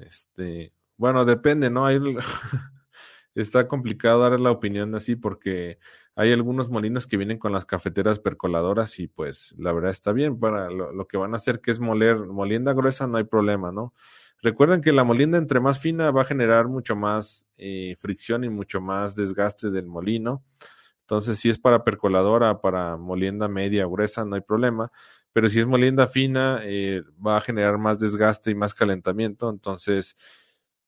Este, 0.00 0.72
bueno, 0.96 1.24
depende, 1.24 1.70
¿no? 1.70 1.86
Está 3.34 3.68
complicado 3.68 4.20
dar 4.20 4.40
la 4.40 4.50
opinión 4.50 4.94
así 4.94 5.14
porque 5.14 5.78
hay 6.14 6.32
algunos 6.32 6.70
molinos 6.70 7.06
que 7.06 7.18
vienen 7.18 7.38
con 7.38 7.52
las 7.52 7.66
cafeteras 7.66 8.18
percoladoras 8.18 8.98
y 8.98 9.08
pues 9.08 9.54
la 9.58 9.74
verdad 9.74 9.90
está 9.90 10.12
bien 10.12 10.40
para 10.40 10.70
lo, 10.70 11.06
que 11.06 11.18
van 11.18 11.34
a 11.34 11.36
hacer 11.36 11.60
que 11.60 11.70
es 11.70 11.78
moler 11.78 12.16
molienda 12.16 12.72
gruesa 12.72 13.06
no 13.06 13.18
hay 13.18 13.24
problema, 13.24 13.70
¿no? 13.72 13.92
Recuerden 14.40 14.80
que 14.80 14.92
la 14.92 15.04
molienda 15.04 15.36
entre 15.36 15.60
más 15.60 15.78
fina 15.78 16.10
va 16.10 16.22
a 16.22 16.24
generar 16.24 16.68
mucho 16.68 16.96
más 16.96 17.46
eh, 17.58 17.96
fricción 17.98 18.44
y 18.44 18.48
mucho 18.48 18.80
más 18.80 19.14
desgaste 19.14 19.70
del 19.70 19.86
molino. 19.86 20.42
Entonces, 21.00 21.38
si 21.38 21.48
es 21.48 21.58
para 21.58 21.84
percoladora, 21.84 22.60
para 22.60 22.96
molienda 22.96 23.48
media 23.48 23.86
gruesa, 23.86 24.24
no 24.24 24.34
hay 24.34 24.42
problema. 24.42 24.90
Pero 25.36 25.50
si 25.50 25.60
es 25.60 25.66
molienda 25.66 26.06
fina, 26.06 26.60
eh, 26.62 27.02
va 27.24 27.36
a 27.36 27.40
generar 27.42 27.76
más 27.76 28.00
desgaste 28.00 28.52
y 28.52 28.54
más 28.54 28.72
calentamiento. 28.72 29.50
Entonces, 29.50 30.16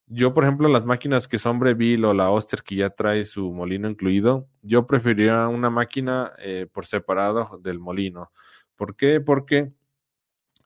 yo, 0.07 0.33
por 0.33 0.45
ejemplo, 0.45 0.71
las 0.71 0.87
máquinas 0.87 1.29
que 1.29 1.39
son 1.39 1.59
Breville 1.59 2.07
o 2.07 2.15
la 2.15 2.31
Oster 2.31 2.63
que 2.63 2.77
ya 2.77 2.89
trae 2.89 3.25
su 3.25 3.53
molino 3.53 3.91
incluido, 3.91 4.49
yo 4.63 4.87
preferiría 4.87 5.49
una 5.49 5.69
máquina 5.69 6.33
eh, 6.39 6.67
por 6.73 6.87
separado 6.87 7.59
del 7.63 7.79
molino. 7.79 8.33
¿Por 8.75 8.97
qué? 8.97 9.21
Porque, 9.21 9.71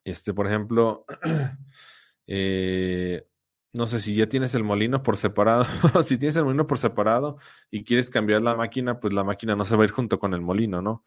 este, 0.05 0.33
por 0.33 0.47
ejemplo, 0.47 1.03
eh, 2.27 3.27
no 3.73 3.85
sé 3.85 3.99
si 3.99 4.15
ya 4.15 4.29
tienes 4.29 4.55
el 4.55 4.63
molino 4.63 5.03
por 5.03 5.17
separado. 5.17 5.65
si 6.03 6.17
tienes 6.17 6.37
el 6.37 6.45
molino 6.45 6.65
por 6.65 6.77
separado 6.77 7.37
y 7.69 7.83
quieres 7.83 8.09
cambiar 8.09 8.43
la 8.43 8.55
máquina, 8.55 9.01
pues 9.01 9.13
la 9.13 9.25
máquina 9.25 9.57
no 9.57 9.65
se 9.65 9.75
va 9.75 9.83
a 9.83 9.87
ir 9.87 9.91
junto 9.91 10.19
con 10.19 10.33
el 10.33 10.39
molino, 10.39 10.81
¿no? 10.81 11.03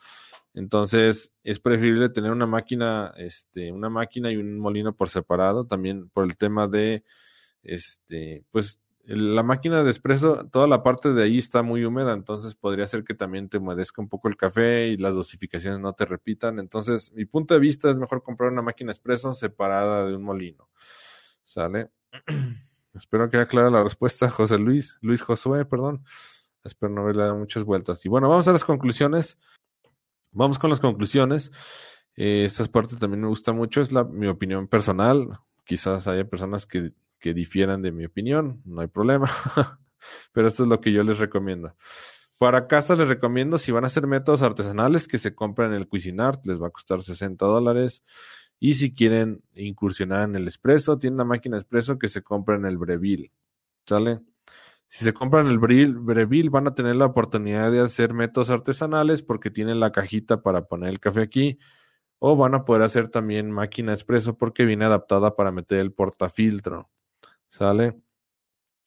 Entonces, 0.56 1.32
es 1.44 1.60
preferible 1.60 2.08
tener 2.08 2.32
una 2.32 2.46
máquina, 2.46 3.12
este, 3.18 3.70
una 3.70 3.90
máquina 3.90 4.32
y 4.32 4.36
un 4.36 4.58
molino 4.58 4.96
por 4.96 5.10
separado, 5.10 5.66
también 5.66 6.08
por 6.08 6.24
el 6.24 6.38
tema 6.38 6.66
de 6.66 7.04
este, 7.62 8.42
pues 8.50 8.80
la 9.04 9.42
máquina 9.42 9.84
de 9.84 9.90
espresso, 9.90 10.48
toda 10.50 10.66
la 10.66 10.82
parte 10.82 11.12
de 11.12 11.22
ahí 11.22 11.36
está 11.36 11.62
muy 11.62 11.84
húmeda, 11.84 12.14
entonces 12.14 12.54
podría 12.54 12.86
ser 12.86 13.04
que 13.04 13.12
también 13.12 13.50
te 13.50 13.58
humedezca 13.58 14.00
un 14.00 14.08
poco 14.08 14.28
el 14.28 14.36
café 14.36 14.88
y 14.88 14.96
las 14.96 15.14
dosificaciones 15.14 15.78
no 15.78 15.92
te 15.92 16.06
repitan. 16.06 16.58
Entonces, 16.58 17.12
mi 17.12 17.26
punto 17.26 17.52
de 17.52 17.60
vista 17.60 17.90
es 17.90 17.96
mejor 17.96 18.22
comprar 18.22 18.50
una 18.50 18.62
máquina 18.62 18.92
espresso 18.92 19.34
separada 19.34 20.06
de 20.06 20.16
un 20.16 20.22
molino. 20.22 20.70
¿Sale? 21.42 21.90
Espero 22.94 23.28
que 23.28 23.36
haya 23.36 23.46
clara 23.46 23.70
la 23.70 23.84
respuesta, 23.84 24.30
José 24.30 24.58
Luis, 24.58 24.96
Luis 25.02 25.20
Josué, 25.20 25.66
perdón. 25.66 26.02
Espero 26.64 26.92
no 26.92 27.02
haberle 27.02 27.24
dado 27.24 27.36
muchas 27.36 27.62
vueltas. 27.62 28.04
Y 28.06 28.08
bueno, 28.08 28.28
vamos 28.30 28.48
a 28.48 28.52
las 28.52 28.64
conclusiones. 28.64 29.38
Vamos 30.36 30.58
con 30.58 30.70
las 30.70 30.80
conclusiones. 30.80 31.50
Eh, 32.16 32.44
esta 32.44 32.64
parte 32.66 32.96
también 32.96 33.22
me 33.22 33.28
gusta 33.28 33.52
mucho, 33.52 33.80
es 33.80 33.92
la, 33.92 34.04
mi 34.04 34.26
opinión 34.26 34.68
personal. 34.68 35.40
Quizás 35.64 36.06
haya 36.06 36.24
personas 36.24 36.64
que 36.64 36.92
que 37.18 37.34
difieran 37.34 37.82
de 37.82 37.92
mi 37.92 38.04
opinión, 38.04 38.62
no 38.64 38.80
hay 38.80 38.88
problema. 38.88 39.28
Pero 40.32 40.48
esto 40.48 40.64
es 40.64 40.68
lo 40.68 40.80
que 40.80 40.92
yo 40.92 41.02
les 41.02 41.18
recomiendo. 41.18 41.74
Para 42.38 42.66
casa 42.66 42.94
les 42.96 43.08
recomiendo, 43.08 43.58
si 43.58 43.72
van 43.72 43.84
a 43.84 43.86
hacer 43.86 44.06
métodos 44.06 44.42
artesanales, 44.42 45.08
que 45.08 45.18
se 45.18 45.34
compren 45.34 45.72
el 45.72 45.88
Cuisinart, 45.88 46.44
les 46.46 46.60
va 46.60 46.68
a 46.68 46.70
costar 46.70 47.02
60 47.02 47.44
dólares. 47.44 48.04
Y 48.60 48.74
si 48.74 48.94
quieren 48.94 49.42
incursionar 49.54 50.28
en 50.28 50.36
el 50.36 50.46
espresso, 50.46 50.98
tienen 50.98 51.16
una 51.16 51.24
máquina 51.24 51.56
espresso 51.56 51.98
que 51.98 52.08
se 52.08 52.22
compren 52.22 52.64
el 52.66 52.78
Breville. 52.78 53.32
¿Sale? 53.86 54.20
Si 54.88 55.04
se 55.04 55.12
compran 55.12 55.48
el 55.48 55.58
Breville, 55.58 56.48
van 56.48 56.68
a 56.68 56.74
tener 56.74 56.96
la 56.96 57.06
oportunidad 57.06 57.72
de 57.72 57.80
hacer 57.80 58.14
métodos 58.14 58.50
artesanales 58.50 59.22
porque 59.22 59.50
tienen 59.50 59.80
la 59.80 59.90
cajita 59.92 60.42
para 60.42 60.66
poner 60.66 60.90
el 60.90 61.00
café 61.00 61.22
aquí 61.22 61.58
o 62.18 62.36
van 62.36 62.54
a 62.54 62.64
poder 62.64 62.82
hacer 62.82 63.08
también 63.08 63.50
máquina 63.50 63.92
expreso 63.92 64.38
porque 64.38 64.64
viene 64.64 64.84
adaptada 64.84 65.34
para 65.36 65.50
meter 65.52 65.80
el 65.80 65.92
portafiltro. 65.92 66.90
¿Sale? 67.48 68.00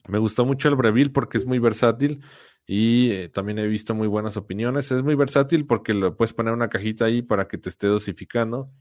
Me 0.08 0.20
gustó 0.20 0.46
mucho 0.46 0.70
el 0.70 0.76
Breville 0.76 1.12
porque 1.12 1.38
es 1.38 1.46
muy 1.46 1.60
versátil 1.60 2.24
y 2.66 3.12
eh, 3.12 3.30
también 3.30 3.60
he 3.60 3.68
visto 3.68 3.94
muy 3.94 4.08
buenas 4.08 4.38
opiniones. 4.38 4.92
Es 4.92 5.04
muy 5.04 5.16
versátil 5.16 5.66
porque 5.66 5.94
lo 5.94 6.16
puedes 6.16 6.34
poner 6.34 6.54
una 6.54 6.70
cajita 6.70 7.06
ahí 7.06 7.22
para 7.22 7.48
que 7.48 7.58
te 7.58 7.70
esté 7.70 7.88
dosificando 7.88 8.72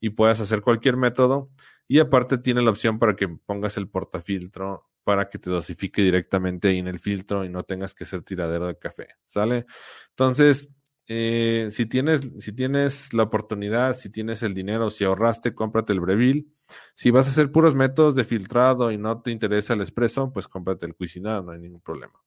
y 0.00 0.10
puedas 0.10 0.40
hacer 0.40 0.62
cualquier 0.62 0.96
método. 0.96 1.50
Y 1.86 2.00
aparte 2.00 2.38
tiene 2.38 2.62
la 2.62 2.70
opción 2.70 2.98
para 2.98 3.16
que 3.16 3.28
pongas 3.28 3.76
el 3.76 3.88
portafiltro 3.88 4.88
para 5.08 5.30
que 5.30 5.38
te 5.38 5.48
dosifique 5.48 6.02
directamente 6.02 6.68
ahí 6.68 6.80
en 6.80 6.86
el 6.86 6.98
filtro 6.98 7.42
y 7.42 7.48
no 7.48 7.62
tengas 7.62 7.94
que 7.94 8.04
hacer 8.04 8.20
tiradero 8.20 8.66
de 8.66 8.76
café. 8.76 9.08
¿Sale? 9.24 9.64
Entonces, 10.10 10.68
eh, 11.06 11.68
si, 11.70 11.86
tienes, 11.86 12.30
si 12.40 12.52
tienes 12.52 13.14
la 13.14 13.22
oportunidad, 13.22 13.94
si 13.94 14.10
tienes 14.10 14.42
el 14.42 14.52
dinero, 14.52 14.90
si 14.90 15.04
ahorraste, 15.04 15.54
cómprate 15.54 15.94
el 15.94 16.00
Breville. 16.00 16.48
Si 16.94 17.10
vas 17.10 17.26
a 17.26 17.30
hacer 17.30 17.50
puros 17.50 17.74
métodos 17.74 18.16
de 18.16 18.24
filtrado 18.24 18.92
y 18.92 18.98
no 18.98 19.22
te 19.22 19.30
interesa 19.30 19.72
el 19.72 19.80
expreso, 19.80 20.30
pues 20.30 20.46
cómprate 20.46 20.84
el 20.84 20.94
Cuisinart, 20.94 21.42
no 21.42 21.52
hay 21.52 21.58
ningún 21.58 21.80
problema. 21.80 22.22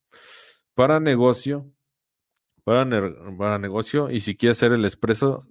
Para 0.73 0.99
negocio, 0.99 1.71
para, 2.63 2.89
para 3.37 3.59
negocio, 3.59 4.09
y 4.09 4.21
si 4.21 4.35
quieres 4.35 4.57
hacer 4.57 4.73
el 4.73 4.85
expreso, 4.85 5.45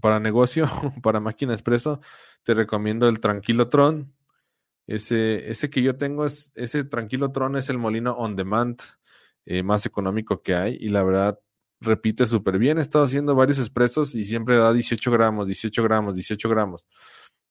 para 0.00 0.18
negocio, 0.18 0.66
para 1.04 1.20
máquina 1.20 1.52
expreso, 1.52 2.00
te 2.42 2.52
recomiendo 2.52 3.08
el 3.08 3.20
Tranquilo 3.20 3.68
Tron. 3.68 4.12
Ese, 4.88 5.50
ese 5.50 5.68
que 5.68 5.82
yo 5.82 5.96
tengo 5.96 6.24
es, 6.24 6.50
ese 6.54 6.82
Tranquilo 6.82 7.30
Tron 7.30 7.56
es 7.56 7.68
el 7.68 7.76
molino 7.76 8.14
on 8.14 8.34
demand 8.36 8.80
eh, 9.44 9.62
más 9.62 9.84
económico 9.84 10.42
que 10.42 10.54
hay 10.54 10.78
y 10.80 10.88
la 10.88 11.04
verdad 11.04 11.38
repite 11.80 12.24
súper 12.24 12.58
bien. 12.58 12.78
He 12.78 12.80
estado 12.80 13.04
haciendo 13.04 13.34
varios 13.34 13.58
expresos 13.58 14.14
y 14.14 14.24
siempre 14.24 14.56
da 14.56 14.72
18 14.72 15.10
gramos, 15.12 15.46
18 15.46 15.82
gramos, 15.82 16.14
18 16.14 16.48
gramos. 16.48 16.86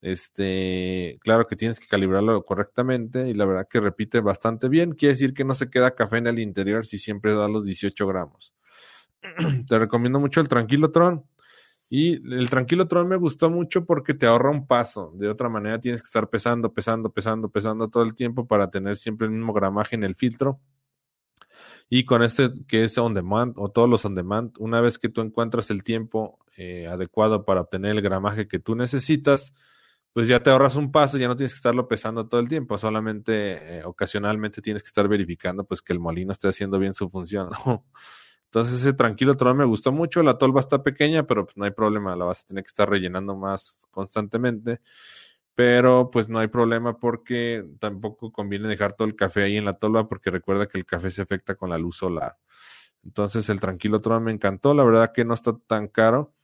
Este, 0.01 1.19
claro 1.21 1.45
que 1.45 1.55
tienes 1.55 1.79
que 1.79 1.87
calibrarlo 1.87 2.43
correctamente 2.43 3.29
y 3.29 3.35
la 3.35 3.45
verdad 3.45 3.67
que 3.69 3.79
repite 3.79 4.19
bastante 4.19 4.67
bien. 4.67 4.93
Quiere 4.93 5.13
decir 5.13 5.35
que 5.35 5.43
no 5.43 5.53
se 5.53 5.69
queda 5.69 5.93
café 5.93 6.17
en 6.17 6.27
el 6.27 6.39
interior 6.39 6.85
si 6.87 6.97
siempre 6.97 7.35
da 7.35 7.47
los 7.47 7.65
18 7.65 8.07
gramos. 8.07 8.51
te 9.67 9.77
recomiendo 9.77 10.19
mucho 10.19 10.41
el 10.41 10.47
Tranquilo 10.47 10.91
Tron. 10.91 11.23
Y 11.89 12.15
el 12.33 12.49
Tranquilo 12.49 12.87
Tron 12.87 13.07
me 13.07 13.15
gustó 13.15 13.49
mucho 13.49 13.85
porque 13.85 14.13
te 14.13 14.25
ahorra 14.25 14.49
un 14.51 14.67
paso. 14.67 15.11
De 15.15 15.29
otra 15.29 15.47
manera 15.49 15.79
tienes 15.79 16.01
que 16.01 16.07
estar 16.07 16.29
pesando, 16.29 16.73
pesando, 16.73 17.11
pesando, 17.11 17.49
pesando 17.49 17.87
todo 17.89 18.03
el 18.03 18.13
tiempo 18.13 18.45
para 18.45 18.69
tener 18.69 18.97
siempre 18.97 19.27
el 19.27 19.33
mismo 19.33 19.53
gramaje 19.53 19.95
en 19.95 20.03
el 20.03 20.15
filtro. 20.15 20.59
Y 21.89 22.03
con 22.03 22.21
este 22.21 22.51
que 22.67 22.83
es 22.83 22.97
on 22.97 23.13
demand 23.13 23.53
o 23.57 23.69
todos 23.69 23.89
los 23.89 24.03
on 24.03 24.15
demand, 24.15 24.53
una 24.59 24.81
vez 24.81 24.99
que 24.99 25.07
tú 25.07 25.21
encuentras 25.21 25.71
el 25.71 25.83
tiempo 25.83 26.39
eh, 26.57 26.87
adecuado 26.87 27.45
para 27.45 27.61
obtener 27.61 27.91
el 27.91 28.01
gramaje 28.01 28.47
que 28.49 28.59
tú 28.59 28.75
necesitas, 28.75 29.53
pues 30.11 30.27
ya 30.27 30.41
te 30.41 30.49
ahorras 30.49 30.75
un 30.75 30.91
paso, 30.91 31.17
ya 31.17 31.27
no 31.29 31.35
tienes 31.37 31.53
que 31.53 31.57
estarlo 31.57 31.87
pesando 31.87 32.27
todo 32.27 32.41
el 32.41 32.49
tiempo, 32.49 32.77
solamente 32.77 33.77
eh, 33.79 33.83
ocasionalmente 33.85 34.61
tienes 34.61 34.83
que 34.83 34.87
estar 34.87 35.07
verificando 35.07 35.63
pues 35.63 35.81
que 35.81 35.93
el 35.93 35.99
molino 35.99 36.33
esté 36.33 36.49
haciendo 36.49 36.77
bien 36.79 36.93
su 36.93 37.07
función. 37.07 37.49
Entonces 38.47 38.75
ese 38.75 38.93
tranquilo 38.93 39.35
tron 39.35 39.57
me 39.57 39.65
gustó 39.65 39.91
mucho, 39.91 40.23
la 40.23 40.37
tolva 40.37 40.59
está 40.59 40.83
pequeña, 40.83 41.27
pero 41.27 41.45
pues 41.45 41.57
no 41.57 41.65
hay 41.65 41.71
problema, 41.71 42.15
la 42.15 42.25
vas 42.25 42.43
a 42.43 42.47
tener 42.47 42.63
que 42.63 42.69
estar 42.69 42.89
rellenando 42.89 43.35
más 43.35 43.85
constantemente 43.91 44.81
pero 45.57 46.11
pues 46.11 46.29
no 46.29 46.37
hay 46.37 46.49
problema 46.49 46.99
porque 46.99 47.67
tampoco 47.79 48.31
conviene 48.31 48.67
dejar 48.67 48.93
todo 48.93 49.07
el 49.07 49.15
café 49.15 49.41
ahí 49.41 49.57
en 49.57 49.65
la 49.65 49.79
tolva 49.79 50.07
porque 50.07 50.29
recuerda 50.29 50.67
que 50.67 50.77
el 50.77 50.85
café 50.85 51.09
se 51.09 51.23
afecta 51.23 51.55
con 51.55 51.71
la 51.71 51.79
luz 51.79 51.97
solar. 51.97 52.37
Entonces 53.03 53.49
el 53.49 53.59
Tranquilo 53.59 53.99
Tron 53.99 54.23
me 54.23 54.31
encantó, 54.31 54.75
la 54.75 54.83
verdad 54.83 55.11
que 55.11 55.25
no 55.25 55.33
está 55.33 55.57
tan 55.65 55.87
caro. 55.87 56.35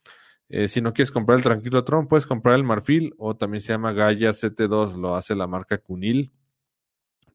Eh, 0.50 0.68
si 0.68 0.82
no 0.82 0.94
quieres 0.94 1.12
comprar 1.12 1.38
el 1.38 1.44
Tranquilo 1.44 1.84
Tron, 1.84 2.08
puedes 2.08 2.26
comprar 2.26 2.56
el 2.56 2.64
Marfil 2.64 3.14
o 3.20 3.36
también 3.36 3.62
se 3.62 3.74
llama 3.74 3.94
Gaia 3.94 4.32
CT2, 4.32 4.98
lo 4.98 5.16
hace 5.16 5.36
la 5.36 5.46
marca 5.46 5.78
Cunil. 5.78 6.32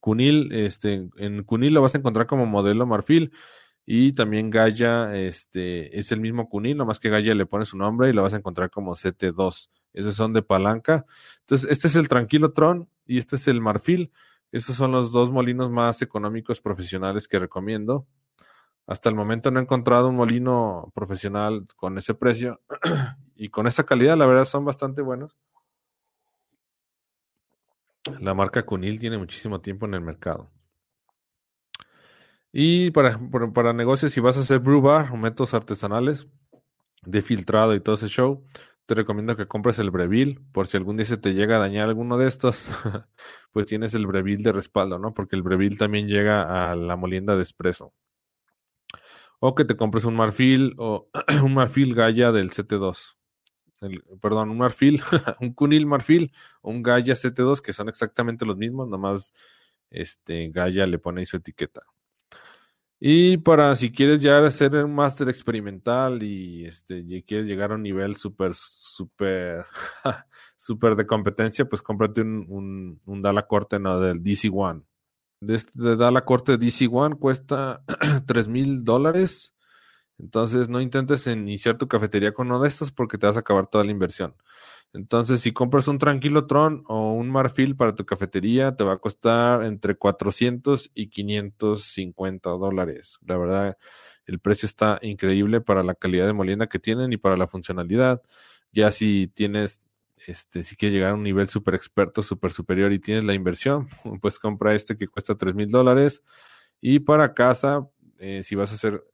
Cunil, 0.01 0.51
este, 0.53 1.09
en 1.17 1.45
Cunil 1.45 1.75
lo 1.75 1.83
vas 1.83 1.95
a 1.95 1.99
encontrar 1.99 2.27
como 2.27 2.45
modelo 2.45 2.87
Marfil 2.87 3.31
y 3.91 4.13
también 4.13 4.51
Gaia, 4.51 5.17
este, 5.17 5.99
es 5.99 6.13
el 6.13 6.21
mismo 6.21 6.51
Cunil, 6.51 6.77
nomás 6.77 7.01
que 7.01 7.09
Gaia 7.09 7.35
le 7.35 7.47
pone 7.47 7.65
su 7.65 7.79
nombre 7.79 8.11
y 8.11 8.13
lo 8.13 8.23
vas 8.23 8.35
a 8.35 8.37
encontrar 8.37 8.69
como 8.69 8.95
CT2. 8.95 9.71
Esos 9.95 10.15
son 10.15 10.35
de 10.35 10.43
palanca. 10.43 11.07
Entonces, 11.41 11.71
este 11.71 11.89
es 11.89 11.97
el 11.97 12.07
Tranquilo 12.07 12.53
Tron 12.53 12.91
y 13.07 13.17
este 13.17 13.37
es 13.37 13.49
el 13.49 13.63
Marfil. 13.63 14.13
Esos 14.53 14.77
son 14.77 14.93
los 14.93 15.11
dos 15.11 15.31
molinos 15.31 15.71
más 15.71 16.03
económicos 16.03 16.61
profesionales 16.61 17.27
que 17.27 17.39
recomiendo. 17.39 18.07
Hasta 18.87 19.09
el 19.09 19.15
momento 19.15 19.51
no 19.51 19.59
he 19.59 19.63
encontrado 19.63 20.11
un 20.11 20.17
molino 20.17 20.93
profesional 20.95 21.67
con 21.75 21.97
ese 21.97 22.13
precio 22.13 22.61
y 23.37 23.49
con 23.49 23.67
esa 23.67 23.85
calidad. 23.85 24.19
La 24.19 24.27
verdad 24.27 24.45
son 24.45 24.67
bastante 24.67 25.01
buenos. 25.01 25.35
La 28.21 28.35
marca 28.35 28.67
Cunil 28.67 28.99
tiene 28.99 29.17
muchísimo 29.17 29.63
tiempo 29.63 29.87
en 29.87 29.95
el 29.95 30.03
mercado. 30.03 30.51
Y 32.53 32.91
para, 32.93 33.19
para 33.53 33.73
negocios, 33.73 34.13
si 34.13 34.21
vas 34.21 34.37
a 34.39 34.41
hacer 34.41 34.61
brew 34.61 34.81
bar 34.81 35.13
o 35.13 35.17
métodos 35.17 35.55
artesanales 35.55 36.29
de 37.03 37.21
filtrado 37.23 37.75
y 37.75 37.81
todo 37.81 37.97
ese 37.97 38.09
show, 38.09 38.45
te 38.89 38.95
recomiendo 38.95 39.37
que 39.37 39.47
compres 39.47 39.79
el 39.81 39.91
Breville, 39.91 40.41
por 40.53 40.67
si 40.67 40.79
algún 40.79 40.97
día 40.97 41.05
se 41.05 41.19
te 41.19 41.35
llega 41.35 41.57
a 41.57 41.59
dañar 41.59 41.89
alguno 41.89 42.17
de 42.17 42.27
estos, 42.27 42.67
pues 43.53 43.67
tienes 43.67 43.93
el 43.95 44.07
Breville 44.07 44.43
de 44.43 44.53
respaldo, 44.53 44.99
¿no? 44.99 45.13
Porque 45.13 45.37
el 45.37 45.43
Breville 45.43 45.77
también 45.77 46.09
llega 46.09 46.71
a 46.71 46.75
la 46.75 46.97
molienda 46.97 47.37
de 47.37 47.43
espresso. 47.43 47.93
O 49.41 49.55
que 49.55 49.67
te 49.67 49.77
compres 49.77 50.07
un 50.07 50.17
marfil 50.17 50.75
o 50.79 51.11
un 51.45 51.53
marfil 51.53 51.95
Gaia 51.95 52.33
del 52.33 52.51
CT2. 52.51 53.17
perdón, 54.23 54.51
un 54.51 54.59
marfil, 54.59 55.03
un 55.41 55.53
cunil 55.53 55.87
marfil 55.87 56.33
o 56.63 56.71
un 56.71 56.83
Gaia 56.83 57.15
CT2 57.15 57.61
que 57.61 57.75
son 57.75 57.91
exactamente 57.91 58.47
los 58.47 58.57
mismos, 58.57 58.89
nomás 58.89 59.35
este 59.91 60.49
Gaia 60.49 60.87
le 60.87 60.99
pone 60.99 61.27
su 61.27 61.37
etiqueta. 61.37 61.83
Y 63.01 63.37
para 63.39 63.75
si 63.77 63.93
quieres 63.93 64.21
ya 64.21 64.39
hacer 64.45 64.75
un 64.85 64.95
máster 64.95 65.29
experimental 65.29 66.21
y 66.23 66.67
este 66.67 67.05
quieres 67.25 67.47
llegar 67.47 67.71
a 67.71 67.77
un 67.77 67.83
nivel 67.83 68.17
súper, 68.17 68.53
súper, 68.55 69.65
súper 70.57 70.97
de 70.97 71.07
competencia, 71.07 71.65
pues 71.65 71.81
cómprate 71.81 72.23
un, 72.23 72.45
un, 72.49 73.01
un 73.07 73.23
Dala 73.23 73.47
Corte 73.47 73.79
no, 73.79 74.01
del 74.01 74.23
DC 74.23 74.51
One. 74.53 74.83
De, 75.41 75.55
este, 75.55 75.71
de 75.75 75.95
Dala 75.95 76.25
Corte 76.25 76.57
DC 76.59 76.89
One 76.91 77.15
cuesta 77.17 77.85
tres 78.27 78.49
mil 78.49 78.83
dólares. 78.83 79.55
Entonces 80.19 80.69
no 80.69 80.81
intentes 80.81 81.29
iniciar 81.29 81.79
tu 81.79 81.87
cafetería 81.87 82.33
con 82.33 82.49
uno 82.49 82.61
de 82.61 82.69
estos 82.69 82.91
porque 82.91 83.19
te 83.19 83.27
vas 83.27 83.37
a 83.37 83.41
acabar 83.41 83.69
toda 83.69 83.85
la 83.85 83.93
inversión. 83.93 84.35
Entonces, 84.95 85.43
si 85.43 85.53
compras 85.53 85.87
un 85.89 85.99
Tranquilo 85.99 86.47
Tron 86.47 86.83
o 86.89 87.13
un 87.13 87.31
Marfil 87.31 87.77
para 87.77 87.95
tu 87.95 88.07
cafetería, 88.07 88.75
te 88.75 88.85
va 88.85 88.95
a 88.95 88.99
costar 88.99 89.65
entre 89.65 89.97
400 89.97 90.91
y 90.95 91.09
550 91.11 92.51
dólares. 92.51 93.19
La 93.27 93.37
verdad, 93.37 93.79
el 94.27 94.41
precio 94.41 94.67
está 94.67 94.99
increíble 95.03 95.61
para 95.61 95.83
la 95.83 95.95
calidad 95.95 96.27
de 96.27 96.33
molienda 96.33 96.69
que 96.69 96.79
tienen 96.79 97.13
y 97.13 97.19
para 97.19 97.37
la 97.37 97.47
funcionalidad. 97.47 98.23
Ya 98.73 98.91
si 98.91 99.29
tienes, 99.29 99.83
este, 100.27 100.63
si 100.63 100.77
quieres 100.77 100.95
llegar 100.95 101.13
a 101.13 101.15
un 101.15 101.23
nivel 101.23 101.49
super 101.49 101.75
experto, 101.75 102.23
super 102.23 102.51
superior 102.53 102.93
y 102.93 102.99
tienes 102.99 103.25
la 103.25 103.35
inversión, 103.35 103.89
pues 104.23 104.39
compra 104.39 104.75
este 104.75 104.97
que 104.97 105.09
cuesta 105.09 105.37
3 105.37 105.55
mil 105.55 105.69
dólares. 105.69 106.23
Y 106.81 107.01
para 107.01 107.35
casa, 107.35 107.89
eh, 108.19 108.43
si 108.43 108.55
vas 108.55 108.73
a 108.73 108.77
hacer 108.77 109.05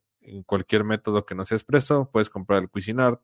cualquier 0.47 0.85
método 0.85 1.27
que 1.27 1.35
no 1.35 1.45
sea 1.45 1.57
expreso, 1.57 2.09
puedes 2.12 2.31
comprar 2.31 2.62
el 2.62 2.68
Cuisinart 2.68 3.20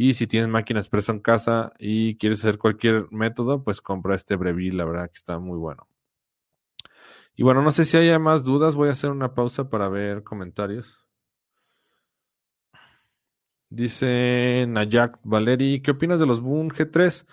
y 0.00 0.14
si 0.14 0.28
tienes 0.28 0.48
máquina 0.48 0.78
expreso 0.78 1.10
en 1.10 1.18
casa 1.18 1.72
y 1.80 2.16
quieres 2.18 2.38
hacer 2.38 2.56
cualquier 2.56 3.10
método, 3.10 3.64
pues 3.64 3.80
compra 3.80 4.14
este 4.14 4.36
Breville, 4.36 4.76
la 4.76 4.84
verdad 4.84 5.06
que 5.06 5.16
está 5.16 5.40
muy 5.40 5.58
bueno. 5.58 5.88
Y 7.34 7.42
bueno, 7.42 7.62
no 7.62 7.72
sé 7.72 7.84
si 7.84 7.96
haya 7.96 8.20
más 8.20 8.44
dudas, 8.44 8.76
voy 8.76 8.90
a 8.90 8.92
hacer 8.92 9.10
una 9.10 9.34
pausa 9.34 9.68
para 9.68 9.88
ver 9.88 10.22
comentarios. 10.22 11.04
Dice 13.70 14.66
Nayak 14.68 15.18
Valeri, 15.24 15.82
¿qué 15.82 15.90
opinas 15.90 16.20
de 16.20 16.26
los 16.26 16.40
Boon 16.42 16.70
G3? 16.70 17.26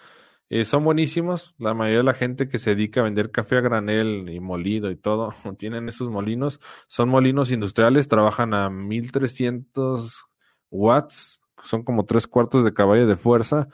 Eh, 0.50 0.66
son 0.66 0.84
buenísimos. 0.84 1.54
La 1.60 1.76
mayoría 1.76 2.00
de 2.00 2.04
la 2.04 2.14
gente 2.16 2.50
que 2.50 2.58
se 2.58 2.72
dedica 2.72 3.02
a 3.02 3.04
vender 3.04 3.30
café 3.30 3.58
a 3.58 3.62
granel 3.62 4.28
y 4.28 4.40
molido 4.40 4.90
y 4.90 4.96
todo, 4.96 5.36
tienen 5.60 5.88
esos 5.88 6.10
molinos. 6.10 6.60
Son 6.88 7.10
molinos 7.10 7.52
industriales, 7.52 8.08
trabajan 8.08 8.56
a 8.56 8.72
1300 8.72 10.26
watts 10.72 11.45
son 11.66 11.84
como 11.84 12.06
tres 12.06 12.28
cuartos 12.28 12.64
de 12.64 12.74
caballo 12.74 13.08
de 13.08 13.16
fuerza. 13.16 13.68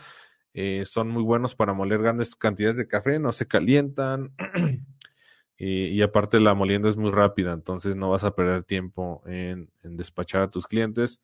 Eh, 0.53 0.83
son 0.85 1.09
muy 1.09 1.23
buenos 1.23 1.55
para 1.55 1.73
moler 1.73 2.01
grandes 2.01 2.35
cantidades 2.35 2.77
de 2.77 2.87
café, 2.87 3.19
no 3.19 3.31
se 3.31 3.47
calientan. 3.47 4.33
y, 5.57 6.01
aparte 6.01 6.39
la 6.39 6.53
molienda 6.53 6.89
es 6.89 6.97
muy 6.97 7.11
rápida, 7.11 7.53
entonces 7.53 7.95
no 7.95 8.09
vas 8.09 8.23
a 8.23 8.35
perder 8.35 8.63
tiempo 8.63 9.23
en, 9.25 9.69
despachar 9.83 10.43
a 10.43 10.51
tus 10.51 10.67
clientes. 10.67 11.21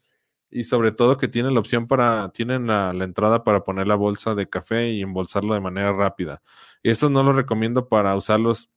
Y 0.49 0.63
sobre 0.63 0.93
todo 0.93 1.17
que 1.17 1.27
tienen 1.27 1.53
la 1.53 1.59
opción 1.59 1.87
para, 1.87 2.29
tienen 2.29 2.67
la, 2.67 2.91
entrada 3.03 3.43
para 3.43 3.63
poner 3.65 3.87
la 3.87 3.95
bolsa 3.95 4.33
de 4.33 4.47
café 4.47 4.91
y 4.91 5.01
embolsarlo 5.01 5.53
de 5.53 5.59
manera 5.59 5.91
rápida. 5.91 6.41
Esto 6.83 7.09
no 7.09 7.21
lo 7.23 7.33
recomiendo 7.33 7.89
para 7.89 8.15
usarlos 8.15 8.69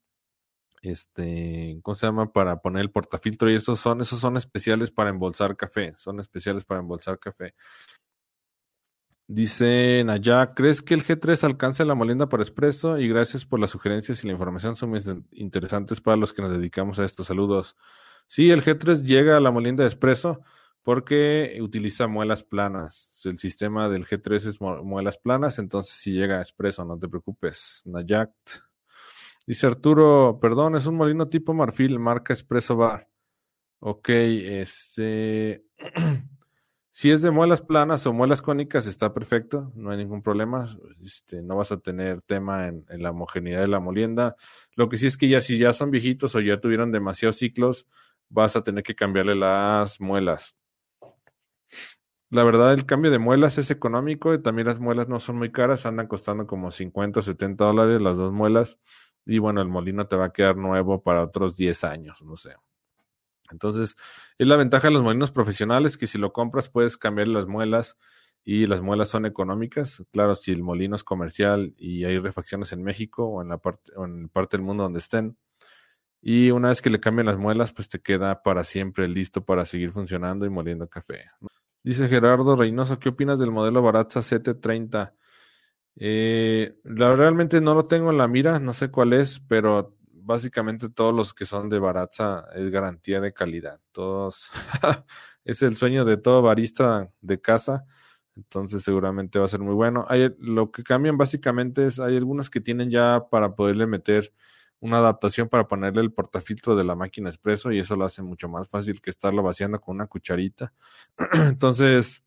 este, 0.83 1.78
¿cómo 1.83 1.95
se 1.95 2.07
llama? 2.07 2.33
Para 2.33 2.61
poner 2.61 2.83
el 2.83 2.91
portafiltro 2.91 3.51
y 3.51 3.55
esos 3.55 3.81
son, 3.81 4.01
esos 4.01 4.20
son 4.20 4.37
especiales 4.37 4.91
para 4.91 5.11
embolsar 5.11 5.57
café, 5.57 5.93
son 5.97 6.20
especiales 6.20 6.64
para 6.64 6.81
embolsar 6.81 7.18
café. 7.18 7.55
Dice 9.33 10.03
Naya, 10.05 10.55
¿crees 10.55 10.83
que 10.83 10.93
el 10.95 11.05
G3 11.05 11.45
alcance 11.45 11.85
la 11.85 11.95
molienda 11.95 12.28
por 12.28 12.41
expreso? 12.41 12.99
Y 12.99 13.09
gracias 13.09 13.47
por 13.47 13.61
las 13.61 13.70
sugerencias 13.70 14.24
y 14.24 14.26
la 14.26 14.33
información, 14.33 14.74
son 14.74 14.91
muy 14.91 15.01
interesantes 15.31 16.01
para 16.01 16.16
los 16.16 16.33
que 16.33 16.43
nos 16.43 16.51
dedicamos 16.51 16.99
a 16.99 17.05
estos 17.05 17.28
saludos. 17.28 17.76
Sí, 18.26 18.51
el 18.51 18.64
G3 18.64 19.05
llega 19.05 19.37
a 19.37 19.41
la 19.41 19.53
molienda 19.53 19.85
de 19.85 19.89
expreso 19.89 20.41
porque 20.83 21.59
utiliza 21.61 22.09
muelas 22.09 22.43
planas. 22.43 23.09
El 23.24 23.39
sistema 23.39 23.89
del 23.89 24.07
G3 24.07 24.35
es 24.49 24.61
muelas 24.61 25.18
planas, 25.18 25.61
entonces 25.61 25.95
si 25.95 26.12
llega 26.12 26.39
a 26.39 26.43
expreso, 26.43 26.85
no 26.85 26.99
te 26.99 27.09
preocupes. 27.09 27.83
Nayat. 27.85 28.31
Dice 29.47 29.66
Arturo, 29.66 30.38
perdón, 30.41 30.76
es 30.76 30.86
un 30.86 30.97
molino 30.97 31.28
tipo 31.28 31.55
marfil, 31.55 31.99
marca 31.99 32.32
Espresso 32.32 32.76
Bar. 32.76 33.09
Ok, 33.80 34.11
este. 34.11 35.64
si 36.91 37.11
es 37.11 37.22
de 37.22 37.30
muelas 37.30 37.62
planas 37.62 38.07
o 38.07 38.12
muelas 38.12 38.43
cónicas, 38.43 38.86
está 38.86 39.14
perfecto, 39.14 39.72
no 39.74 39.91
hay 39.91 39.97
ningún 39.97 40.22
problema. 40.22 40.66
Este, 41.03 41.43
no 41.43 41.57
vas 41.57 41.72
a 41.72 41.78
tener 41.78 42.20
tema 42.22 42.68
en, 42.68 42.84
la 42.91 43.11
homogeneidad 43.11 43.62
de 43.62 43.68
la 43.68 43.80
molienda. 43.80 44.36
Lo 44.76 44.88
que 44.88 44.99
sí 44.99 45.07
es 45.07 45.16
que 45.16 45.28
ya 45.28 45.41
si 45.41 45.59
ya 45.59 45.72
son 45.72 45.91
viejitos 45.91 46.34
o 46.34 46.41
ya 46.41 46.61
tuvieron 46.61 46.93
demasiados 46.93 47.36
ciclos, 47.36 47.86
vas 48.28 48.55
a 48.57 48.62
tener 48.62 48.82
que 48.84 48.95
cambiarle 48.95 49.34
las 49.34 50.01
muelas. 50.01 50.57
La 52.28 52.45
verdad, 52.45 52.72
el 52.74 52.86
cambio 52.86 53.11
de 53.11 53.18
muelas 53.18 53.59
es 53.59 53.70
económico 53.70 54.34
y 54.34 54.43
también 54.43 54.68
las 54.68 54.78
muelas 54.78 55.09
no 55.09 55.18
son 55.18 55.38
muy 55.38 55.51
caras, 55.51 55.86
andan 55.86 56.07
costando 56.07 56.47
como 56.47 56.70
50 56.70 57.18
o 57.18 57.22
70 57.22 57.64
dólares 57.64 58.01
las 58.01 58.18
dos 58.18 58.32
muelas. 58.32 58.78
Y 59.27 59.39
bueno, 59.39 59.61
el 59.61 59.68
molino 59.68 60.07
te 60.07 60.16
va 60.16 60.27
a 60.27 60.33
quedar 60.33 60.57
nuevo 60.57 61.03
para 61.03 61.23
otros 61.23 61.57
10 61.57 61.85
años, 61.85 62.23
no 62.23 62.37
sé. 62.37 62.55
Entonces, 63.51 63.97
es 64.39 64.47
la 64.47 64.57
ventaja 64.57 64.89
de 64.89 64.95
los 64.95 65.03
molinos 65.03 65.31
profesionales 65.33 65.99
que 65.99 66.07
si 66.07 66.18
lo 66.18 66.33
compras 66.33 66.68
puedes 66.68 66.97
cambiar 66.97 67.29
las 67.29 67.47
muelas 67.47 67.97
y 68.45 68.66
las 68.66 68.81
muelas 68.81 69.09
son 69.09 69.27
económicas. 69.27 70.05
Claro, 70.12 70.35
si 70.35 70.53
el 70.53 70.62
molino 70.62 70.97
es 70.97 71.05
comercial 71.05 71.75
y 71.77 72.05
hay 72.05 72.18
refacciones 72.18 72.73
en 72.73 72.83
México 72.83 73.27
o 73.27 73.43
en 73.43 73.49
la 73.49 73.59
parte, 73.59 73.93
en 73.97 74.29
parte 74.29 74.57
del 74.57 74.64
mundo 74.64 74.85
donde 74.85 75.01
estén. 75.01 75.37
Y 76.23 76.51
una 76.51 76.68
vez 76.68 76.83
que 76.83 76.91
le 76.91 77.01
cambian 77.01 77.27
las 77.27 77.39
muelas, 77.39 77.73
pues 77.73 77.89
te 77.89 78.01
queda 78.01 78.43
para 78.43 78.62
siempre 78.64 79.09
listo 79.09 79.45
para 79.45 79.64
seguir 79.64 79.91
funcionando 79.91 80.45
y 80.45 80.51
moliendo 80.51 80.89
café. 80.89 81.31
Dice 81.83 82.09
Gerardo 82.09 82.57
Reynoso, 82.57 82.99
¿qué 82.99 83.09
opinas 83.09 83.39
del 83.39 83.51
modelo 83.51 83.81
Baratza 83.81 84.21
730? 84.21 85.14
Eh, 86.03 86.79
la, 86.85 87.15
realmente 87.15 87.61
no 87.61 87.75
lo 87.75 87.87
tengo 87.87 88.11
en 88.11 88.17
la 88.17 88.27
mira, 88.27 88.59
no 88.59 88.73
sé 88.73 88.91
cuál 88.91 89.13
es, 89.13 89.39
pero 89.39 89.99
básicamente 90.13 90.89
todos 90.89 91.15
los 91.15 91.35
que 91.35 91.45
son 91.45 91.69
de 91.69 91.79
Baratza 91.79 92.47
es 92.55 92.71
garantía 92.71 93.21
de 93.21 93.35
calidad. 93.35 93.81
Todos 93.93 94.51
es 95.45 95.61
el 95.63 95.77
sueño 95.77 96.07
de 96.07 96.17
todo 96.17 96.41
barista 96.41 97.11
de 97.21 97.41
casa, 97.43 97.85
entonces 98.35 98.83
seguramente 98.83 99.39
va 99.39 99.45
a 99.45 99.49
ser 99.49 99.61
muy 99.61 99.75
bueno. 99.75 100.07
Hay, 100.09 100.35
lo 100.39 100.71
que 100.73 100.83
cambian 100.83 101.19
básicamente 101.19 101.87
es, 101.87 102.01
hay 102.01 102.17
algunos 102.17 102.49
que 102.49 102.63
tienen 102.63 102.91
ya 102.91 103.29
para 103.31 103.55
poderle 103.55 103.87
meter 103.87 104.33
una 104.81 104.97
adaptación 104.99 105.51
para 105.51 105.69
ponerle 105.69 106.01
el 106.01 106.13
portafiltro 106.13 106.75
de 106.75 106.85
la 106.85 106.95
máquina 106.95 107.29
expreso 107.29 107.71
y 107.71 107.79
eso 107.79 107.97
lo 107.97 108.07
hace 108.07 108.23
mucho 108.23 108.49
más 108.49 108.67
fácil 108.69 109.03
que 109.03 109.11
estarlo 109.11 109.43
vaciando 109.43 109.79
con 109.81 109.97
una 109.97 110.07
cucharita. 110.07 110.73
entonces, 111.35 112.25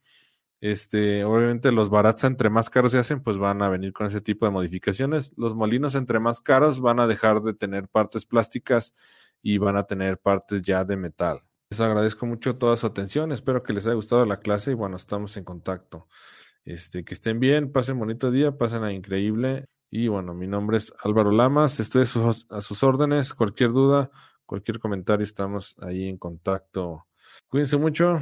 este, 0.63 1.25
obviamente 1.25 1.73
los 1.73 1.89
barats 1.89 2.23
entre 2.23 2.49
más 2.49 2.69
caros 2.69 2.93
se 2.93 2.97
hacen, 2.97 3.21
pues 3.21 3.37
van 3.37 3.61
a 3.61 3.67
venir 3.67 3.91
con 3.91 4.07
ese 4.07 4.21
tipo 4.21 4.45
de 4.45 4.51
modificaciones. 4.53 5.33
Los 5.35 5.55
molinos 5.55 5.93
entre 5.93 6.21
más 6.21 6.39
caros 6.39 6.79
van 6.79 7.01
a 7.01 7.07
dejar 7.07 7.41
de 7.41 7.53
tener 7.53 7.89
partes 7.89 8.25
plásticas 8.25 8.93
y 9.41 9.57
van 9.57 9.75
a 9.75 9.83
tener 9.83 10.19
partes 10.19 10.61
ya 10.61 10.85
de 10.85 10.95
metal. 10.95 11.41
Les 11.69 11.81
agradezco 11.81 12.25
mucho 12.25 12.55
toda 12.55 12.77
su 12.77 12.87
atención, 12.87 13.33
espero 13.33 13.61
que 13.61 13.73
les 13.73 13.85
haya 13.85 13.95
gustado 13.95 14.25
la 14.25 14.39
clase 14.39 14.71
y 14.71 14.73
bueno, 14.73 14.95
estamos 14.95 15.35
en 15.35 15.43
contacto. 15.43 16.07
Este, 16.63 17.03
que 17.03 17.13
estén 17.13 17.41
bien, 17.41 17.73
pasen 17.73 17.99
bonito 17.99 18.31
día, 18.31 18.57
pasen 18.57 18.85
a 18.85 18.93
increíble. 18.93 19.65
Y 19.91 20.07
bueno, 20.07 20.33
mi 20.33 20.47
nombre 20.47 20.77
es 20.77 20.93
Álvaro 21.03 21.31
Lamas, 21.31 21.81
estoy 21.81 22.03
a 22.03 22.05
sus, 22.05 22.47
a 22.49 22.61
sus 22.61 22.83
órdenes, 22.83 23.33
cualquier 23.33 23.73
duda, 23.73 24.11
cualquier 24.45 24.79
comentario, 24.79 25.25
estamos 25.25 25.75
ahí 25.81 26.07
en 26.07 26.17
contacto. 26.17 27.05
Cuídense 27.49 27.75
mucho. 27.75 28.21